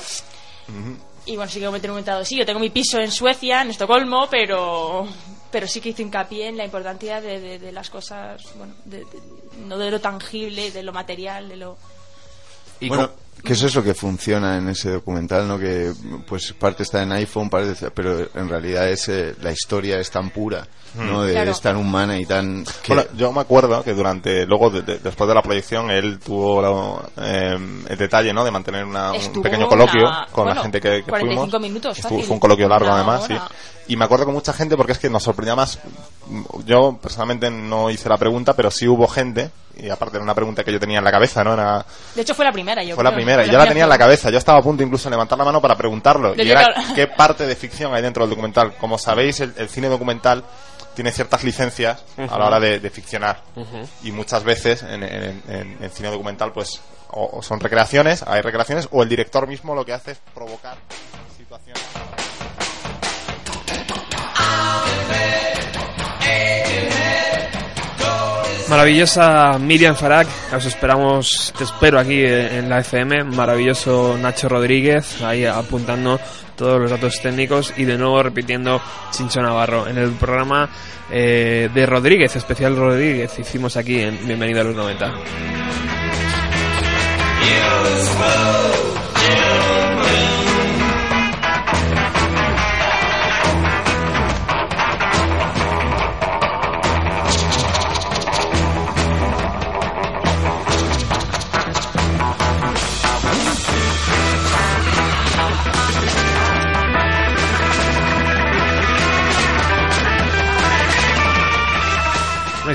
Y 1.25 1.35
bueno, 1.35 1.51
sí 1.51 1.59
que 1.59 1.67
un 1.67 1.73
momento 1.73 2.11
dado, 2.11 2.25
sí, 2.25 2.37
yo 2.37 2.45
tengo 2.45 2.59
mi 2.59 2.69
piso 2.69 2.99
en 2.99 3.11
Suecia, 3.11 3.61
en 3.61 3.69
Estocolmo, 3.71 4.27
pero 4.29 5.07
pero 5.51 5.67
sí 5.67 5.81
que 5.81 5.89
hizo 5.89 6.03
hincapié 6.03 6.47
en 6.47 6.57
la 6.57 6.65
importancia 6.65 7.19
de, 7.21 7.39
de- 7.39 7.57
de 7.59 7.71
las 7.71 7.89
cosas, 7.89 8.39
bueno, 8.55 8.73
de- 8.85 8.99
de- 8.99 9.21
no 9.65 9.77
de 9.79 9.89
lo 9.89 9.99
tangible, 9.99 10.69
de 10.71 10.83
lo 10.83 10.93
material, 10.93 11.49
de 11.49 11.57
lo... 11.57 11.77
bueno, 12.81 13.09
que 13.43 13.53
eso 13.53 13.67
es 13.67 13.75
lo 13.75 13.83
que 13.83 13.93
funciona 13.93 14.57
en 14.57 14.69
ese 14.69 14.91
documental, 14.91 15.47
¿no? 15.47 15.57
Que 15.59 15.91
pues 16.27 16.53
parte 16.53 16.83
está 16.83 17.01
en 17.03 17.11
iPhone, 17.13 17.49
parte 17.49 17.71
está- 17.71 17.89
pero 17.89 18.27
en 18.35 18.49
realidad 18.49 18.87
es 18.89 19.07
eh, 19.09 19.35
la 19.41 19.51
historia 19.51 19.99
es 19.99 20.11
tan 20.11 20.29
pura, 20.29 20.67
¿no? 20.95 21.19
Mm. 21.19 21.25
De, 21.25 21.31
Claro. 21.33 21.51
es 21.51 21.61
tan 21.61 21.77
humana 21.77 22.17
y 22.19 22.25
tan 22.25 22.63
que- 22.83 22.93
Bueno, 22.93 23.09
yo 23.15 23.31
me 23.31 23.41
acuerdo 23.41 23.83
que 23.83 23.93
durante, 23.93 24.45
luego, 24.45 24.69
de- 24.69 24.81
de- 24.81 24.99
después 24.99 25.27
de 25.27 25.33
la 25.35 25.41
proyección, 25.41 25.89
él 25.89 26.19
tuvo 26.19 26.61
la- 26.61 27.25
eh, 27.25 27.57
el 27.89 27.97
detalle, 27.97 28.33
¿no? 28.33 28.43
De 28.43 28.51
mantener 28.51 28.85
una- 28.85 29.11
un 29.11 29.15
Estuvo 29.17 29.43
pequeño 29.43 29.67
coloquio 29.67 30.01
una- 30.01 30.27
con 30.31 30.47
la 30.47 30.55
gente 30.61 30.79
que, 30.81 31.03
que 31.03 31.09
45 31.09 31.45
fuimos. 31.51 31.61
minutos, 31.61 31.97
Estuvo- 31.97 32.09
fácil. 32.09 32.25
fue 32.25 32.33
un 32.35 32.39
coloquio 32.39 32.67
largo, 32.67 32.87
Una 32.87 32.95
además, 32.97 33.23
hora. 33.29 33.47
sí. 33.47 33.93
Y 33.93 33.95
me 33.97 34.05
acuerdo 34.05 34.25
con 34.25 34.33
mucha 34.35 34.53
gente 34.53 34.75
porque 34.77 34.91
es 34.91 34.99
que 34.99 35.09
nos 35.09 35.23
sorprendía 35.23 35.55
más. 35.55 35.79
Yo 36.65 36.99
personalmente 37.01 37.49
no 37.49 37.89
hice 37.89 38.07
la 38.09 38.17
pregunta, 38.17 38.55
pero 38.55 38.69
sí 38.69 38.87
hubo 38.87 39.07
gente, 39.07 39.49
y 39.81 39.89
aparte 39.89 40.17
era 40.17 40.23
una 40.23 40.35
pregunta 40.35 40.63
que 40.63 40.71
yo 40.71 40.79
tenía 40.79 40.99
en 40.99 41.03
la 41.03 41.11
cabeza, 41.11 41.43
¿no? 41.43 41.53
Era, 41.53 41.85
De 42.15 42.21
hecho 42.21 42.33
fue 42.35 42.45
la 42.45 42.51
primera, 42.51 42.83
yo 42.83 42.95
fue 42.95 43.03
la 43.03 43.13
primera, 43.13 43.45
y 43.45 43.49
yo 43.49 43.57
la 43.57 43.65
tenía 43.67 43.83
en 43.83 43.89
la 43.89 43.97
cabeza. 43.97 44.29
Yo 44.29 44.37
estaba 44.37 44.59
a 44.59 44.61
punto 44.61 44.83
incluso 44.83 45.09
de 45.09 45.11
levantar 45.11 45.37
la 45.37 45.45
mano 45.45 45.61
para 45.61 45.75
preguntarlo. 45.75 46.35
Yo 46.35 46.43
y 46.43 46.51
era 46.51 46.67
qué 46.95 47.07
parte 47.07 47.45
de 47.45 47.55
ficción 47.55 47.93
hay 47.93 48.01
dentro 48.01 48.23
del 48.23 48.29
documental. 48.31 48.75
Como 48.77 48.97
sabéis, 48.97 49.39
el, 49.39 49.53
el 49.57 49.69
cine 49.69 49.87
documental 49.89 50.43
tiene 50.95 51.11
ciertas 51.11 51.43
licencias 51.43 52.03
a 52.17 52.37
la 52.37 52.45
hora 52.47 52.59
de, 52.59 52.79
de 52.79 52.89
ficcionar. 52.89 53.41
Y 54.03 54.11
muchas 54.11 54.43
veces 54.43 54.83
en, 54.83 55.03
en- 55.03 55.43
en- 55.47 55.77
en 55.81 55.89
cine 55.91 56.09
documental, 56.09 56.51
pues, 56.51 56.81
o, 57.11 57.37
o 57.37 57.41
son 57.41 57.59
recreaciones, 57.59 58.23
hay 58.27 58.41
recreaciones, 58.41 58.87
o 58.91 59.01
el 59.03 59.09
director 59.09 59.47
mismo 59.47 59.73
lo 59.75 59.85
que 59.85 59.93
hace 59.93 60.11
es 60.11 60.17
provocar 60.33 60.77
situaciones. 61.37 61.81
Maravillosa 68.69 69.57
Miriam 69.57 69.95
Farag, 69.95 70.27
os 70.55 70.65
esperamos, 70.65 71.51
te 71.57 71.63
espero 71.63 71.99
aquí 71.99 72.23
en 72.23 72.69
la 72.69 72.79
FM. 72.79 73.23
Maravilloso 73.23 74.15
Nacho 74.21 74.47
Rodríguez, 74.47 75.23
ahí 75.23 75.43
apuntando 75.43 76.19
todos 76.55 76.79
los 76.79 76.91
datos 76.91 77.19
técnicos 77.19 77.73
y 77.77 77.85
de 77.85 77.97
nuevo 77.97 78.21
repitiendo 78.21 78.79
Chincho 79.11 79.41
Navarro 79.41 79.87
en 79.87 79.97
el 79.97 80.11
programa 80.11 80.69
eh, 81.09 81.69
de 81.73 81.85
Rodríguez, 81.87 82.35
especial 82.35 82.75
Rodríguez, 82.75 83.39
hicimos 83.39 83.75
aquí 83.75 84.01
en 84.01 84.27
Bienvenido 84.27 84.61
a 84.61 84.63
los 84.65 84.75
90. 84.75 85.13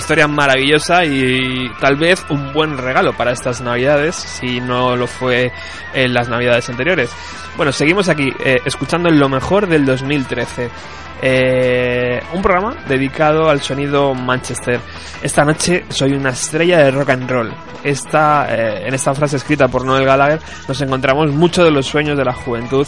Historia 0.04 0.28
maravillosa 0.28 1.02
y 1.06 1.70
tal 1.80 1.96
vez 1.96 2.26
un 2.28 2.52
buen 2.52 2.76
regalo 2.76 3.14
para 3.14 3.32
estas 3.32 3.62
navidades, 3.62 4.14
si 4.14 4.60
no 4.60 4.96
lo 4.96 5.06
fue 5.06 5.50
en 5.94 6.12
las 6.12 6.28
navidades 6.28 6.68
anteriores. 6.68 7.10
Bueno, 7.56 7.72
seguimos 7.72 8.10
aquí 8.10 8.30
eh, 8.44 8.58
escuchando 8.66 9.08
lo 9.08 9.30
mejor 9.30 9.66
del 9.66 9.86
2013. 9.86 10.68
Eh, 11.22 12.22
un 12.34 12.42
programa 12.42 12.76
dedicado 12.86 13.48
al 13.48 13.62
sonido 13.62 14.12
Manchester. 14.12 14.78
Esta 15.22 15.42
noche 15.42 15.86
soy 15.88 16.12
una 16.12 16.30
estrella 16.30 16.80
de 16.80 16.90
rock 16.90 17.08
and 17.08 17.30
roll. 17.30 17.54
Esta, 17.82 18.46
eh, 18.50 18.86
en 18.86 18.92
esta 18.92 19.14
frase 19.14 19.36
escrita 19.36 19.68
por 19.68 19.86
Noel 19.86 20.04
Gallagher 20.04 20.40
nos 20.68 20.78
encontramos 20.82 21.32
muchos 21.32 21.64
de 21.64 21.70
los 21.70 21.86
sueños 21.86 22.18
de 22.18 22.26
la 22.26 22.34
juventud 22.34 22.86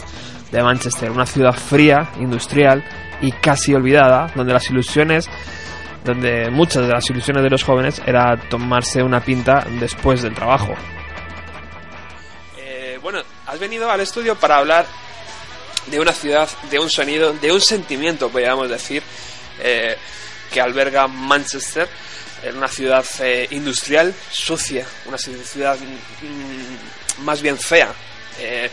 de 0.51 0.61
Manchester, 0.61 1.09
una 1.09 1.25
ciudad 1.25 1.53
fría, 1.53 2.11
industrial 2.19 2.83
y 3.21 3.31
casi 3.31 3.73
olvidada, 3.73 4.31
donde 4.35 4.53
las 4.53 4.69
ilusiones 4.69 5.27
donde 6.07 6.49
muchas 6.49 6.87
de 6.87 6.93
las 6.93 7.07
ilusiones 7.09 7.43
de 7.43 7.49
los 7.49 7.63
jóvenes 7.63 8.01
era 8.05 8.35
tomarse 8.49 9.03
una 9.03 9.19
pinta 9.23 9.65
después 9.79 10.21
del 10.23 10.33
trabajo. 10.33 10.73
Eh, 12.57 12.97
bueno, 13.01 13.19
has 13.45 13.59
venido 13.59 13.89
al 13.89 14.01
estudio 14.01 14.35
para 14.35 14.57
hablar 14.57 14.85
de 15.87 15.99
una 15.99 16.11
ciudad, 16.11 16.49
de 16.69 16.79
un 16.79 16.89
sonido, 16.89 17.33
de 17.33 17.51
un 17.51 17.61
sentimiento, 17.61 18.29
podríamos 18.29 18.69
decir, 18.69 19.03
eh, 19.61 19.95
que 20.51 20.59
alberga 20.61 21.07
Manchester, 21.07 21.87
en 22.43 22.57
una 22.57 22.67
ciudad 22.67 23.05
eh, 23.21 23.47
industrial, 23.51 24.13
sucia, 24.31 24.85
una 25.05 25.17
ciudad 25.17 25.77
mm, 25.77 27.23
más 27.23 27.41
bien 27.41 27.57
fea. 27.57 27.91
Eh, 28.39 28.69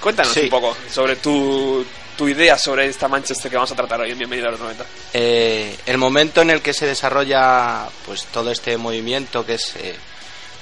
cuéntanos 0.00 0.32
Sí. 0.32 0.40
un 0.44 0.48
poco 0.50 0.76
sobre 0.90 1.16
tu, 1.16 1.84
tu 2.18 2.28
idea 2.28 2.58
sobre 2.58 2.86
esta 2.86 3.06
Manchester 3.06 3.48
que 3.48 3.56
vamos 3.56 3.70
a 3.70 3.76
tratar 3.76 4.00
hoy 4.00 4.10
en 4.10 4.18
Bienvenido 4.18 4.48
a 4.48 4.50
los 4.50 4.60
90. 4.60 4.84
Eh, 5.14 5.78
el 5.86 5.98
momento 5.98 6.42
en 6.42 6.50
el 6.50 6.60
que 6.60 6.74
se 6.74 6.84
desarrolla 6.84 7.88
pues 8.04 8.24
todo 8.24 8.50
este 8.50 8.76
movimiento 8.76 9.46
que 9.46 9.54
es 9.54 9.76
eh, 9.76 9.94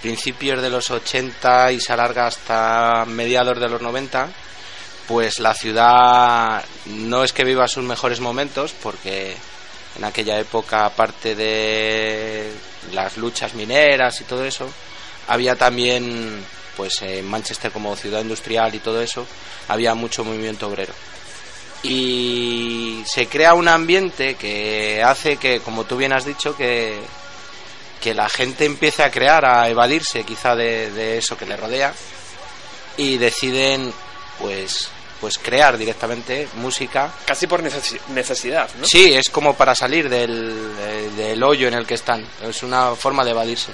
principios 0.03 0.61
de 0.61 0.69
los 0.69 0.91
80 0.91 1.73
y 1.73 1.81
se 1.81 1.95
alarga 1.95 2.27
hasta 2.27 3.07
mediados 3.07 3.59
de 3.59 3.71
los 3.71 3.81
90 3.81 4.29
pues 5.09 5.41
la 5.41 5.55
ciudad 5.55 6.63
no 6.85 7.25
es 7.25 7.33
que 7.33 7.45
viva 7.45 7.67
sus 7.69 7.85
mejores 7.85 8.21
momentos 8.21 8.75
porque 8.83 9.35
en 9.97 10.05
aquella 10.05 10.39
época 10.39 10.85
aparte 10.85 11.35
de 11.35 12.53
las 12.93 13.17
luchas 13.17 13.55
mineras 13.55 14.21
y 14.21 14.25
todo 14.25 14.45
eso 14.45 14.69
había 15.27 15.57
también 15.57 16.45
pues 16.77 17.01
en 17.01 17.27
Manchester 17.27 17.73
como 17.73 17.97
ciudad 17.97 18.21
industrial 18.21 18.75
y 18.75 18.81
todo 18.81 19.01
eso, 19.01 19.27
había 19.69 19.95
mucho 19.95 20.23
movimiento 20.23 20.69
obrero. 20.69 20.93
Y 21.83 23.03
se 23.07 23.27
crea 23.29 23.55
un 23.55 23.69
ambiente 23.69 24.35
que 24.35 25.03
hace 25.05 25.37
que, 25.37 25.61
como 25.61 25.85
tú 25.85 25.97
bien 25.97 26.13
has 26.13 26.25
dicho, 26.25 26.57
que, 26.57 26.99
que 28.01 28.15
la 28.15 28.29
gente 28.29 28.65
empiece 28.65 29.03
a 29.03 29.11
crear, 29.11 29.45
a 29.45 29.69
evadirse 29.69 30.25
quizá 30.25 30.55
de, 30.57 30.91
de 30.91 31.19
eso 31.19 31.37
que 31.37 31.47
le 31.47 31.57
rodea 31.57 31.95
y 32.97 33.19
deciden 33.19 33.93
pues 34.41 34.91
pues 35.21 35.39
crear 35.39 35.79
directamente 35.79 36.47
música 36.57 37.11
Casi 37.25 37.47
por 37.47 37.63
necesi- 37.63 37.99
necesidad, 38.09 38.69
¿no? 38.79 38.87
Sí, 38.87 39.15
es 39.15 39.31
como 39.31 39.55
para 39.55 39.75
salir 39.75 40.11
del, 40.11 40.55
del 41.17 41.43
hoyo 41.43 41.69
en 41.69 41.75
el 41.75 41.87
que 41.87 41.95
están. 41.95 42.23
Es 42.43 42.63
una 42.63 42.95
forma 42.95 43.25
de 43.25 43.31
evadirse. 43.31 43.73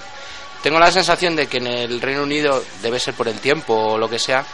Tengo 0.63 0.79
la 0.79 0.93
sensación 0.93 1.35
de 1.35 1.47
que 1.49 1.57
en 1.59 1.67
el 1.67 2.01
Reino 2.01 2.23
Unido 2.23 2.63
debe 2.83 3.01
ser 3.01 3.15
por 3.15 3.27
el 3.29 3.39
tiempo 3.41 3.75
o 3.75 3.99
lo 3.99 4.09
que 4.09 4.19
sea, 4.19 4.45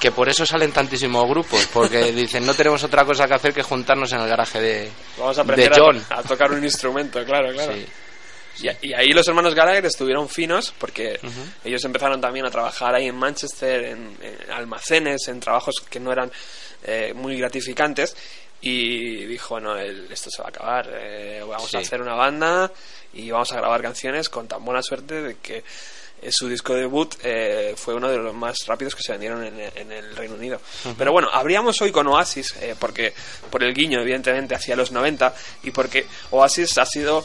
que 0.00 0.10
por 0.10 0.28
eso 0.28 0.44
salen 0.44 0.72
tantísimos 0.72 1.28
grupos, 1.28 1.68
porque 1.72 2.12
dicen 2.12 2.44
no 2.44 2.54
tenemos 2.54 2.82
otra 2.82 3.04
cosa 3.04 3.28
que 3.28 3.34
hacer 3.34 3.54
que 3.54 3.62
juntarnos 3.62 4.12
en 4.12 4.20
el 4.20 4.28
garaje 4.28 4.60
de, 4.60 4.90
Vamos 5.16 5.38
a 5.38 5.42
aprender 5.42 5.70
de 5.70 5.74
a 5.74 5.78
to- 5.78 5.84
John. 5.86 6.04
A, 6.10 6.22
tocar 6.22 6.50
un 6.50 6.64
instrumento, 6.64 7.24
claro, 7.24 7.52
claro. 7.52 7.72
Sí. 7.72 7.86
Y 8.82 8.92
ahí 8.92 9.08
los 9.12 9.26
hermanos 9.26 9.52
Gallagher 9.52 9.84
estuvieron 9.86 10.28
finos 10.28 10.72
porque 10.78 11.18
ellos 11.64 11.84
empezaron 11.84 12.20
también 12.20 12.46
a 12.46 12.50
trabajar 12.50 12.94
ahí 12.94 13.08
en 13.08 13.16
Manchester, 13.16 13.84
en, 13.84 14.16
en 14.22 14.50
almacenes, 14.52 15.26
en 15.26 15.40
trabajos 15.40 15.74
que 15.90 15.98
no 15.98 16.12
eran 16.12 16.30
eh, 16.84 17.12
muy 17.16 17.36
gratificantes. 17.36 18.16
Y 18.66 19.26
dijo, 19.26 19.60
no, 19.60 19.76
el- 19.76 20.10
esto 20.10 20.30
se 20.30 20.40
va 20.40 20.48
a 20.48 20.50
acabar, 20.50 20.88
eh, 20.92 21.40
vamos 21.46 21.70
Sí. 21.70 21.76
a 21.76 21.80
hacer 21.80 22.00
una 22.00 22.14
banda 22.14 22.70
y 23.12 23.30
vamos 23.30 23.52
a 23.52 23.56
grabar 23.56 23.82
canciones 23.82 24.28
con 24.28 24.48
tan 24.48 24.64
buena 24.64 24.82
suerte 24.82 25.20
de 25.22 25.36
que 25.36 25.62
eh, 26.22 26.32
su 26.32 26.48
disco 26.48 26.72
debut 26.74 27.14
eh, 27.22 27.74
fue 27.76 27.94
uno 27.94 28.08
de 28.08 28.16
los 28.16 28.32
más 28.34 28.56
rápidos 28.66 28.94
que 28.94 29.02
se 29.02 29.12
vendieron 29.12 29.44
en, 29.44 29.60
en 29.60 29.92
el 29.92 30.16
Reino 30.16 30.36
Unido. 30.36 30.58
Pero 30.96 31.12
bueno, 31.12 31.28
habríamos 31.30 31.78
hoy 31.82 31.92
con 31.92 32.06
Oasis, 32.06 32.54
eh, 32.62 32.74
porque 32.78 33.12
por 33.50 33.62
el 33.62 33.74
guiño, 33.74 34.00
evidentemente, 34.00 34.54
hacia 34.54 34.76
los 34.76 34.90
90 34.90 35.34
y 35.64 35.70
porque 35.70 36.06
Oasis 36.30 36.78
ha 36.78 36.86
sido 36.86 37.22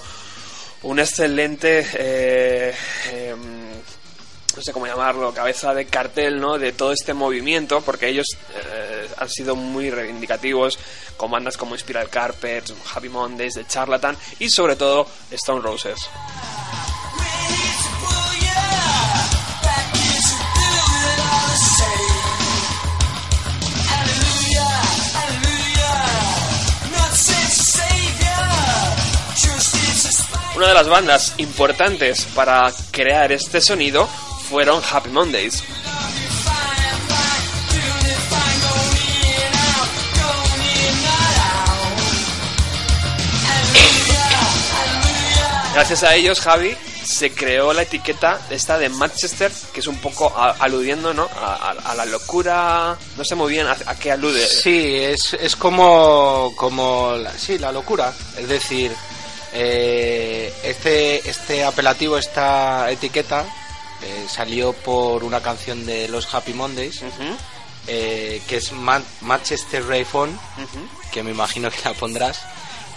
un 0.81 0.99
excelente 0.99 1.85
eh, 1.93 2.75
em, 3.11 3.69
no 4.55 4.61
sé 4.61 4.73
cómo 4.73 4.87
llamarlo, 4.87 5.33
cabeza 5.33 5.73
de 5.73 5.85
cartel, 5.85 6.39
¿no? 6.39 6.57
De 6.57 6.71
todo 6.71 6.91
este 6.91 7.13
movimiento, 7.13 7.81
porque 7.81 8.07
ellos 8.07 8.27
eh, 8.55 9.07
han 9.17 9.29
sido 9.29 9.55
muy 9.55 9.89
reivindicativos 9.89 10.79
con 11.17 11.31
bandas 11.31 11.57
como 11.57 11.77
Spiral 11.77 12.09
Carpet, 12.09 12.71
Happy 12.93 13.09
Mondays, 13.09 13.53
The 13.53 13.65
Charlatan 13.67 14.17
y 14.39 14.49
sobre 14.49 14.75
todo 14.75 15.07
Stone 15.31 15.61
Roses. 15.61 16.09
Una 30.55 30.67
de 30.67 30.73
las 30.73 30.89
bandas 30.89 31.35
importantes 31.37 32.25
para 32.35 32.69
crear 32.91 33.31
este 33.31 33.61
sonido 33.61 34.09
fueron 34.49 34.81
Happy 34.89 35.09
Mondays. 35.09 35.63
Gracias 45.73 46.03
a 46.03 46.15
ellos, 46.15 46.41
Javi, 46.41 46.75
se 47.05 47.31
creó 47.31 47.73
la 47.73 47.83
etiqueta 47.83 48.41
esta 48.49 48.77
de 48.77 48.89
Manchester, 48.89 49.51
que 49.71 49.79
es 49.79 49.87
un 49.87 49.97
poco 49.97 50.33
aludiendo 50.35 51.13
¿no? 51.13 51.29
a, 51.33 51.93
la 51.95 52.05
locura, 52.05 52.97
no 53.15 53.23
sé 53.23 53.35
muy 53.35 53.51
bien 53.53 53.67
a, 53.67 53.77
a 53.85 53.95
qué 53.95 54.11
alude. 54.11 54.45
Sí, 54.45 54.95
es, 54.95 55.35
es 55.35 55.55
como, 55.55 56.53
como 56.55 57.13
la, 57.13 57.31
sí, 57.37 57.59
la 57.59 57.71
locura. 57.71 58.13
Es 58.37 58.49
decir, 58.49 58.91
eh, 59.53 60.53
este, 60.63 61.29
este 61.29 61.63
apelativo, 61.63 62.17
esta 62.17 62.89
etiqueta, 62.91 63.45
eh, 64.01 64.25
salió 64.29 64.73
por 64.73 65.23
una 65.23 65.41
canción 65.41 65.85
de 65.85 66.07
los 66.07 66.33
Happy 66.33 66.53
Mondays, 66.53 67.01
eh, 67.87 68.41
que 68.47 68.57
es 68.57 68.71
Man- 68.71 69.05
Manchester 69.21 69.85
Ray 69.87 70.05
Phone, 70.05 70.37
que 71.11 71.23
me 71.23 71.31
imagino 71.31 71.69
que 71.71 71.77
la 71.83 71.93
pondrás. 71.93 72.41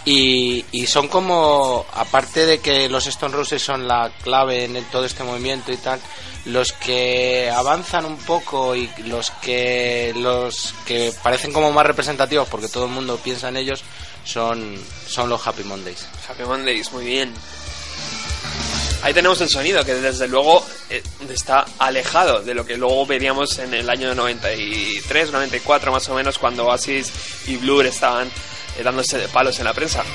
Y, 0.05 0.65
y 0.73 0.85
son 0.87 1.07
como, 1.07 1.85
aparte 1.93 2.45
de 2.45 2.59
que 2.59 2.89
los 2.89 3.07
Stone 3.07 3.33
Roses 3.33 3.61
son 3.63 3.87
la 3.87 4.11
clave 4.21 4.65
en 4.65 4.75
el- 4.75 4.85
todo 4.85 5.05
este 5.05 5.23
movimiento 5.23 5.71
y 5.71 5.77
tal, 5.77 6.01
los 6.45 6.73
que 6.73 7.49
avanzan 7.49 8.03
un 8.05 8.17
poco 8.17 8.75
y 8.75 8.89
los 9.05 9.31
que 9.41 10.11
los 10.17 10.73
que 10.85 11.13
parecen 11.23 11.53
como 11.53 11.71
más 11.71 11.85
representativos 11.85 12.49
porque 12.49 12.67
todo 12.67 12.83
el 12.83 12.91
mundo 12.91 13.15
piensa 13.23 13.47
en 13.47 13.55
ellos 13.55 13.81
son, 14.25 14.77
son 15.07 15.29
los 15.29 15.47
Happy 15.47 15.63
Mondays. 15.63 16.05
Happy 16.27 16.43
Mondays, 16.43 16.91
muy 16.91 17.05
bien. 17.05 17.33
Ahí 19.03 19.13
tenemos 19.13 19.41
el 19.41 19.49
sonido 19.49 19.83
que 19.83 19.95
desde 19.95 20.29
luego 20.29 20.65
eh, 20.89 21.03
está 21.29 21.65
alejado 21.77 22.41
de 22.41 22.53
lo 22.53 22.65
que 22.65 22.77
luego 22.77 23.05
veríamos 23.05 23.59
en 23.59 23.73
el 23.73 23.89
año 23.89 24.15
93, 24.15 25.29
94 25.29 25.91
más 25.91 26.07
o 26.07 26.15
menos 26.15 26.39
cuando 26.39 26.65
Oasis 26.67 27.11
y 27.47 27.57
Blur 27.57 27.85
estaban 27.85 28.29
eh, 28.77 28.81
dándose 28.81 29.17
de 29.17 29.27
palos 29.27 29.59
en 29.59 29.65
la 29.65 29.73
prensa. 29.73 30.05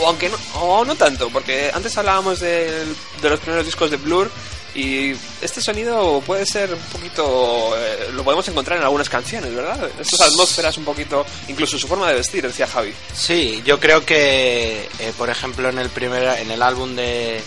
O 0.00 0.06
aunque 0.06 0.28
no, 0.28 0.84
no 0.84 0.94
tanto, 0.96 1.30
porque 1.30 1.70
antes 1.72 1.96
hablábamos 1.96 2.40
de 2.40 2.84
los 3.22 3.40
primeros 3.40 3.64
discos 3.64 3.90
de 3.90 3.96
Blur 3.96 4.30
y 4.74 5.12
este 5.40 5.60
sonido 5.60 6.20
puede 6.24 6.46
ser 6.46 6.72
un 6.72 6.80
poquito... 6.92 7.72
eh, 7.76 8.10
lo 8.12 8.22
podemos 8.24 8.46
encontrar 8.48 8.78
en 8.78 8.84
algunas 8.84 9.08
canciones, 9.08 9.54
¿verdad? 9.54 9.90
Estas 9.98 10.20
atmósferas 10.20 10.76
un 10.78 10.84
poquito... 10.84 11.24
Incluso 11.48 11.78
su 11.78 11.88
forma 11.88 12.08
de 12.08 12.14
vestir, 12.14 12.46
decía 12.46 12.66
Javi. 12.66 12.92
Sí, 13.12 13.62
yo 13.64 13.80
creo 13.80 14.04
que, 14.04 14.88
eh, 14.98 15.12
por 15.18 15.30
ejemplo, 15.30 15.68
en 15.68 15.78
el 15.78 15.88
primer, 15.90 16.38
en 16.38 16.50
el 16.50 16.62
álbum 16.62 16.94
de, 16.94 17.40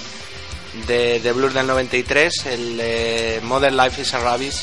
de, 0.87 1.19
de 1.19 1.31
Blur 1.31 1.53
del 1.53 1.67
93, 1.67 2.45
el 2.47 2.77
de 2.77 3.39
Modern 3.43 3.77
Life 3.77 4.01
is 4.01 4.13
a 4.13 4.19
Rabbit, 4.19 4.53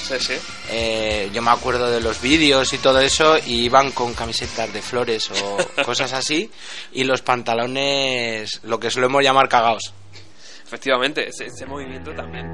eh, 0.70 1.30
yo 1.32 1.40
me 1.42 1.50
acuerdo 1.50 1.90
de 1.90 2.00
los 2.00 2.20
vídeos 2.20 2.72
y 2.72 2.78
todo 2.78 3.00
eso, 3.00 3.38
y 3.38 3.64
iban 3.64 3.92
con 3.92 4.12
camisetas 4.14 4.72
de 4.72 4.82
flores 4.82 5.30
o 5.30 5.56
cosas 5.84 6.12
así, 6.12 6.50
y 6.92 7.04
los 7.04 7.22
pantalones, 7.22 8.60
lo 8.64 8.78
que 8.78 8.90
solemos 8.90 9.22
llamar 9.22 9.48
cagaos. 9.48 9.94
Efectivamente, 10.70 11.26
ese, 11.26 11.66
movimiento 11.66 12.12
también. 12.14 12.46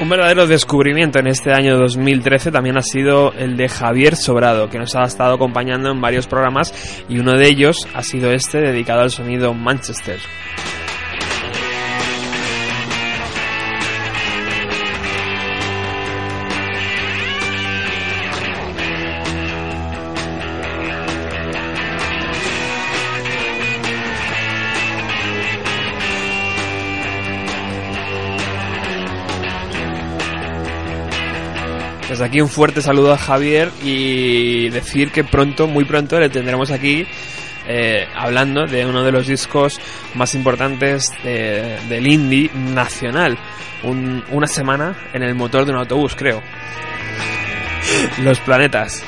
Un 0.00 0.08
verdadero 0.08 0.46
descubrimiento 0.46 1.18
en 1.18 1.26
este 1.26 1.52
año 1.52 1.76
2013 1.76 2.50
también 2.50 2.78
ha 2.78 2.82
sido 2.82 3.34
el 3.34 3.58
de 3.58 3.68
Javier 3.68 4.16
Sobrado, 4.16 4.70
que 4.70 4.78
nos 4.78 4.96
ha 4.96 5.02
estado 5.02 5.34
acompañando 5.34 5.90
en 5.90 6.00
varios 6.00 6.26
programas 6.26 7.04
y 7.10 7.18
uno 7.18 7.32
de 7.36 7.46
ellos 7.46 7.86
ha 7.92 8.02
sido 8.02 8.32
este 8.32 8.62
dedicado 8.62 9.02
al 9.02 9.10
sonido 9.10 9.52
Manchester. 9.52 10.18
Aquí 32.22 32.40
un 32.40 32.48
fuerte 32.48 32.80
saludo 32.82 33.12
a 33.12 33.18
Javier 33.18 33.70
y 33.84 34.68
decir 34.70 35.10
que 35.10 35.24
pronto, 35.24 35.66
muy 35.66 35.84
pronto, 35.84 36.18
le 36.20 36.28
tendremos 36.30 36.70
aquí 36.70 37.06
eh, 37.68 38.06
hablando 38.16 38.66
de 38.66 38.84
uno 38.86 39.04
de 39.04 39.12
los 39.12 39.26
discos 39.26 39.80
más 40.14 40.34
importantes 40.34 41.12
de- 41.22 41.78
del 41.88 42.06
indie 42.06 42.50
nacional. 42.54 43.38
Un- 43.84 44.24
una 44.30 44.46
semana 44.46 44.96
en 45.12 45.22
el 45.22 45.34
motor 45.34 45.64
de 45.64 45.72
un 45.72 45.78
autobús, 45.78 46.14
creo. 46.16 46.42
Los 48.22 48.38
planetas. 48.40 49.04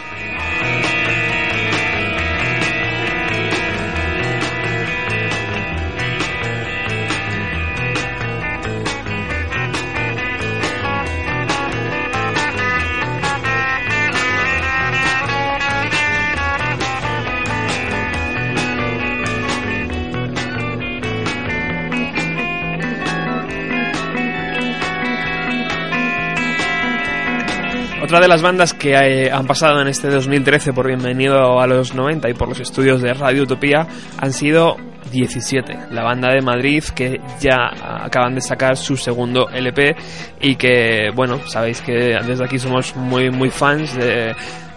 Otra 28.14 28.26
de 28.26 28.28
las 28.28 28.42
bandas 28.42 28.72
que 28.72 28.92
eh, 28.92 29.28
han 29.32 29.44
pasado 29.44 29.80
en 29.80 29.88
este 29.88 30.08
2013 30.08 30.72
por 30.72 30.86
Bienvenido 30.86 31.58
a 31.58 31.66
los 31.66 31.96
90 31.96 32.30
y 32.30 32.34
por 32.34 32.48
los 32.48 32.60
estudios 32.60 33.02
de 33.02 33.12
Radio 33.12 33.42
Utopía 33.42 33.88
han 34.18 34.32
sido 34.32 34.76
17, 35.10 35.86
la 35.90 36.04
banda 36.04 36.30
de 36.30 36.40
Madrid 36.40 36.84
que 36.94 37.20
ya 37.40 37.72
acaban 38.04 38.36
de 38.36 38.40
sacar 38.40 38.76
su 38.76 38.96
segundo 38.96 39.48
LP 39.48 39.96
y 40.40 40.54
que, 40.54 41.10
bueno, 41.12 41.40
sabéis 41.48 41.80
que 41.80 42.16
desde 42.24 42.44
aquí 42.44 42.60
somos 42.60 42.94
muy, 42.94 43.30
muy 43.30 43.50
fans 43.50 43.92
de 43.96 44.32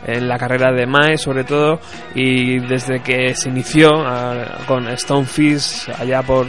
en 0.08 0.28
la 0.28 0.40
carrera 0.40 0.72
de 0.72 0.88
Mae 0.88 1.20
sobre 1.20 1.44
todo 1.44 1.80
y 2.16 2.58
desde 2.60 3.04
que 3.04 3.36
se 3.36 3.50
inició 3.50 3.92
ah, 4.04 4.64
con 4.68 4.88
Stonefish 4.98 5.92
allá 6.00 6.24
por 6.24 6.48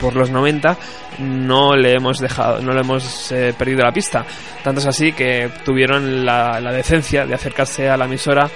por 0.00 0.14
los 0.14 0.30
90 0.30 0.76
no 1.20 1.74
le 1.76 1.94
hemos 1.94 2.18
dejado 2.18 2.60
no 2.60 2.72
le 2.72 2.80
hemos 2.80 3.32
eh, 3.32 3.54
perdido 3.56 3.82
la 3.84 3.92
pista 3.92 4.24
tanto 4.62 4.80
es 4.80 4.86
así 4.86 5.12
que 5.12 5.50
tuvieron 5.64 6.24
la, 6.24 6.60
la 6.60 6.72
decencia 6.72 7.26
de 7.26 7.34
acercarse 7.34 7.88
a 7.88 7.96
la 7.96 8.04
emisora 8.06 8.50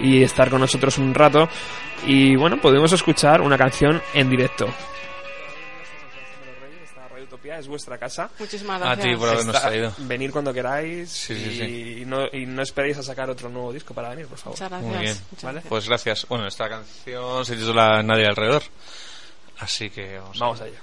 y 0.00 0.22
estar 0.22 0.50
con 0.50 0.60
nosotros 0.60 0.98
un 0.98 1.14
rato 1.14 1.48
y 2.06 2.36
bueno 2.36 2.60
pudimos 2.60 2.92
escuchar 2.92 3.40
una 3.40 3.56
canción 3.58 4.00
en 4.14 4.28
directo 4.30 4.68
es 7.58 7.68
vuestra 7.68 7.98
casa. 7.98 8.30
Muchísimas 8.38 8.80
A 8.80 8.94
gracias. 8.94 9.06
ti 9.08 9.16
por 9.16 9.28
habernos 9.28 9.54
Está- 9.54 9.68
traído. 9.68 9.92
Venir 9.98 10.30
cuando 10.32 10.54
queráis 10.54 11.10
Sí, 11.10 11.34
y, 11.34 11.36
sí, 11.36 11.58
sí. 11.98 12.04
no, 12.06 12.24
y 12.32 12.46
no 12.46 12.62
esperéis 12.62 12.96
a 12.96 13.02
sacar 13.02 13.28
otro 13.28 13.50
nuevo 13.50 13.70
disco 13.72 13.92
para 13.92 14.08
venir, 14.08 14.26
por 14.26 14.38
favor. 14.38 14.58
Muy 14.80 14.98
bien. 15.00 15.16
¿Vale? 15.42 15.60
Pues 15.68 15.86
gracias. 15.86 16.26
Bueno, 16.28 16.46
esta 16.46 16.66
canción 16.70 17.44
se 17.44 17.56
titula 17.56 18.02
Nadie 18.02 18.26
alrededor. 18.26 18.62
Así 19.62 19.90
que 19.90 20.18
vamos, 20.18 20.38
Vamos 20.40 20.60
allá. 20.60 20.80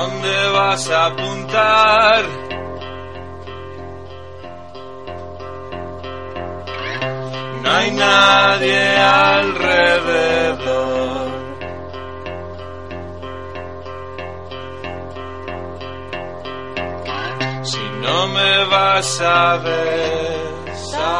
¿Dónde 0.00 0.36
vas 0.48 0.88
a 0.88 1.06
apuntar? 1.06 2.24
No 7.62 7.70
hay 7.70 7.90
nadie 7.90 8.96
alrededor. 8.96 9.60
Si 17.62 17.84
no 18.04 18.28
me 18.28 18.64
vas 18.64 19.20
a 19.20 19.58
besar, 19.58 21.10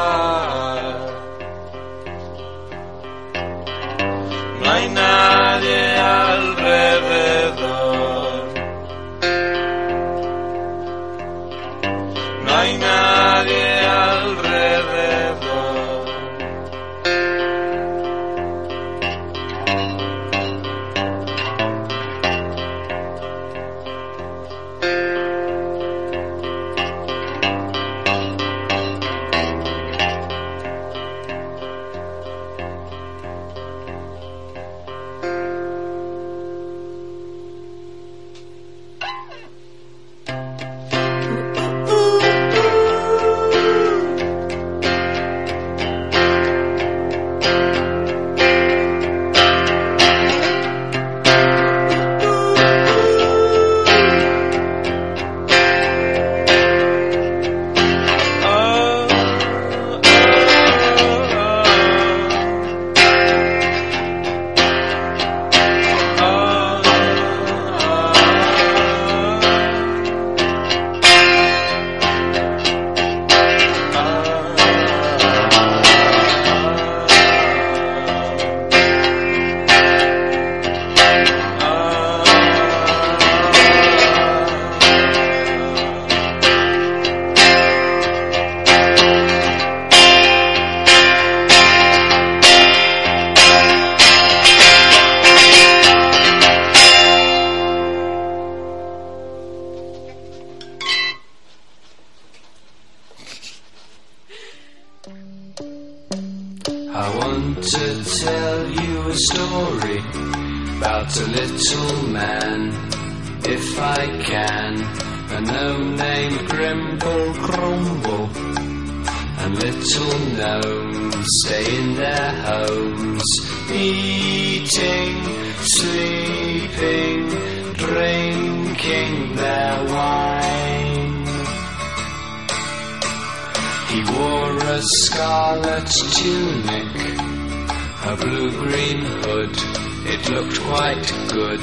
looked 140.31 140.61
quite 140.61 141.13
good. 141.29 141.61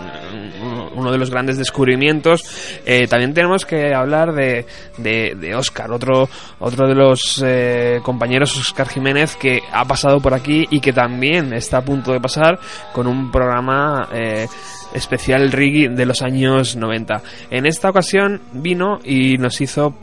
un- 0.63 0.91
uno 0.95 1.11
de 1.11 1.19
los 1.19 1.29
grandes 1.31 1.59
descubrimientos, 1.59 2.45
eh, 2.87 3.07
también 3.09 3.35
tenemos 3.35 3.67
que 3.67 3.93
hablar 3.95 4.33
de, 4.33 4.65
de, 4.99 5.35
de 5.37 5.55
Oscar, 5.57 5.91
otro, 5.91 6.29
otro 6.61 6.87
de 6.87 6.95
los 6.95 7.43
eh, 7.45 7.99
compañeros 8.05 8.57
Oscar 8.57 8.89
Jiménez 8.89 9.35
que 9.37 9.61
ha 9.73 9.85
pasado 9.85 10.21
por 10.21 10.35
aquí 10.35 10.67
y 10.71 10.81
que 10.81 10.93
también 10.93 11.53
está 11.53 11.79
a 11.79 11.83
punto 11.85 12.13
de 12.13 12.21
pasar 12.21 12.59
con 12.93 13.07
un 13.09 13.31
programa 13.33 14.09
eh, 14.13 14.47
especial 14.95 15.53
Riggy 15.53 15.89
de 15.89 16.07
los 16.07 16.23
años 16.23 16.77
90. 16.77 17.23
En 17.51 17.67
esta 17.67 17.91
ocasión 17.91 18.41
vino 18.53 19.01
y 19.05 19.39
nos 19.39 19.61
hizo 19.61 19.95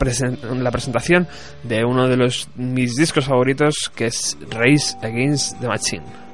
la 0.42 0.70
presentación 0.70 1.28
de 1.62 1.84
uno 1.84 2.08
de 2.08 2.16
los 2.16 2.48
mis 2.56 2.96
discos 2.96 3.26
favoritos 3.26 3.90
que 3.94 4.06
es 4.06 4.36
Race 4.50 4.96
Against 5.02 5.60
the 5.60 5.68
Machine. 5.68 6.30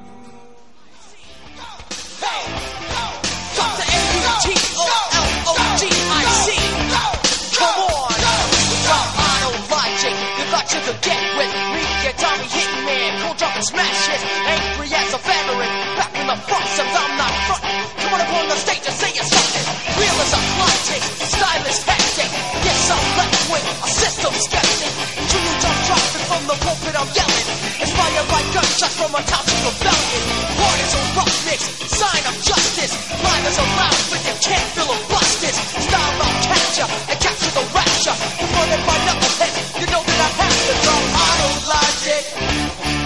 On 18.46 18.54
the 18.54 18.62
stage 18.62 18.86
and 18.86 18.94
say 18.94 19.10
you're 19.10 19.26
something. 19.26 19.66
Real 19.98 20.18
as 20.22 20.30
a 20.30 20.38
logic, 20.62 21.02
stylist 21.18 21.82
hectic. 21.82 22.30
Yes, 22.62 22.78
I'm 22.94 23.02
left 23.18 23.42
with 23.50 23.66
a 23.66 23.90
system 23.90 24.30
skeptic. 24.38 24.92
True, 25.26 25.50
I'm 25.66 25.78
dropping 25.82 26.24
from 26.30 26.42
the 26.46 26.54
pulpit, 26.62 26.94
I'm 26.94 27.10
yelling. 27.10 27.46
Inspired 27.82 28.28
by 28.30 28.46
gunshots 28.54 28.94
from 29.02 29.18
a 29.18 29.22
toxic 29.26 29.58
rebellion. 29.66 30.22
Heart 30.62 30.78
is 30.78 30.94
a 30.94 31.02
rough 31.18 31.36
mix, 31.42 31.60
sign 31.90 32.22
of 32.22 32.38
justice. 32.38 32.94
Mind 33.18 33.50
is 33.50 33.58
a 33.58 33.66
loud, 33.66 34.02
but 34.14 34.22
you 34.22 34.34
can't 34.38 34.68
feel 34.78 34.94
a 34.94 34.98
busted. 35.10 35.54
Style 35.82 36.14
I'll 36.22 36.38
capture 36.46 36.86
and 36.86 37.18
capture 37.18 37.50
the 37.50 37.66
rapture. 37.74 38.14
Confronted 38.14 38.82
by 38.86 38.96
knuckleheads, 39.10 39.58
you 39.74 39.86
know 39.90 40.06
that 40.06 40.18
I 40.22 40.30
have 40.38 40.58
to 40.70 40.74
drop 40.86 41.02
auto 41.18 41.50
logic. 41.66 42.22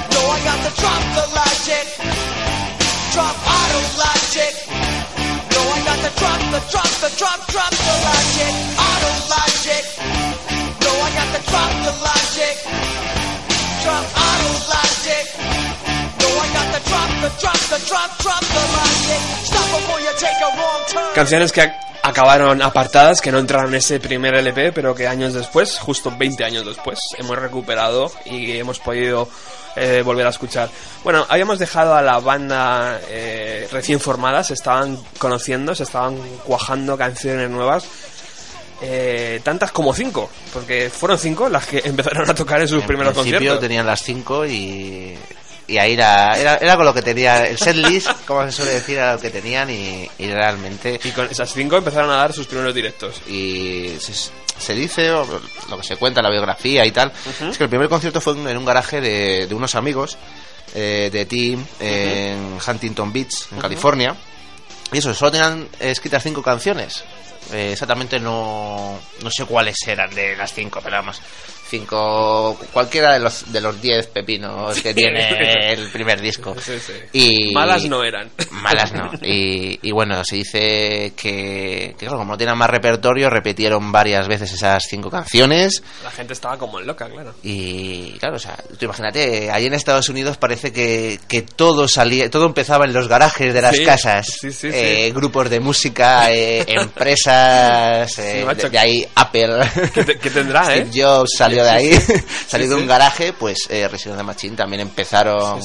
No, 0.05 0.21
I 0.21 0.39
got 0.45 0.61
to 0.69 0.73
drop 0.77 1.03
the 1.17 1.25
logic. 1.33 1.85
Drop 3.17 3.37
auto 3.41 3.81
logic. 4.05 4.80
Canciones 21.15 21.53
que 21.53 21.63
ac- 21.63 21.77
acabaron 22.03 22.63
apartadas, 22.63 23.21
que 23.21 23.33
no 23.33 23.39
entraron 23.39 23.69
en 23.71 23.77
ese 23.77 23.99
primer 24.01 24.35
LP, 24.35 24.73
pero 24.73 24.95
que 24.95 25.07
años 25.09 25.33
después, 25.35 25.79
justo 25.79 26.13
20 26.17 26.45
años 26.45 26.67
después, 26.67 26.99
hemos 27.19 27.37
recuperado 27.39 28.11
y 28.25 28.57
hemos 28.59 28.79
podido 28.79 29.29
eh, 29.77 30.03
volver 30.05 30.27
a 30.27 30.31
escuchar. 30.31 30.69
Bueno, 31.05 31.27
habíamos 31.29 31.59
dejado 31.59 31.95
a 31.95 32.03
la 32.03 32.19
banda 32.19 33.01
eh, 33.09 33.69
recién 33.71 34.01
formada, 34.01 34.43
se 34.45 34.55
estaban 34.55 34.99
conociendo, 35.19 35.75
se 35.75 35.85
estaban 35.85 36.17
cuajando 36.45 36.97
canciones 36.97 37.49
nuevas. 37.51 37.85
eh, 38.83 39.41
tantas 39.45 39.73
como 39.73 39.93
cinco, 39.93 40.31
porque 40.53 40.89
fueron 40.91 41.19
cinco 41.19 41.49
las 41.49 41.67
que 41.67 41.79
empezaron 41.85 42.29
a 42.31 42.35
tocar 42.35 42.61
en 42.61 42.69
sus 42.69 42.81
En 42.81 42.87
primeros 42.87 43.13
principio 43.13 43.39
conciertos. 43.39 43.61
tenían 43.61 43.87
las 43.87 44.03
cinco 44.03 44.47
y, 44.47 45.17
y 45.71 45.79
ahí 45.79 45.93
era, 45.93 46.37
era, 46.37 46.57
era 46.57 46.77
con 46.77 46.85
lo 46.85 46.93
que 46.93 47.01
tenía. 47.03 47.47
El 47.47 47.57
set 47.57 47.77
list, 47.77 48.11
como 48.27 48.45
se 48.45 48.53
suele 48.53 48.73
decir, 48.73 48.97
era 48.99 49.15
lo 49.15 49.21
que 49.21 49.31
tenían 49.31 49.71
y, 49.71 50.11
y 50.19 50.27
realmente. 50.27 50.99
Y 51.05 51.11
con 51.13 51.27
esas 51.27 51.53
cinco 51.53 51.77
empezaron 51.77 52.11
a 52.11 52.17
dar 52.17 52.33
sus 52.33 52.49
primeros 52.49 52.75
directos. 52.75 53.23
Y 53.29 53.95
se, 54.01 54.13
se 54.59 54.75
dice, 54.75 55.13
o 55.13 55.25
lo 55.69 55.79
que 55.79 55.85
se 55.85 55.97
cuenta 55.97 56.21
en 56.21 56.25
la 56.25 56.31
biografía 56.31 56.85
y 56.85 56.91
tal, 56.91 57.13
es 57.49 57.57
que 57.57 57.65
el 57.65 57.71
primer 57.71 57.89
concierto 57.89 58.21
fue 58.21 58.33
en 58.33 58.57
un 58.57 58.65
garaje 58.65 59.01
de, 59.01 59.47
de 59.47 59.55
unos 59.55 59.77
amigos 59.77 60.19
eh, 60.75 61.09
de 61.13 61.25
Team 61.27 61.65
en 61.79 62.59
Huntington 62.67 63.13
Beach, 63.13 63.47
en. 63.53 63.61
California. 63.61 64.17
Y 64.93 64.99
eso, 64.99 65.15
solo 65.15 65.31
tenían 65.31 65.69
escritas 65.79 66.25
cinco 66.25 66.43
canciones. 66.43 67.05
Eh, 67.53 67.71
exactamente 67.73 68.19
no, 68.19 68.99
no 69.23 69.31
sé 69.31 69.45
cuáles 69.45 69.77
eran 69.87 70.11
de 70.15 70.37
las 70.37 70.53
cinco, 70.53 70.81
pero 70.83 70.97
vamos, 70.97 71.21
cinco, 71.71 72.59
cualquiera 72.73 73.13
de 73.13 73.21
los 73.21 73.51
de 73.53 73.61
los 73.61 73.81
diez 73.81 74.07
pepinos 74.09 74.81
que 74.81 74.93
tiene 74.93 75.73
el 75.73 75.89
primer 75.91 76.21
disco. 76.21 76.55
Sí, 76.61 76.75
sí. 76.79 76.93
Y, 77.13 77.55
Malas 77.55 77.85
no 77.85 78.03
eran. 78.05 78.31
Malas 78.51 78.93
no. 78.93 79.11
Y, 79.23 79.79
y 79.83 79.93
bueno, 79.93 80.23
se 80.25 80.37
dice 80.37 81.13
que, 81.17 81.95
que 81.97 82.07
claro, 82.07 82.19
como 82.19 82.33
no 82.33 82.39
tenían 82.39 82.59
más 82.59 82.71
repertorio, 82.71 83.31
repitieron 83.31 83.93
varias 83.93 84.27
veces 84.29 84.53
esas 84.53 84.83
cinco 84.89 85.11
canciones. 85.11 85.83
La 86.03 86.11
gente 86.11 86.33
estaba 86.33 86.59
como 86.59 86.81
loca, 86.81 87.09
claro. 87.09 87.35
Y 87.43 88.13
claro, 88.19 88.37
o 88.37 88.41
sea, 88.41 88.57
tú 88.79 88.85
imagínate, 88.85 89.51
ahí 89.51 89.67
en 89.67 89.75
Estados 89.75 90.09
Unidos 90.09 90.37
parece 90.37 90.73
que, 90.73 91.19
que 91.29 91.43
todo 91.43 91.87
salía, 91.89 92.29
todo 92.31 92.47
empezaba 92.47 92.85
en 92.85 92.93
los 92.93 93.09
garajes 93.09 93.55
de 93.55 93.63
las 93.63 93.77
Sí, 93.77 93.85
casas. 93.85 94.27
Eh. 94.65 95.13
Grupos 95.15 95.49
de 95.49 95.61
música, 95.61 96.33
eh, 96.33 96.65
empresas, 96.67 98.19
eh, 98.19 98.45
de, 98.57 98.71
de 98.71 98.79
ahí 98.79 99.07
Apple. 99.15 99.61
¿Qué, 99.95 100.05
te- 100.05 100.19
qué 100.19 100.31
tendrá, 100.31 100.65
Steve 100.65 100.89
eh? 100.95 101.03
Jobs 101.03 101.31
salió 101.37 101.60
de 101.63 101.71
ahí, 101.71 101.93
Sí, 102.47 102.59
de 102.59 102.75
un 102.75 102.87
garaje, 102.87 103.33
pues 103.33 103.67
eh, 103.69 103.89
Resident 103.89 104.23
Machine 104.23 104.57
también 104.57 104.81
empezaron 104.83 105.61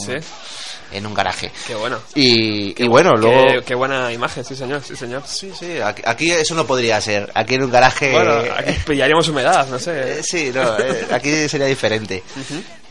en 0.92 1.06
un 1.06 1.14
garaje. 1.14 1.52
Qué 1.68 1.76
bueno. 1.76 1.98
Y, 2.14 2.82
y 2.82 2.88
bueno, 2.88 3.12
luego... 3.16 3.48
Qué, 3.48 3.62
qué 3.66 3.76
buena 3.76 4.12
imagen, 4.14 4.46
sí 4.46 4.56
señor, 4.56 4.82
sí 4.84 4.96
señor. 4.96 5.24
Sí, 5.26 5.52
sí, 5.58 5.80
aquí, 5.84 6.02
aquí 6.06 6.32
eso 6.32 6.56
no 6.56 6.66
podría 6.66 7.02
ser. 7.02 7.30
Aquí 7.34 7.56
en 7.56 7.64
un 7.64 7.72
garaje... 7.72 8.12
Bueno, 8.12 8.34
aquí 8.58 8.74
pillaríamos 8.86 9.28
humedad, 9.28 9.68
no 9.68 9.80
sé. 9.80 10.20
Eh, 10.20 10.24
sí, 10.24 10.52
no, 10.54 10.78
eh, 10.80 11.08
aquí 11.12 11.50
sería 11.50 11.68
diferente. 11.68 12.24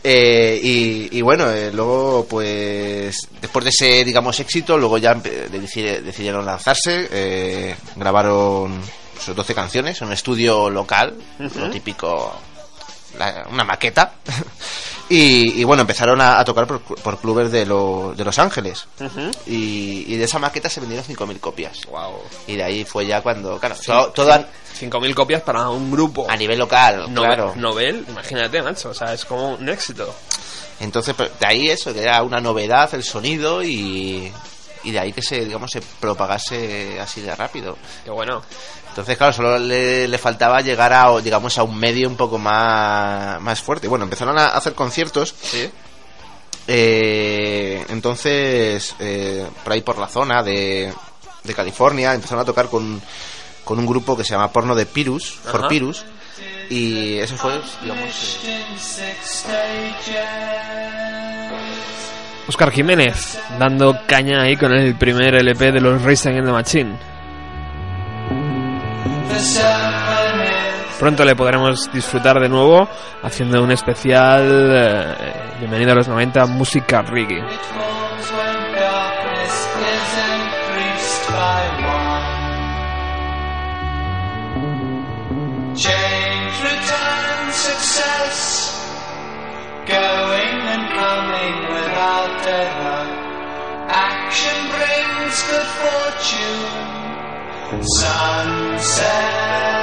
Eh, 0.03 0.59
y, 0.61 1.17
y 1.17 1.21
bueno, 1.21 1.49
eh, 1.49 1.71
luego 1.73 2.27
pues 2.29 3.27
después 3.41 3.63
de 3.65 3.69
ese, 3.71 4.05
digamos, 4.05 4.39
éxito, 4.39 4.77
luego 4.77 4.99
ya 4.99 5.15
decidieron 5.15 6.45
lanzarse, 6.45 7.07
eh, 7.11 7.75
grabaron 7.95 8.81
sus 9.19 9.35
12 9.35 9.55
canciones 9.55 9.99
en 10.01 10.07
un 10.07 10.13
estudio 10.13 10.69
local, 10.69 11.15
Ujú. 11.39 11.59
lo 11.59 11.69
típico, 11.71 12.39
la- 13.17 13.45
una 13.51 13.63
maqueta. 13.63 14.13
Y, 15.07 15.61
y 15.61 15.63
bueno, 15.63 15.81
empezaron 15.81 16.19
a, 16.19 16.39
a 16.39 16.43
tocar 16.43 16.65
por, 16.65 16.79
por 16.81 17.19
clubes 17.19 17.51
de, 17.51 17.63
lo- 17.63 18.15
de 18.17 18.25
Los 18.25 18.39
Ángeles. 18.39 18.87
y, 19.45 20.03
y 20.11 20.15
de 20.17 20.23
esa 20.23 20.39
maqueta 20.39 20.67
se 20.67 20.79
vendieron 20.79 21.05
5.000 21.05 21.39
copias. 21.39 21.77
Y 22.47 22.55
de 22.55 22.63
ahí 22.63 22.85
fue 22.85 23.05
ya 23.05 23.21
cuando, 23.21 23.59
claro, 23.59 23.75
todo, 23.85 24.07
todo 24.11 24.33
a, 24.33 24.39
5.000 24.39 25.13
copias 25.13 25.43
para 25.43 25.69
un 25.69 25.91
grupo. 25.91 26.25
a 26.27 26.35
nivel 26.35 26.57
local, 26.57 27.13
Nobel, 27.13 27.27
claro. 27.35 27.53
Nobel, 27.55 28.03
imagínate, 28.09 28.63
macho. 28.63 28.89
O 28.89 28.93
sea, 28.95 29.13
es 29.13 29.25
como 29.25 29.49
un 29.51 29.69
éxito. 29.69 30.11
Entonces, 30.79 31.13
pues, 31.15 31.29
de 31.39 31.45
ahí 31.45 31.69
eso, 31.69 31.93
que 31.93 32.01
era 32.01 32.23
una 32.23 32.41
novedad 32.41 32.89
el 32.95 33.03
sonido 33.03 33.61
y, 33.61 34.33
y 34.83 34.91
de 34.91 34.99
ahí 34.99 35.13
que 35.13 35.21
se, 35.21 35.45
digamos, 35.45 35.69
se 35.69 35.81
propagase 35.99 36.99
así 36.99 37.21
de 37.21 37.35
rápido. 37.35 37.77
Qué 38.03 38.09
bueno. 38.09 38.41
Entonces, 38.95 39.17
claro, 39.17 39.33
solo 39.33 39.59
le, 39.59 40.07
le 40.07 40.17
faltaba 40.17 40.61
llegar 40.61 40.93
a, 40.93 41.19
digamos, 41.19 41.57
a 41.57 41.63
un 41.63 41.77
medio 41.77 42.07
un 42.07 42.15
poco 42.15 42.37
más, 42.37 43.41
más 43.41 43.59
fuerte. 43.61 43.89
Bueno, 43.89 44.05
empezaron 44.05 44.39
a 44.39 44.45
hacer 44.47 44.73
conciertos. 44.73 45.35
Eh, 46.65 47.85
entonces, 47.89 48.95
eh, 48.99 49.45
por 49.65 49.73
ahí 49.73 49.81
por 49.81 49.97
la 49.97 50.07
zona 50.07 50.41
de, 50.43 50.93
de 51.43 51.53
California, 51.53 52.13
empezaron 52.13 52.43
a 52.43 52.45
tocar 52.45 52.69
con, 52.69 53.01
con 53.65 53.79
un 53.79 53.85
grupo 53.85 54.15
que 54.15 54.23
se 54.23 54.29
llama 54.29 54.53
Porno 54.53 54.73
de 54.73 54.85
Pirus, 54.85 55.39
For 55.43 55.59
Ajá. 55.59 55.67
Pirus. 55.67 56.05
Y 56.69 57.17
eso 57.17 57.35
fue, 57.35 57.59
digamos, 57.81 58.39
Oscar 62.47 62.71
Jiménez, 62.71 63.37
dando 63.59 63.99
caña 64.07 64.43
ahí 64.43 64.55
con 64.55 64.71
el 64.71 64.97
primer 64.97 65.35
LP 65.35 65.73
de 65.73 65.81
los 65.81 66.01
Racing 66.01 66.37
in 66.37 66.45
the 66.45 66.51
Machine. 66.53 67.14
Pronto 70.99 71.25
le 71.25 71.35
podremos 71.35 71.91
disfrutar 71.91 72.39
de 72.39 72.47
nuevo 72.47 72.87
haciendo 73.21 73.61
un 73.61 73.71
especial 73.71 74.43
eh, 74.47 75.33
Bienvenido 75.59 75.91
a 75.91 75.95
los 75.95 76.07
90 76.07 76.45
Música 76.47 77.01
Reggae. 77.01 77.43
Good 95.35 95.67
fortune. 95.67 96.94
Sunset. 97.71 99.74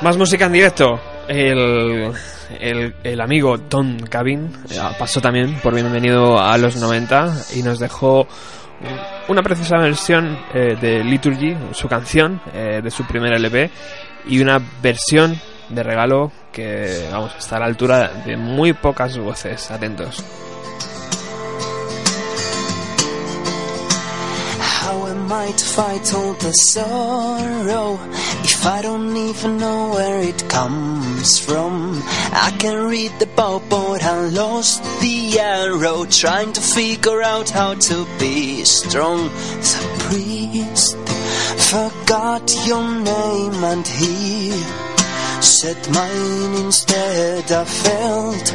Más 0.00 0.16
música 0.16 0.46
en 0.46 0.52
directo. 0.52 1.00
El, 1.26 2.12
el, 2.60 2.94
el 3.02 3.20
amigo 3.20 3.58
Tom 3.58 3.98
Cabin 3.98 4.50
eh, 4.70 4.78
pasó 4.96 5.20
también 5.20 5.58
por 5.60 5.74
Bienvenido 5.74 6.40
a 6.40 6.56
los 6.56 6.76
90 6.76 7.34
y 7.56 7.62
nos 7.62 7.80
dejó 7.80 8.26
una 9.26 9.42
preciosa 9.42 9.76
versión 9.78 10.38
eh, 10.54 10.76
de 10.80 11.02
Liturgy, 11.02 11.56
su 11.72 11.88
canción 11.88 12.40
eh, 12.54 12.80
de 12.82 12.90
su 12.92 13.04
primer 13.06 13.32
LP, 13.34 13.70
y 14.28 14.40
una 14.40 14.60
versión 14.80 15.38
de 15.68 15.82
regalo 15.82 16.30
que 16.52 17.08
vamos 17.10 17.34
está 17.36 17.56
a 17.56 17.60
la 17.60 17.66
altura 17.66 18.08
de 18.24 18.36
muy 18.36 18.74
pocas 18.74 19.18
voces. 19.18 19.68
Atentos. 19.70 20.24
To 25.28 25.64
fight 25.64 26.14
all 26.14 26.32
the 26.32 26.52
sorrow 26.52 27.98
if 28.44 28.64
I 28.64 28.80
don't 28.80 29.14
even 29.14 29.58
know 29.58 29.90
where 29.90 30.20
it 30.20 30.48
comes 30.48 31.38
from? 31.38 32.00
I 32.32 32.50
can 32.58 32.88
read 32.88 33.12
the 33.18 33.26
bow, 33.26 33.60
but 33.68 34.02
I 34.02 34.20
lost 34.30 34.82
the 35.02 35.38
arrow 35.38 36.06
trying 36.06 36.54
to 36.54 36.62
figure 36.62 37.22
out 37.22 37.50
how 37.50 37.74
to 37.74 38.06
be 38.18 38.64
strong. 38.64 39.28
The 39.28 39.96
priest 40.08 40.96
forgot 41.72 42.50
your 42.66 42.88
name 42.88 43.64
and 43.64 43.86
he 43.86 44.50
said 45.42 45.76
mine 45.92 46.54
instead. 46.64 47.52
I 47.52 47.64
felt 47.64 48.46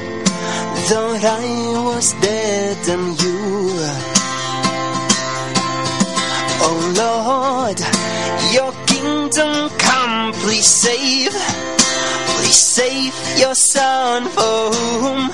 that 0.89 1.23
I 1.23 1.83
was 1.85 2.13
dead 2.13 2.89
and 2.89 3.21
you. 3.21 4.12
Oh 6.65 6.79
Lord, 7.03 7.79
your 8.53 8.71
kingdom 8.87 9.69
come, 9.77 10.33
please 10.33 10.65
save, 10.65 11.31
please 12.37 12.55
save 12.55 13.13
your 13.37 13.55
son 13.55 14.23
for 14.29 14.71
whom 14.71 15.27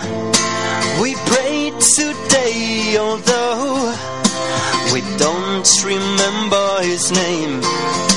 we 1.02 1.16
pray 1.26 1.72
today, 1.80 2.98
although 2.98 3.94
we 4.94 5.02
don't 5.18 5.70
remember 5.86 6.82
his 6.82 7.12
name. 7.12 8.09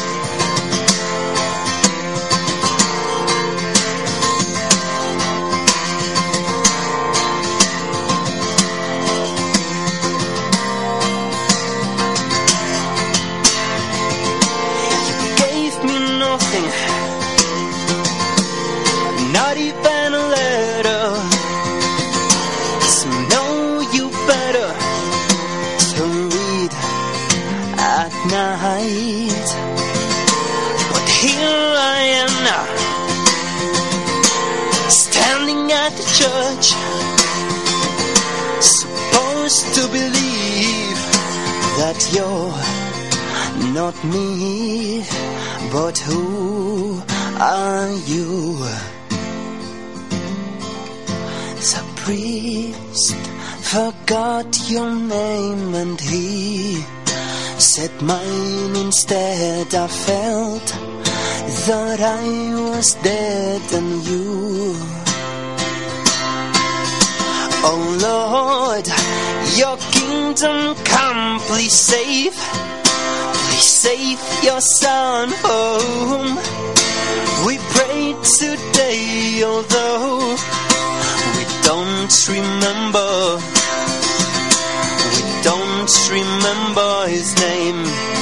Church, 36.23 36.69
supposed 38.61 39.67
to 39.77 39.83
believe 39.99 41.01
that 41.81 41.99
you're 42.15 42.59
not 43.79 43.97
me, 44.05 45.05
but 45.73 45.99
who 45.99 47.03
are 47.41 47.91
you? 48.13 48.57
The 51.73 51.83
priest 52.05 53.17
forgot 53.75 54.49
your 54.71 54.95
name 54.95 55.75
and 55.75 56.01
he 56.01 56.85
said 57.59 57.93
mine 58.01 58.77
instead. 58.77 59.75
I 59.75 59.89
felt 59.89 60.67
that 61.67 62.01
I 62.01 62.25
was 62.71 62.95
dead 63.03 63.63
and 63.73 64.05
you. 64.07 64.92
Oh 67.75 67.97
Lord, 68.05 68.87
your 69.57 69.79
kingdom 69.97 70.77
come, 70.85 71.41
please 71.41 71.73
save. 71.73 72.35
Please 72.35 73.65
save 73.65 74.21
your 74.45 74.61
son 74.61 75.31
whom 75.41 76.37
we 77.47 77.57
pray 77.73 78.15
today, 78.37 79.43
although 79.43 80.37
we 81.37 81.45
don't 81.65 82.15
remember, 82.29 83.41
we 85.17 85.23
don't 85.43 85.95
remember 86.13 87.09
his 87.09 87.35
name. 87.41 88.22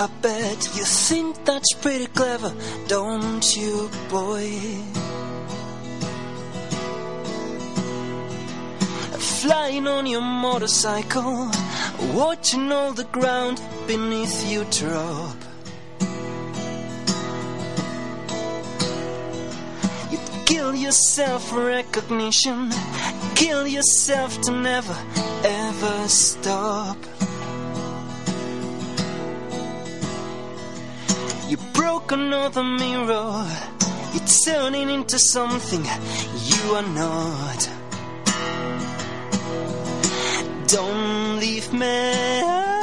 I 0.00 0.06
bet 0.22 0.66
you 0.74 0.82
think 0.82 1.44
that's 1.44 1.74
pretty 1.74 2.06
clever, 2.06 2.54
don't 2.88 3.44
you, 3.54 3.90
boy? 4.08 4.48
Flying 9.42 9.86
on 9.86 10.06
your 10.06 10.22
motorcycle, 10.22 11.50
watching 12.14 12.72
all 12.72 12.94
the 12.94 13.04
ground 13.12 13.60
beneath 13.86 14.50
you 14.50 14.64
drop. 14.70 15.36
You'd 20.10 20.46
kill 20.46 20.74
yourself 20.74 21.50
for 21.50 21.66
recognition, 21.66 22.70
kill 23.34 23.66
yourself 23.66 24.40
to 24.44 24.52
never 24.52 24.96
ever 25.44 26.08
stop. 26.08 26.96
Broke 31.80 32.12
another 32.12 32.62
mirror, 32.62 33.46
you're 34.12 34.30
turning 34.44 34.90
into 34.90 35.18
something 35.18 35.82
you 36.50 36.74
are 36.74 36.88
not. 37.02 37.60
Don't 40.66 41.40
leave 41.40 41.72
me. 41.72 42.79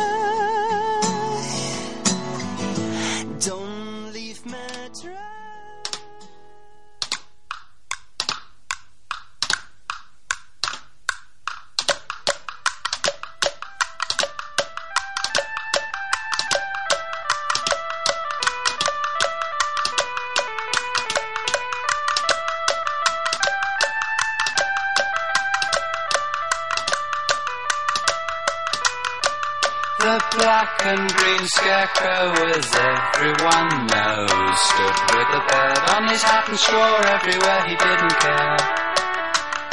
Black 30.35 30.81
and 30.83 31.13
green 31.13 31.45
scarecrow, 31.47 32.31
as 32.55 32.67
everyone 32.75 33.69
knows, 33.87 34.57
stood 34.71 34.97
with 35.15 35.29
a 35.31 35.43
bird 35.47 35.83
on 35.95 36.07
his 36.09 36.21
hat 36.23 36.49
and 36.49 36.59
swore 36.59 37.03
everywhere 37.07 37.61
he 37.67 37.75
didn't 37.75 38.17
care. 38.19 38.57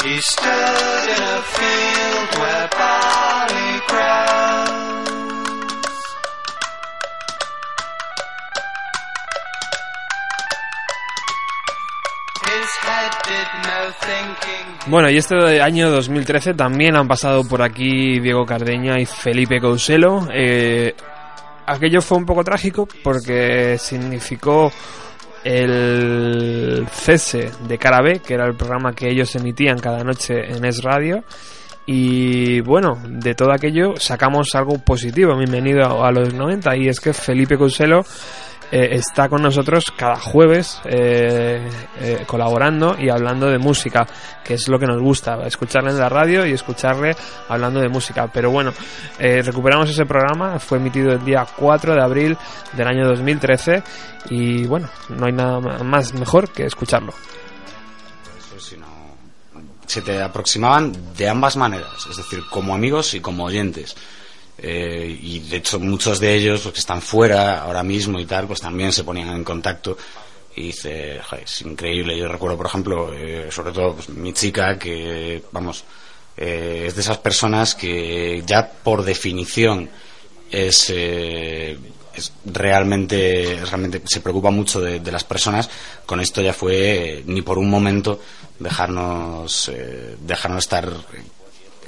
He 0.04 0.20
stood 0.20 1.04
in 1.16 1.22
a 1.22 1.42
field 1.42 2.30
where 2.38 2.68
barley 2.76 3.80
grows. 3.88 4.93
Bueno, 14.86 15.10
y 15.10 15.16
este 15.16 15.60
año 15.60 15.90
2013 15.90 16.54
también 16.54 16.96
han 16.96 17.08
pasado 17.08 17.42
por 17.44 17.62
aquí 17.62 18.20
Diego 18.20 18.44
Cardeña 18.44 18.98
y 19.00 19.06
Felipe 19.06 19.60
Couselo. 19.60 20.28
Eh, 20.32 20.94
aquello 21.66 22.00
fue 22.02 22.18
un 22.18 22.26
poco 22.26 22.44
trágico 22.44 22.86
porque 23.02 23.76
significó 23.78 24.70
el 25.42 26.86
cese 26.90 27.50
de 27.66 27.78
Cara 27.78 28.02
B, 28.02 28.20
que 28.20 28.34
era 28.34 28.46
el 28.46 28.56
programa 28.56 28.92
que 28.92 29.10
ellos 29.10 29.34
emitían 29.36 29.78
cada 29.78 30.04
noche 30.04 30.34
en 30.54 30.64
Es 30.64 30.82
Radio. 30.82 31.24
Y 31.86 32.60
bueno, 32.60 32.98
de 33.06 33.34
todo 33.34 33.52
aquello 33.52 33.94
sacamos 33.98 34.54
algo 34.54 34.78
positivo. 34.78 35.36
Bienvenido 35.36 36.02
a 36.02 36.10
los 36.10 36.32
90. 36.32 36.76
Y 36.76 36.88
es 36.88 36.98
que 36.98 37.12
Felipe 37.12 37.58
Couselo 37.58 38.04
eh, 38.70 38.88
está 38.92 39.28
con 39.28 39.42
nosotros 39.42 39.92
cada 39.96 40.16
jueves 40.16 40.80
eh, 40.84 41.68
eh, 42.00 42.24
colaborando 42.26 42.96
y 42.98 43.08
hablando 43.08 43.46
de 43.46 43.58
música, 43.58 44.06
que 44.42 44.54
es 44.54 44.68
lo 44.68 44.78
que 44.78 44.86
nos 44.86 45.00
gusta, 45.00 45.46
escucharle 45.46 45.90
en 45.90 45.98
la 45.98 46.08
radio 46.08 46.46
y 46.46 46.52
escucharle 46.52 47.14
hablando 47.48 47.80
de 47.80 47.88
música. 47.88 48.28
Pero 48.32 48.50
bueno, 48.50 48.72
recuperamos 49.18 49.90
ese 49.90 50.06
programa, 50.06 50.58
fue 50.58 50.78
emitido 50.78 51.12
el 51.12 51.24
día 51.24 51.46
4 51.56 51.94
de 51.94 52.02
abril 52.02 52.36
del 52.72 52.86
año 52.86 53.06
2013 53.06 53.82
y 54.30 54.66
bueno, 54.66 54.88
no 55.10 55.26
hay 55.26 55.32
nada 55.32 55.60
más 55.60 56.14
mejor 56.14 56.50
que 56.50 56.64
escucharlo. 56.64 57.12
Se 59.86 60.00
te 60.00 60.20
aproximaban 60.20 60.92
de 61.14 61.28
ambas 61.28 61.56
maneras, 61.56 62.06
es 62.10 62.16
decir, 62.16 62.40
como 62.50 62.74
amigos 62.74 63.14
y 63.14 63.20
como 63.20 63.44
oyentes. 63.44 63.94
Eh, 64.56 65.18
y 65.20 65.40
de 65.40 65.56
hecho 65.56 65.80
muchos 65.80 66.20
de 66.20 66.34
ellos, 66.34 66.64
los 66.64 66.72
que 66.72 66.80
están 66.80 67.02
fuera 67.02 67.62
ahora 67.62 67.82
mismo 67.82 68.20
y 68.20 68.26
tal, 68.26 68.46
pues 68.46 68.60
también 68.60 68.92
se 68.92 69.04
ponían 69.04 69.28
en 69.30 69.44
contacto 69.44 69.96
y 70.56 70.68
dice, 70.68 71.20
"Joder, 71.28 71.44
es 71.44 71.62
increíble. 71.62 72.16
Yo 72.16 72.28
recuerdo, 72.28 72.56
por 72.56 72.66
ejemplo, 72.66 73.12
eh, 73.12 73.48
sobre 73.50 73.72
todo 73.72 73.94
pues, 73.94 74.08
mi 74.10 74.32
chica, 74.32 74.78
que, 74.78 75.42
vamos, 75.52 75.84
eh, 76.36 76.84
es 76.86 76.94
de 76.94 77.00
esas 77.00 77.18
personas 77.18 77.74
que 77.74 78.42
ya 78.46 78.70
por 78.70 79.04
definición 79.04 79.90
es, 80.50 80.90
eh, 80.90 81.76
es 82.14 82.32
realmente, 82.44 83.60
realmente 83.68 84.02
se 84.06 84.20
preocupa 84.20 84.50
mucho 84.50 84.80
de, 84.80 85.00
de 85.00 85.12
las 85.12 85.24
personas. 85.24 85.68
Con 86.06 86.20
esto 86.20 86.40
ya 86.40 86.52
fue 86.52 87.24
ni 87.26 87.42
por 87.42 87.58
un 87.58 87.68
momento 87.68 88.20
dejarnos, 88.60 89.72
dejarnos 90.20 90.64
estar 90.64 90.92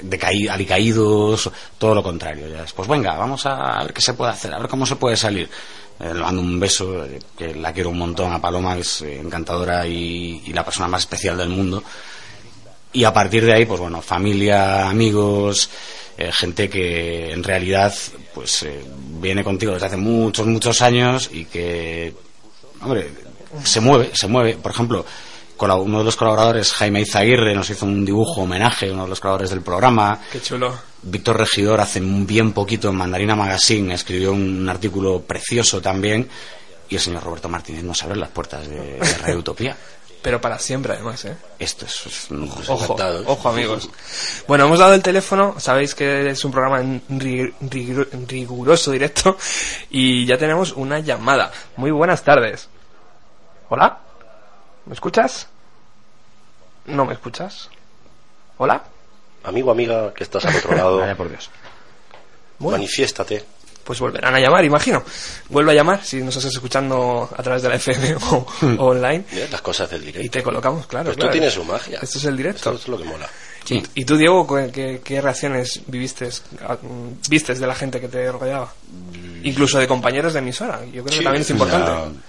decaí- 0.03 0.49
alicaídos, 0.49 1.49
todo 1.77 1.95
lo 1.95 2.03
contrario. 2.03 2.47
Ya 2.47 2.63
es, 2.63 2.73
pues 2.73 2.87
venga, 2.87 3.15
vamos 3.15 3.45
a 3.45 3.83
ver 3.83 3.93
qué 3.93 4.01
se 4.01 4.13
puede 4.13 4.31
hacer, 4.31 4.53
a 4.53 4.59
ver 4.59 4.67
cómo 4.67 4.85
se 4.85 4.95
puede 4.95 5.17
salir. 5.17 5.49
Eh, 5.99 6.13
le 6.13 6.19
mando 6.21 6.41
un 6.41 6.59
beso, 6.59 7.05
eh, 7.05 7.19
que 7.37 7.55
la 7.55 7.73
quiero 7.73 7.89
un 7.89 7.97
montón 7.97 8.31
a 8.31 8.39
Paloma, 8.39 8.77
es 8.77 9.01
eh, 9.01 9.19
encantadora 9.19 9.87
y, 9.87 10.43
y 10.45 10.53
la 10.53 10.63
persona 10.63 10.87
más 10.87 11.01
especial 11.01 11.37
del 11.37 11.49
mundo. 11.49 11.83
Y 12.93 13.03
a 13.03 13.11
partir 13.13 13.43
de 13.45 13.53
ahí, 13.53 13.65
pues 13.65 13.79
bueno, 13.79 14.01
familia, 14.01 14.87
amigos, 14.89 15.69
gente 16.31 16.67
que 16.67 17.31
en 17.31 17.43
realidad 17.43 17.93
pues 18.33 18.65
viene 19.21 19.43
contigo 19.43 19.73
desde 19.73 19.85
hace 19.85 19.97
muchos, 19.97 20.47
muchos 20.47 20.81
años 20.81 21.29
y 21.31 21.45
que, 21.45 22.11
hombre, 22.81 23.09
se 23.63 23.79
mueve, 23.81 24.11
se 24.13 24.27
mueve. 24.27 24.55
Por 24.55 24.71
ejemplo, 24.71 25.05
uno 25.59 25.99
de 25.99 26.03
los 26.03 26.15
colaboradores, 26.15 26.71
Jaime 26.73 27.01
Izaguirre, 27.01 27.53
nos 27.55 27.69
hizo 27.69 27.85
un 27.85 28.05
dibujo 28.05 28.41
homenaje, 28.41 28.91
uno 28.91 29.03
de 29.03 29.09
los 29.09 29.19
colaboradores 29.19 29.49
del 29.51 29.61
programa. 29.61 30.19
Qué 30.31 30.41
chulo. 30.41 30.73
Víctor 31.01 31.37
Regidor 31.37 31.79
hace 31.81 31.99
un 31.99 32.25
bien 32.27 32.53
poquito 32.53 32.89
en 32.89 32.95
Mandarina 32.95 33.35
Magazine 33.35 33.93
escribió 33.93 34.31
un 34.33 34.67
artículo 34.69 35.21
precioso 35.21 35.81
también 35.81 36.27
y 36.89 36.95
el 36.95 37.01
señor 37.01 37.23
Roberto 37.23 37.49
Martínez 37.49 37.83
nos 37.83 38.01
abre 38.03 38.15
las 38.17 38.29
puertas 38.29 38.67
de, 38.67 38.99
de 38.99 39.17
Radio 39.19 39.37
Utopía. 39.39 39.75
Pero 40.21 40.41
para 40.41 40.57
siempre, 40.59 40.93
además, 40.93 41.23
¿eh? 41.25 41.37
Esto 41.59 41.85
es, 41.85 42.27
Ojo, 42.67 42.97
ojo 43.27 43.49
amigos. 43.49 43.89
Bueno, 44.47 44.65
hemos 44.65 44.79
dado 44.79 44.93
el 44.95 45.01
teléfono, 45.03 45.55
sabéis 45.59 45.93
que 45.95 46.29
es 46.31 46.43
un 46.43 46.51
programa 46.51 46.81
en 46.81 47.01
ri- 47.07 47.53
ri- 47.61 48.07
riguroso 48.27 48.91
directo 48.91 49.37
y 49.91 50.25
ya 50.25 50.37
tenemos 50.37 50.73
una 50.73 50.99
llamada. 50.99 51.51
Muy 51.77 51.91
buenas 51.91 52.23
tardes. 52.23 52.67
¿Hola? 53.69 53.99
¿Me 54.87 54.93
escuchas? 54.93 55.47
¿No 56.85 57.05
me 57.05 57.13
escuchas? 57.13 57.69
¿Hola? 58.57 58.83
Amigo, 59.43 59.71
amiga, 59.71 60.13
que 60.13 60.23
estás 60.23 60.45
al 60.45 60.55
otro 60.55 60.75
lado. 60.75 60.97
Vaya 61.01 61.15
por 61.15 61.29
Dios. 61.29 61.49
Bueno. 62.59 62.77
Manifiéstate. 62.77 63.43
Pues 63.83 63.99
volverán 64.01 64.35
a 64.35 64.39
llamar, 64.39 64.65
imagino. 64.65 65.01
Vuelve 65.49 65.71
a 65.71 65.75
llamar 65.75 66.03
si 66.03 66.17
nos 66.21 66.35
estás 66.35 66.53
escuchando 66.53 67.29
a 67.35 67.41
través 67.43 67.61
de 67.61 67.69
la 67.69 67.75
FM 67.75 68.15
o, 68.31 68.45
o 68.79 68.85
online. 68.87 69.23
Mira 69.31 69.47
las 69.49 69.61
cosas 69.61 69.89
del 69.89 70.01
directo. 70.01 70.25
Y 70.25 70.29
te 70.29 70.43
colocamos, 70.43 70.87
claro. 70.87 71.05
Pues 71.05 71.17
tú 71.17 71.29
tienes 71.31 71.53
su 71.53 71.63
magia. 71.63 71.99
Esto 72.01 72.17
es 72.17 72.25
el 72.25 72.35
directo. 72.35 72.71
Esto 72.71 72.81
es 72.81 72.87
lo 72.89 72.97
que 72.97 73.03
mola. 73.05 73.29
¿Y, 73.69 73.83
y 73.95 74.05
tú, 74.05 74.15
Diego, 74.17 74.47
qué, 74.71 75.01
qué- 75.03 75.21
reacciones 75.21 75.81
viviste, 75.87 76.29
vistes 77.29 77.59
de 77.59 77.67
la 77.67 77.75
gente 77.75 77.99
que 78.01 78.07
te 78.07 78.29
rodeaba? 78.31 78.73
Incluso 79.43 79.77
de 79.79 79.87
compañeros 79.87 80.33
de 80.33 80.39
emisora. 80.39 80.83
Yo 80.85 81.03
creo 81.03 81.17
que 81.19 81.23
también 81.23 81.41
es 81.41 81.49
importante. 81.49 82.19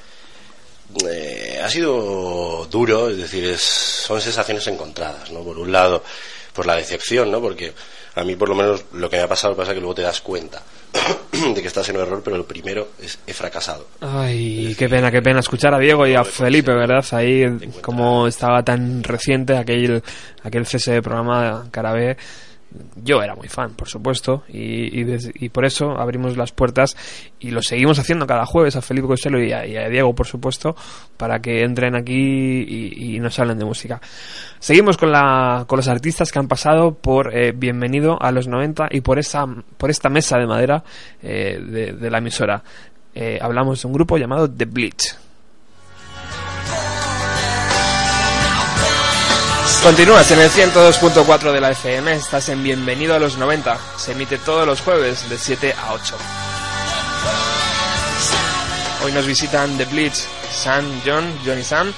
Eh, 1.11 1.61
ha 1.62 1.69
sido 1.69 2.66
duro, 2.66 3.11
es 3.11 3.19
decir, 3.19 3.45
es, 3.45 3.61
son 3.61 4.20
sensaciones 4.20 4.66
encontradas, 4.66 5.31
¿no? 5.31 5.41
Por 5.41 5.59
un 5.59 5.73
lado, 5.73 6.03
pues 6.53 6.66
la 6.66 6.77
decepción, 6.77 7.31
¿no? 7.31 7.41
Porque 7.41 7.73
a 8.15 8.25
mí, 8.25 8.35
por 8.37 8.49
lo 8.49 8.55
menos, 8.55 8.85
lo 8.93 9.09
que 9.09 9.16
me 9.16 9.23
ha 9.23 9.29
pasado 9.29 9.55
pasa 9.55 9.75
que 9.75 9.81
luego 9.81 9.95
te 9.95 10.03
das 10.03 10.20
cuenta 10.20 10.62
de 11.55 11.61
que 11.61 11.69
estás 11.69 11.89
en 11.89 11.97
un 11.97 12.03
error, 12.03 12.20
pero 12.25 12.37
lo 12.37 12.47
primero 12.47 12.89
es 13.01 13.19
he 13.27 13.33
fracasado. 13.33 13.87
Ay, 14.01 14.75
qué 14.77 14.89
pena, 14.89 15.11
qué 15.11 15.23
pena 15.23 15.41
escuchar 15.41 15.75
a 15.75 15.79
Diego 15.79 16.07
y 16.07 16.15
a 16.15 16.25
Felipe, 16.25 16.73
¿verdad? 16.73 17.05
Ahí, 17.12 17.45
como 17.81 18.27
estaba 18.27 18.62
tan 18.65 19.05
reciente 19.05 19.57
aquel, 19.57 20.03
aquel 20.43 20.66
cese 20.66 20.93
de 20.93 21.03
programa 21.03 21.69
Carabé, 21.70 22.16
yo 23.03 23.23
era 23.23 23.35
muy 23.35 23.49
fan, 23.49 23.74
por 23.74 23.89
supuesto, 23.89 24.45
y, 24.49 25.49
por 25.49 25.65
eso 25.65 25.99
abrimos 25.99 26.36
las 26.36 26.53
puertas 26.53 26.97
y 27.40 27.51
lo 27.51 27.62
seguimos 27.62 27.99
haciendo 27.99 28.27
cada 28.27 28.45
jueves 28.45 28.77
a 28.77 28.82
Felipe 28.82 29.07
Costello 29.07 29.43
y 29.43 29.53
a, 29.53 29.89
Diego, 29.89 30.15
por 30.15 30.27
supuesto, 30.27 30.77
para 31.16 31.40
que 31.40 31.62
entren 31.62 31.97
aquí 31.97 32.15
y, 32.15 33.19
nos 33.20 33.39
hablen 33.39 33.59
de 33.59 33.65
música. 33.65 34.01
Seguimos 34.59 34.97
con, 34.97 35.11
la, 35.11 35.65
con 35.66 35.78
los 35.78 35.89
artistas 35.89 36.31
que 36.31 36.39
han 36.39 36.49
pasado 36.49 36.95
por 36.95 37.36
eh, 37.36 37.53
Bienvenido 37.53 38.20
a 38.20 38.31
los 38.31 38.49
90 38.49 38.89
y 38.90 39.01
por, 39.01 39.19
esa, 39.19 39.47
por 39.77 39.90
esta 39.90 40.09
mesa 40.09 40.39
de 40.39 40.47
madera 40.47 40.85
eh, 41.23 41.59
de, 41.61 41.93
de 41.93 42.11
la 42.11 42.19
emisora. 42.19 42.62
Eh, 43.15 43.39
hablamos 43.40 43.82
de 43.82 43.89
un 43.89 43.95
grupo 43.95 44.16
llamado 44.16 44.49
The 44.49 44.66
Bleach. 44.66 45.27
Continúas 49.82 50.28
en 50.32 50.40
el 50.40 50.50
102.4 50.50 51.52
de 51.52 51.60
la 51.60 51.70
FM, 51.70 52.12
estás 52.12 52.48
en 52.48 52.62
Bienvenido 52.62 53.14
a 53.14 53.18
los 53.18 53.38
90. 53.38 53.78
Se 53.96 54.12
emite 54.12 54.36
todos 54.38 54.66
los 54.66 54.80
jueves 54.80 55.30
de 55.30 55.38
7 55.38 55.72
a 55.72 55.92
8. 55.92 56.16
Hoy 59.05 59.12
nos 59.12 59.24
visitan 59.24 59.78
The 59.78 59.84
Bleach, 59.86 60.16
Sam, 60.52 60.84
John, 61.06 61.38
John 61.46 61.59
y 61.60 61.62
Sam, 61.62 61.92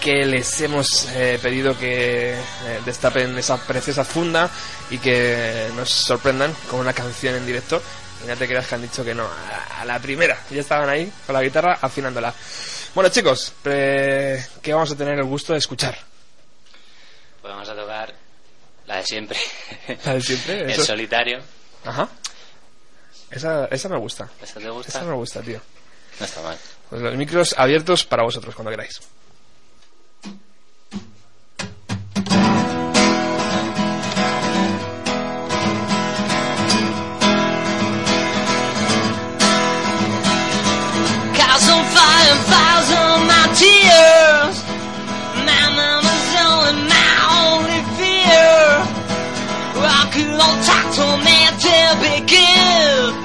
que 0.00 0.24
les 0.24 0.60
hemos 0.62 1.06
eh, 1.10 1.38
pedido 1.40 1.78
que 1.78 2.32
eh, 2.32 2.80
destapen 2.84 3.36
esa 3.38 3.58
preciosa 3.58 4.04
funda 4.04 4.50
y 4.90 4.96
que 4.96 5.68
nos 5.76 5.90
sorprendan 5.90 6.52
con 6.70 6.80
una 6.80 6.94
canción 6.94 7.34
en 7.34 7.46
directo. 7.46 7.80
Y 8.24 8.28
no 8.28 8.36
te 8.36 8.48
creas 8.48 8.66
que 8.66 8.74
han 8.74 8.82
dicho 8.82 9.04
que 9.04 9.14
no, 9.14 9.26
a, 9.78 9.84
la 9.84 9.98
primera. 10.00 10.38
Ya 10.50 10.62
estaban 10.62 10.88
ahí 10.88 11.12
con 11.26 11.34
la 11.34 11.42
guitarra 11.42 11.78
afinándola. 11.80 12.34
Bueno 12.94 13.10
chicos, 13.10 13.52
eh, 13.64 14.44
¿qué 14.62 14.72
vamos 14.72 14.90
a 14.90 14.96
tener 14.96 15.18
el 15.18 15.24
gusto 15.24 15.52
de 15.52 15.58
escuchar? 15.58 16.11
Pues 17.42 17.52
vamos 17.52 17.68
a 17.68 17.74
tocar 17.74 18.14
la 18.86 18.96
de 18.96 19.02
siempre. 19.04 19.38
La 20.04 20.14
de 20.14 20.20
siempre, 20.22 20.60
El 20.64 20.70
eso. 20.70 20.84
solitario. 20.84 21.40
Ajá. 21.84 22.08
Esa, 23.30 23.66
esa 23.66 23.88
me 23.88 23.98
gusta. 23.98 24.28
¿Esa 24.40 24.60
te 24.60 24.70
gusta? 24.70 24.88
Esa 24.98 25.04
me 25.04 25.14
gusta, 25.14 25.40
tío. 25.42 25.60
No 26.20 26.26
está 26.26 26.42
mal. 26.42 26.56
Pues 26.88 27.02
los 27.02 27.14
micros 27.16 27.54
abiertos 27.58 28.04
para 28.04 28.22
vosotros 28.22 28.54
cuando 28.54 28.70
queráis. 28.70 29.00
so 51.02 51.16
to 51.58 51.98
begin. 52.00 53.21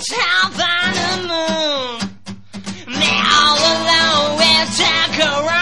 top 0.00 0.52
on 0.58 0.92
the 0.94 1.16
moon. 1.28 1.98
They 2.98 3.16
all 3.36 3.58
alone 3.58 4.36
will 4.38 4.66
talk. 4.76 5.59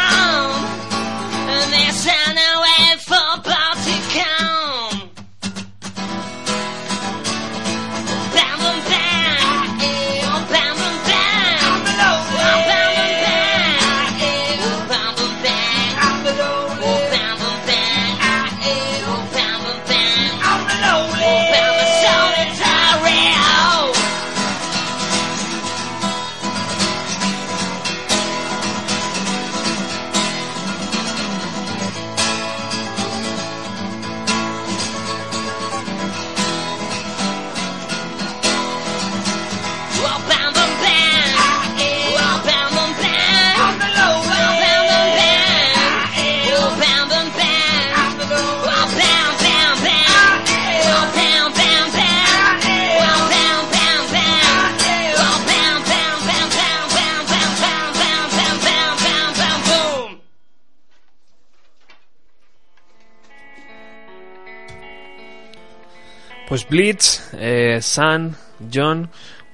Sun, 67.88 68.36
John, 68.72 69.08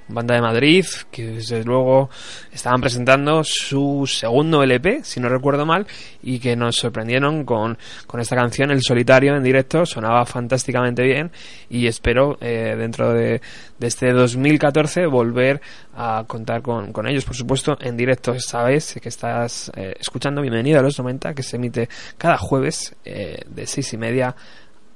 banda 0.09 0.35
de 0.35 0.41
Madrid, 0.43 0.85
que 1.11 1.27
desde 1.27 1.65
luego 1.65 2.11
estaban 2.53 2.81
presentando 2.81 3.43
su 3.45 4.05
segundo 4.07 4.63
LP, 4.63 5.05
si 5.05 5.21
no 5.21 5.29
recuerdo 5.29 5.65
mal, 5.65 5.87
y 6.23 6.41
que 6.41 6.57
nos 6.57 6.77
sorprendieron 6.77 7.45
con, 7.45 7.79
con 8.07 8.21
esta 8.21 8.37
canción, 8.37 8.71
El 8.71 8.83
Solitario, 8.83 9.37
en 9.37 9.43
directo, 9.43 9.87
sonaba 9.87 10.27
fantásticamente 10.27 11.05
bien, 11.05 11.31
y 11.71 11.87
espero 11.87 12.37
eh, 12.41 12.75
dentro 12.77 13.13
de, 13.15 13.41
este 13.81 14.13
2014 14.13 15.07
volver 15.07 15.61
a 15.95 16.25
contar 16.27 16.63
con, 16.63 16.93
con 16.93 17.07
ellos, 17.07 17.25
por 17.25 17.37
supuesto, 17.37 17.77
en 17.81 17.97
directo. 17.97 18.35
Sabes 18.41 18.99
que 19.01 19.11
estás 19.11 19.71
eh, 19.77 19.95
escuchando 20.01 20.41
Bienvenido 20.41 20.81
a 20.81 20.83
los 20.83 20.99
90, 20.99 21.35
que 21.35 21.43
se 21.43 21.57
emite 21.57 21.89
cada 22.19 22.39
jueves 22.39 22.97
eh, 23.05 23.43
de 23.47 23.67
seis 23.67 23.93
y 23.93 23.99
media 23.99 24.35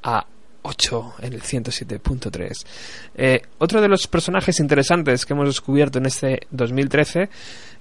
a 0.02 0.24
8 0.62 1.14
en 1.20 1.32
el 1.32 1.42
107.3. 1.42 2.66
Eh, 3.14 3.42
otro 3.58 3.80
de 3.80 3.88
los 3.88 4.06
personajes 4.06 4.60
interesantes 4.60 5.24
que 5.24 5.32
hemos 5.32 5.46
descubierto 5.46 5.98
en 5.98 6.06
este 6.06 6.40
2013 6.50 7.28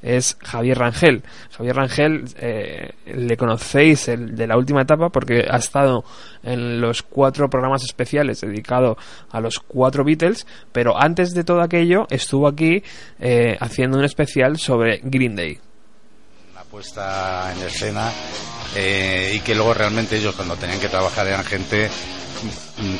es 0.02 0.38
Javier 0.41 0.78
Rangel. 0.78 1.24
Javier 1.52 1.76
Rangel 1.76 2.26
eh, 2.38 2.91
le 3.08 3.36
conocéis 3.38 4.08
el 4.10 4.36
de 4.36 4.48
la 4.48 4.58
última 4.58 4.84
etapa 4.84 5.10
porque 5.10 5.45
ha 5.49 5.58
estado 5.58 6.04
en 6.44 6.80
los 6.80 7.02
cuatro 7.02 7.49
programas 7.49 7.84
especiales 7.84 8.41
dedicados 8.41 8.98
a 9.32 9.40
los 9.41 9.60
cuatro 9.60 10.04
Beatles, 10.04 10.45
pero 10.72 11.02
antes 11.02 11.34
de 11.34 11.44
todo 11.44 11.62
aquello 11.62 12.06
estuvo 12.10 12.48
aquí 12.48 12.84
eh, 13.20 13.58
haciendo 13.60 13.98
un 13.98 14.06
especial 14.06 14.58
sobre 14.58 15.02
Green 15.04 15.36
Day. 15.36 15.60
puesta 16.70 17.54
en 17.54 17.66
escena 17.66 18.12
y 18.76 19.40
que 19.40 19.56
luego 19.56 19.74
realmente 19.74 20.18
ellos 20.18 20.36
cuando 20.36 20.56
tenían 20.58 20.80
que 20.80 20.90
trabajar 20.90 21.26
eran 21.26 21.44
gente 21.44 21.90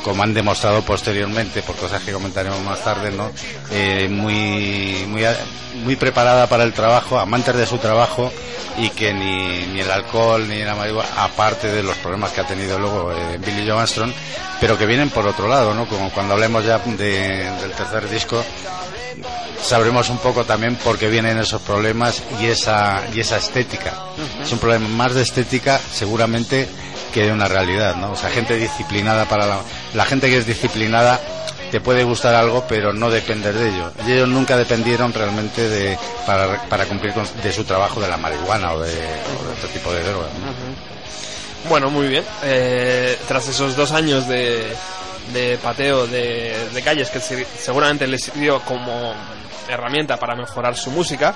como 0.04 0.22
han 0.22 0.34
demostrado 0.34 0.82
posteriormente 0.82 1.62
por 1.62 1.76
cosas 1.76 2.02
que 2.02 2.12
comentaremos 2.12 2.60
más 2.62 2.82
tarde 2.82 3.10
no 3.10 3.30
Eh, 3.70 4.08
muy 4.10 5.04
muy 5.08 5.22
muy 5.84 5.96
preparada 5.96 6.46
para 6.48 6.64
el 6.64 6.72
trabajo 6.72 7.18
amantes 7.18 7.54
de 7.54 7.66
su 7.66 7.78
trabajo 7.78 8.32
y 8.78 8.90
que 8.90 9.12
ni, 9.12 9.66
ni 9.72 9.80
el 9.80 9.90
alcohol 9.90 10.48
ni 10.48 10.62
la 10.64 10.74
marihuana 10.74 11.08
aparte 11.24 11.68
de 11.68 11.82
los 11.82 11.96
problemas 11.98 12.32
que 12.32 12.40
ha 12.40 12.46
tenido 12.46 12.78
luego 12.78 13.12
eh, 13.12 13.38
Billy 13.38 13.66
Joe 13.68 13.78
Armstrong 13.78 14.12
pero 14.60 14.76
que 14.76 14.86
vienen 14.86 15.10
por 15.10 15.26
otro 15.26 15.46
lado 15.48 15.74
no 15.74 15.86
como 15.86 16.10
cuando 16.10 16.34
hablemos 16.34 16.64
ya 16.64 16.78
de- 16.78 17.50
del 17.60 17.72
tercer 17.72 18.08
disco 18.08 18.42
sabremos 19.62 20.08
un 20.10 20.18
poco 20.18 20.44
también 20.44 20.76
por 20.76 20.98
qué 20.98 21.08
vienen 21.08 21.38
esos 21.38 21.60
problemas 21.62 22.22
y 22.40 22.46
esa 22.46 23.02
y 23.12 23.20
esa 23.20 23.36
estética. 23.36 23.92
Es 24.42 24.52
un 24.52 24.58
problema 24.58 24.88
más 24.88 25.14
de 25.14 25.22
estética 25.22 25.80
seguramente 25.92 26.68
que 27.12 27.24
de 27.24 27.32
una 27.32 27.48
realidad, 27.48 27.96
¿no? 27.96 28.12
O 28.12 28.16
sea, 28.16 28.30
gente 28.30 28.56
disciplinada 28.56 29.24
para 29.26 29.46
la, 29.46 29.60
la 29.94 30.04
gente 30.04 30.28
que 30.28 30.38
es 30.38 30.46
disciplinada 30.46 31.20
te 31.70 31.80
puede 31.80 32.02
gustar 32.04 32.34
algo, 32.34 32.64
pero 32.66 32.92
no 32.94 33.10
depender 33.10 33.54
de 33.54 33.68
ello. 33.68 33.92
Y 34.06 34.12
ellos 34.12 34.28
nunca 34.28 34.56
dependieron 34.56 35.12
realmente 35.12 35.68
de, 35.68 35.98
para, 36.26 36.62
para 36.62 36.86
cumplir 36.86 37.12
con, 37.12 37.26
de 37.42 37.52
su 37.52 37.64
trabajo 37.64 38.00
de 38.00 38.08
la 38.08 38.16
marihuana 38.16 38.72
o 38.72 38.80
de, 38.80 38.92
otro 39.56 39.68
tipo 39.72 39.92
de 39.92 40.02
drogas. 40.02 40.30
¿no? 40.34 41.68
Bueno, 41.68 41.90
muy 41.90 42.08
bien. 42.08 42.24
Eh, 42.42 43.18
tras 43.28 43.48
esos 43.48 43.76
dos 43.76 43.92
años 43.92 44.26
de, 44.28 44.64
de 45.34 45.58
pateo 45.62 46.06
de, 46.06 46.54
calles 46.84 47.10
que 47.10 47.20
se- 47.20 47.46
seguramente 47.58 48.06
les 48.06 48.22
sirvió 48.22 48.60
como 48.60 49.12
herramienta 49.68 50.16
para 50.18 50.34
mejorar 50.36 50.74
su 50.76 50.90
música, 50.90 51.34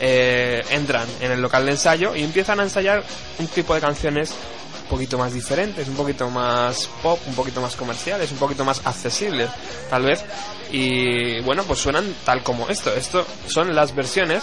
eh, 0.00 0.64
entran 0.70 1.06
en 1.20 1.32
el 1.32 1.40
local 1.40 1.64
de 1.66 1.72
ensayo 1.72 2.14
y 2.14 2.22
empiezan 2.22 2.60
a 2.60 2.64
ensayar 2.64 3.02
un 3.38 3.46
tipo 3.48 3.74
de 3.74 3.80
canciones 3.80 4.34
un 4.82 4.90
poquito 4.90 5.18
más 5.18 5.32
diferentes, 5.32 5.88
un 5.88 5.96
poquito 5.96 6.30
más 6.30 6.88
pop, 7.02 7.18
un 7.26 7.34
poquito 7.34 7.60
más 7.60 7.74
comerciales, 7.74 8.30
un 8.30 8.38
poquito 8.38 8.64
más 8.64 8.80
accesibles, 8.84 9.50
tal 9.90 10.04
vez. 10.04 10.24
Y 10.70 11.40
bueno, 11.40 11.64
pues 11.64 11.80
suenan 11.80 12.14
tal 12.24 12.42
como 12.42 12.68
esto. 12.68 12.94
Esto 12.94 13.26
son 13.48 13.74
las 13.74 13.94
versiones 13.94 14.42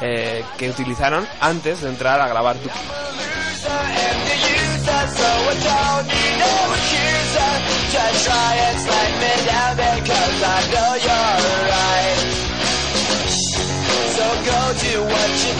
eh, 0.00 0.42
que 0.56 0.70
utilizaron 0.70 1.26
antes 1.40 1.82
de 1.82 1.90
entrar 1.90 2.20
a 2.20 2.28
grabar 2.28 2.56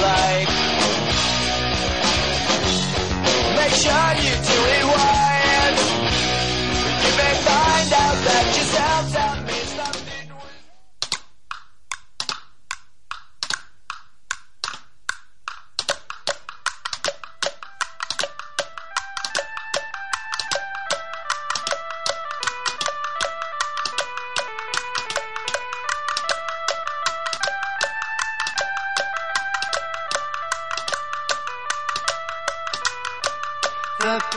like. 0.05 0.49
Make 3.57 3.75
sure 3.83 4.09
you 4.25 4.35
do 4.51 4.59
it 4.77 4.85
right. 4.85 5.14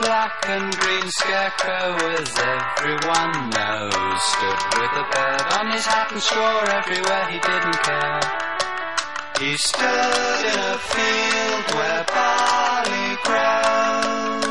Black 0.02 0.44
and 0.48 0.76
green 0.78 1.10
scarecrow, 1.10 1.96
as 2.20 2.30
everyone 2.38 3.50
knows, 3.50 4.22
stood 4.34 4.62
with 4.78 4.94
a 4.94 5.06
bird 5.12 5.48
on 5.60 5.72
his 5.72 5.86
hat 5.86 6.12
and 6.12 6.22
swore 6.22 6.66
everywhere 6.70 7.26
he 7.30 7.40
didn't 7.40 7.80
care. 7.84 8.22
He 9.40 9.58
stood 9.58 10.46
in 10.52 10.60
a 10.60 10.78
field 10.78 11.66
where 11.78 12.06
barley 12.06 13.18
grows. 13.24 14.47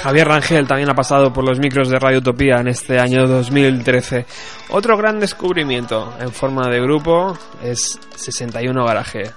Javier 0.00 0.28
Rangel 0.28 0.66
también 0.66 0.90
ha 0.90 0.94
pasado 0.94 1.32
por 1.32 1.44
los 1.44 1.58
micros 1.58 1.88
de 1.88 1.98
Radio 1.98 2.18
Utopía 2.18 2.60
en 2.60 2.68
este 2.68 2.98
año 2.98 3.26
2013. 3.26 4.26
Otro 4.70 4.96
gran 4.96 5.18
descubrimiento 5.20 6.14
en 6.20 6.32
forma 6.32 6.68
de 6.68 6.80
grupo 6.80 7.36
es 7.62 7.98
61 8.16 8.84
Garaje. 8.84 9.32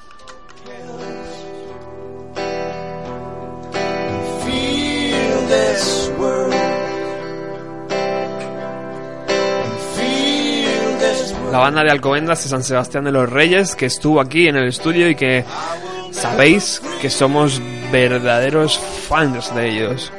La 11.51 11.59
banda 11.59 11.83
de 11.83 11.91
Alcobendas 11.91 12.43
de 12.43 12.49
San 12.49 12.63
Sebastián 12.63 13.03
de 13.03 13.11
los 13.11 13.29
Reyes 13.29 13.75
que 13.75 13.85
estuvo 13.85 14.21
aquí 14.21 14.47
en 14.47 14.55
el 14.55 14.69
estudio 14.69 15.09
y 15.09 15.15
que 15.15 15.43
sabéis 16.11 16.81
que 17.01 17.09
somos 17.09 17.61
verdaderos 17.91 18.79
fans 18.79 19.53
de 19.53 19.69
ellos. 19.69 20.13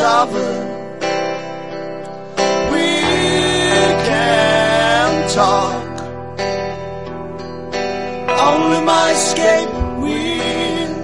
Sovereign. 0.00 0.60
We 2.72 2.88
can 4.08 5.10
talk. 5.38 5.82
Only 8.48 8.80
my 8.92 9.06
escape 9.18 9.72
will 10.02 10.94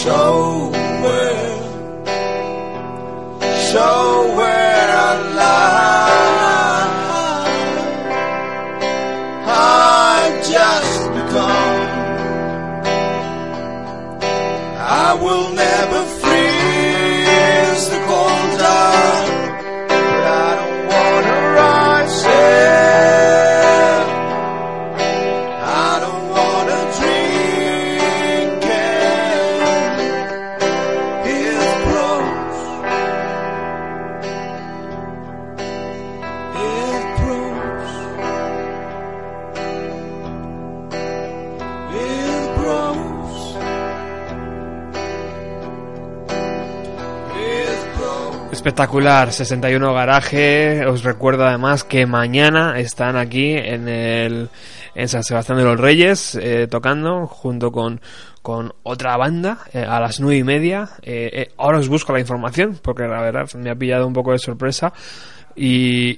show 0.00 0.83
Espectacular, 48.84 49.32
61 49.32 49.94
Garaje. 49.94 50.84
Os 50.84 51.04
recuerdo 51.04 51.46
además 51.46 51.84
que 51.84 52.04
mañana 52.04 52.78
están 52.78 53.16
aquí 53.16 53.54
en 53.54 53.88
el 53.88 54.50
en 54.94 55.08
San 55.08 55.24
Sebastián 55.24 55.56
de 55.56 55.64
los 55.64 55.80
Reyes 55.80 56.34
eh, 56.34 56.68
tocando 56.70 57.26
junto 57.26 57.72
con 57.72 58.02
con 58.42 58.74
otra 58.82 59.16
banda 59.16 59.60
eh, 59.72 59.86
a 59.88 60.00
las 60.00 60.20
nueve 60.20 60.36
y 60.36 60.44
media. 60.44 60.90
Eh, 61.00 61.30
eh, 61.32 61.48
ahora 61.56 61.78
os 61.78 61.88
busco 61.88 62.12
la 62.12 62.20
información 62.20 62.78
porque 62.82 63.04
la 63.04 63.22
verdad 63.22 63.48
me 63.54 63.70
ha 63.70 63.74
pillado 63.74 64.06
un 64.06 64.12
poco 64.12 64.32
de 64.32 64.38
sorpresa. 64.38 64.92
Y, 65.56 66.14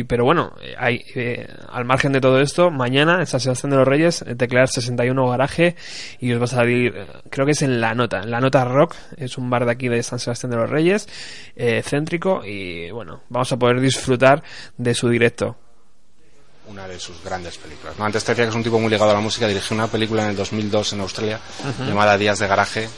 y- 0.00 0.04
pero 0.04 0.24
bueno, 0.24 0.52
hay, 0.78 1.04
eh, 1.14 1.48
al 1.70 1.84
margen 1.84 2.12
de 2.12 2.20
todo 2.20 2.40
esto, 2.40 2.70
mañana 2.70 3.18
en 3.20 3.26
San 3.26 3.40
Sebastián 3.40 3.70
de 3.70 3.76
los 3.76 3.88
Reyes, 3.88 4.22
eh, 4.22 4.34
teclear 4.36 4.68
61 4.68 5.28
garaje 5.28 5.74
y 6.20 6.32
os 6.32 6.40
va 6.40 6.44
a 6.44 6.48
salir, 6.48 6.94
eh, 6.96 7.06
creo 7.28 7.44
que 7.44 7.52
es 7.52 7.62
en 7.62 7.80
La 7.80 7.94
Nota, 7.94 8.20
en 8.20 8.30
La 8.30 8.40
Nota 8.40 8.64
Rock, 8.64 8.94
es 9.16 9.36
un 9.36 9.50
bar 9.50 9.64
de 9.66 9.72
aquí 9.72 9.88
de 9.88 10.02
San 10.02 10.18
Sebastián 10.20 10.50
de 10.50 10.56
los 10.58 10.70
Reyes, 10.70 11.08
eh, 11.56 11.82
céntrico 11.84 12.44
y 12.44 12.90
bueno, 12.90 13.22
vamos 13.28 13.50
a 13.52 13.56
poder 13.56 13.80
disfrutar 13.80 14.42
de 14.76 14.94
su 14.94 15.08
directo. 15.08 15.56
una 16.70 16.86
de 16.86 17.00
sus 17.00 17.24
grandes 17.24 17.56
películas. 17.56 17.98
¿no? 17.98 18.04
Antes 18.04 18.22
te 18.22 18.32
decía 18.32 18.44
que 18.44 18.50
es 18.50 18.54
un 18.54 18.62
tipo 18.62 18.78
muy 18.78 18.90
ligado 18.90 19.10
a 19.10 19.14
la 19.14 19.20
música, 19.20 19.48
dirigió 19.48 19.74
una 19.74 19.86
película 19.88 20.22
en 20.24 20.30
el 20.30 20.36
2002 20.36 20.92
en 20.92 21.00
Australia 21.00 21.40
llamada 21.86 22.18
Días 22.18 22.38
de 22.38 22.46
Garaje. 22.46 22.88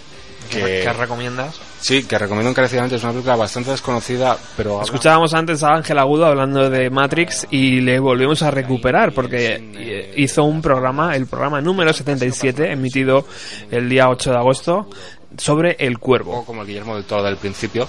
Que, 0.48 0.82
¿Qué 0.84 0.92
recomiendas? 0.92 1.60
Sí, 1.80 2.04
que 2.04 2.18
recomiendo 2.18 2.50
encarecidamente, 2.50 2.96
es 2.96 3.02
una 3.04 3.12
película 3.12 3.36
bastante 3.36 3.70
desconocida, 3.70 4.36
pero 4.56 4.72
habla- 4.74 4.84
Escuchábamos 4.84 5.32
antes 5.34 5.62
a 5.62 5.68
Ángel 5.74 5.98
Agudo 5.98 6.26
hablando 6.26 6.68
de 6.68 6.90
Matrix 6.90 7.46
y 7.50 7.80
le 7.80 7.98
volvemos 8.00 8.42
a 8.42 8.50
recuperar 8.50 9.12
porque 9.12 10.12
hizo 10.16 10.42
un 10.44 10.60
programa, 10.60 11.14
el 11.14 11.26
programa 11.26 11.60
número 11.60 11.92
77, 11.92 12.72
emitido 12.72 13.26
el 13.70 13.88
día 13.88 14.08
8 14.08 14.30
de 14.30 14.36
agosto, 14.36 14.90
sobre 15.38 15.76
el 15.78 15.98
cuervo. 15.98 16.44
como 16.44 16.62
el 16.62 16.66
Guillermo 16.66 16.96
del 16.96 17.04
Toro 17.04 17.22
del 17.22 17.36
principio. 17.36 17.86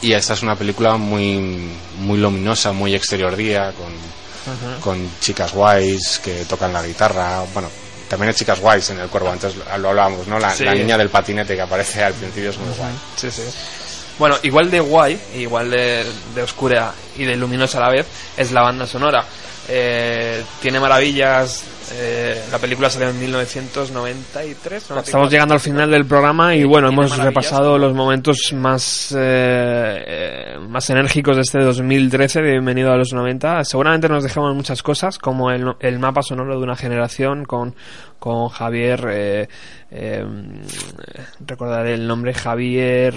Y 0.00 0.12
esta 0.12 0.34
es 0.34 0.42
una 0.44 0.54
película 0.54 0.96
muy, 0.96 1.72
muy 1.98 2.18
luminosa, 2.18 2.70
muy 2.72 2.94
exterior 2.94 3.34
día, 3.34 3.72
con, 3.72 4.80
con 4.80 5.10
chicas 5.20 5.52
guays 5.52 6.20
que 6.24 6.44
tocan 6.44 6.72
la 6.72 6.86
guitarra. 6.86 7.42
Bueno, 7.52 7.68
también 8.08 8.28
hay 8.30 8.34
chicas 8.34 8.60
guays 8.60 8.90
en 8.90 8.98
el 9.00 9.08
cuervo, 9.08 9.30
antes 9.30 9.54
lo 9.56 9.88
hablábamos, 9.88 10.26
¿no? 10.26 10.38
La, 10.38 10.50
Sí. 10.54 10.64
la 10.64 10.74
niña 10.74 10.96
del 10.98 11.10
patinete 11.10 11.54
que 11.54 11.62
aparece 11.62 12.02
al 12.02 12.14
principio 12.14 12.50
es 12.50 12.58
muy 12.58 12.74
guay. 12.76 12.92
Sí, 13.16 13.30
sí. 13.30 13.42
Bueno, 14.18 14.36
igual 14.42 14.70
de 14.70 14.80
guay, 14.80 15.20
igual 15.36 15.70
de, 15.70 16.04
de 16.34 16.42
oscura 16.42 16.92
y 17.16 17.24
de 17.24 17.36
luminosa 17.36 17.78
a 17.78 17.82
la 17.82 17.88
vez, 17.90 18.06
es 18.36 18.50
la 18.50 18.62
banda 18.62 18.86
sonora. 18.86 19.24
Eh, 19.68 20.42
tiene 20.60 20.80
maravillas. 20.80 21.62
Eh, 21.92 22.42
la 22.50 22.58
película 22.58 22.90
salió 22.90 23.08
en 23.08 23.18
1993. 23.18 24.90
Estamos 24.90 25.30
llegando 25.30 25.54
al 25.54 25.60
final 25.60 25.90
del 25.90 26.06
programa 26.06 26.54
y 26.54 26.64
bueno, 26.64 26.88
hemos 26.88 27.16
repasado 27.16 27.78
los 27.78 27.94
momentos 27.94 28.52
más 28.54 29.14
eh, 29.16 30.56
más 30.68 30.90
enérgicos 30.90 31.36
de 31.36 31.42
este 31.42 31.60
2013 31.60 32.42
de 32.42 32.50
Bienvenido 32.52 32.92
a 32.92 32.96
los 32.96 33.12
90. 33.12 33.64
Seguramente 33.64 34.08
nos 34.08 34.22
dejamos 34.22 34.54
muchas 34.54 34.82
cosas, 34.82 35.18
como 35.18 35.50
el, 35.50 35.74
el 35.80 35.98
mapa 35.98 36.22
sonoro 36.22 36.58
de 36.58 36.64
una 36.64 36.76
generación 36.76 37.44
con, 37.44 37.74
con 38.18 38.48
Javier. 38.48 39.06
Eh, 39.10 39.48
eh, 39.90 40.24
recordaré 41.46 41.94
el 41.94 42.06
nombre 42.06 42.34
Javier. 42.34 43.14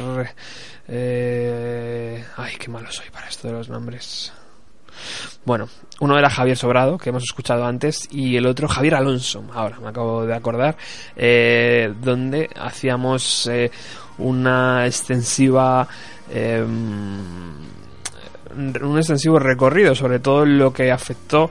Eh, 0.87 2.23
ay, 2.37 2.55
qué 2.57 2.69
malo 2.69 2.91
soy 2.91 3.09
para 3.09 3.27
esto 3.27 3.47
de 3.47 3.53
los 3.53 3.69
nombres. 3.69 4.33
Bueno, 5.45 5.67
uno 5.99 6.17
era 6.17 6.29
Javier 6.29 6.57
Sobrado, 6.57 6.97
que 6.97 7.09
hemos 7.09 7.23
escuchado 7.23 7.65
antes, 7.65 8.07
y 8.11 8.35
el 8.37 8.45
otro 8.45 8.67
Javier 8.67 8.95
Alonso, 8.95 9.43
ahora 9.53 9.79
me 9.79 9.89
acabo 9.89 10.25
de 10.25 10.33
acordar, 10.33 10.77
eh, 11.15 11.93
donde 12.01 12.49
hacíamos 12.59 13.47
eh, 13.47 13.71
una 14.17 14.85
extensiva... 14.85 15.87
eh, 16.29 16.65
un 18.53 18.97
extensivo 18.97 19.39
recorrido 19.39 19.95
sobre 19.95 20.19
todo 20.19 20.45
lo 20.45 20.73
que 20.73 20.91
afectó 20.91 21.49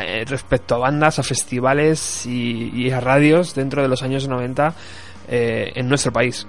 eh, 0.00 0.24
respecto 0.26 0.74
a 0.74 0.78
bandas, 0.78 1.18
a 1.18 1.22
festivales 1.22 2.26
y, 2.26 2.70
y 2.74 2.90
a 2.90 3.00
radios 3.00 3.54
dentro 3.54 3.82
de 3.82 3.88
los 3.88 4.02
años 4.02 4.26
90 4.26 4.74
eh, 5.28 5.72
en 5.74 5.88
nuestro 5.88 6.12
país. 6.12 6.46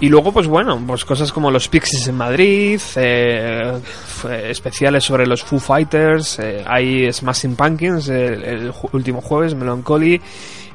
Y 0.00 0.08
luego, 0.08 0.30
pues 0.30 0.46
bueno, 0.46 0.80
pues 0.86 1.04
cosas 1.04 1.32
como 1.32 1.50
los 1.50 1.66
Pixies 1.68 2.06
en 2.06 2.16
Madrid, 2.16 2.80
eh, 2.94 3.80
especiales 4.44 5.02
sobre 5.02 5.26
los 5.26 5.42
Foo 5.42 5.58
Fighters, 5.58 6.38
eh, 6.38 6.62
hay 6.64 7.12
Smashing 7.12 7.56
Pumpkins 7.56 8.08
el, 8.08 8.44
el 8.44 8.72
último 8.92 9.20
jueves, 9.20 9.56
Melancholy 9.56 10.20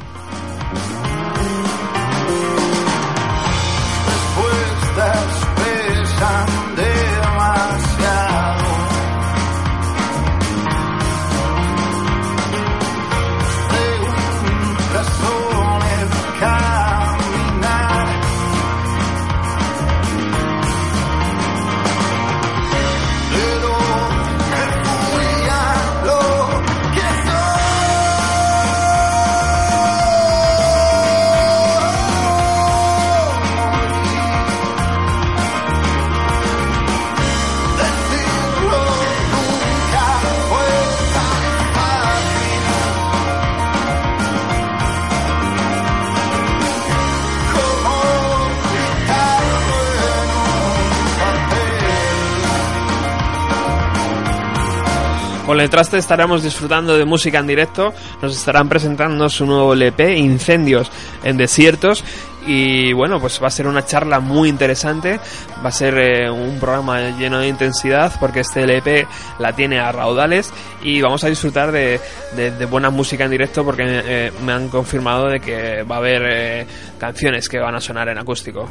Papel. 55.53 55.57
Con 55.57 55.57
Letraste 55.59 55.97
estaremos 55.99 56.41
disfrutando 56.43 56.97
de 56.97 57.05
música 57.05 57.37
en 57.39 57.47
directo, 57.47 57.93
nos 58.21 58.35
estarán 58.35 58.67
presentando 58.69 59.29
su 59.29 59.45
nuevo 59.45 59.73
LP, 59.73 60.17
Incendios 60.17 60.89
en 61.23 61.37
Desiertos, 61.37 62.03
y 62.45 62.91
bueno, 62.91 63.21
pues 63.21 63.39
va 63.41 63.47
a 63.47 63.51
ser 63.51 63.67
una 63.67 63.85
charla 63.85 64.19
muy 64.19 64.49
interesante, 64.49 65.19
va 65.63 65.69
a 65.69 65.71
ser 65.71 65.97
eh, 65.97 66.29
un 66.29 66.59
programa 66.59 67.11
lleno 67.17 67.39
de 67.39 67.47
intensidad, 67.47 68.11
porque 68.19 68.41
este 68.41 68.63
LP 68.63 69.07
la 69.39 69.53
tiene 69.55 69.79
a 69.79 69.91
raudales, 69.91 70.51
y 70.81 71.01
vamos 71.01 71.23
a 71.23 71.27
disfrutar 71.29 71.71
de, 71.71 71.99
de- 72.35 72.51
de 72.51 72.65
buena 72.65 72.89
música 72.89 73.23
en 73.25 73.31
directo, 73.31 73.63
porque 73.63 73.83
eh, 73.85 74.31
me 74.45 74.51
han 74.53 74.67
confirmado 74.69 75.27
de 75.29 75.39
que 75.39 75.83
va 75.83 75.95
a 75.95 75.99
haber 75.99 76.21
eh, 76.25 76.65
canciones 76.99 77.47
que 77.47 77.59
van 77.59 77.75
a 77.75 77.79
sonar 77.79 78.09
en 78.09 78.17
acústico. 78.17 78.67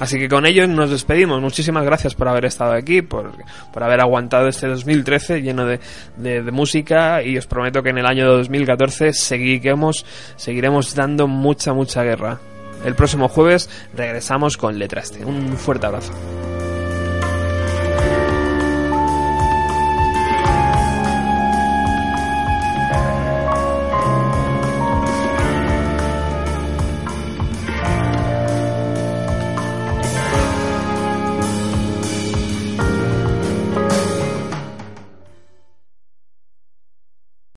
Así 0.00 0.18
que 0.18 0.28
con 0.28 0.46
ello 0.46 0.66
nos 0.66 0.90
despedimos. 0.90 1.40
Muchísimas 1.40 1.84
gracias 1.84 2.14
por 2.14 2.26
haber 2.28 2.46
estado 2.46 2.72
aquí, 2.72 3.02
por, 3.02 3.32
por 3.72 3.82
haber 3.84 4.00
aguantado 4.00 4.48
este 4.48 4.66
2013 4.66 5.42
lleno 5.42 5.66
de, 5.66 5.78
de- 6.16 6.42
de 6.42 6.50
música 6.50 7.22
y 7.22 7.36
os 7.38 7.46
prometo 7.46 7.82
que 7.82 7.90
en 7.90 7.98
el 7.98 8.06
año 8.06 8.26
2014 8.26 9.12
seguiremos, 9.12 10.04
seguiremos 10.36 10.94
dando 10.94 11.26
mucha, 11.28 11.72
mucha 11.74 12.02
guerra. 12.02 12.38
El 12.84 12.94
próximo 12.94 13.28
jueves 13.28 13.68
regresamos 13.94 14.56
con 14.56 14.78
Letraste. 14.78 15.24
Un 15.24 15.54
fuerte 15.56 15.86
abrazo. 15.86 16.12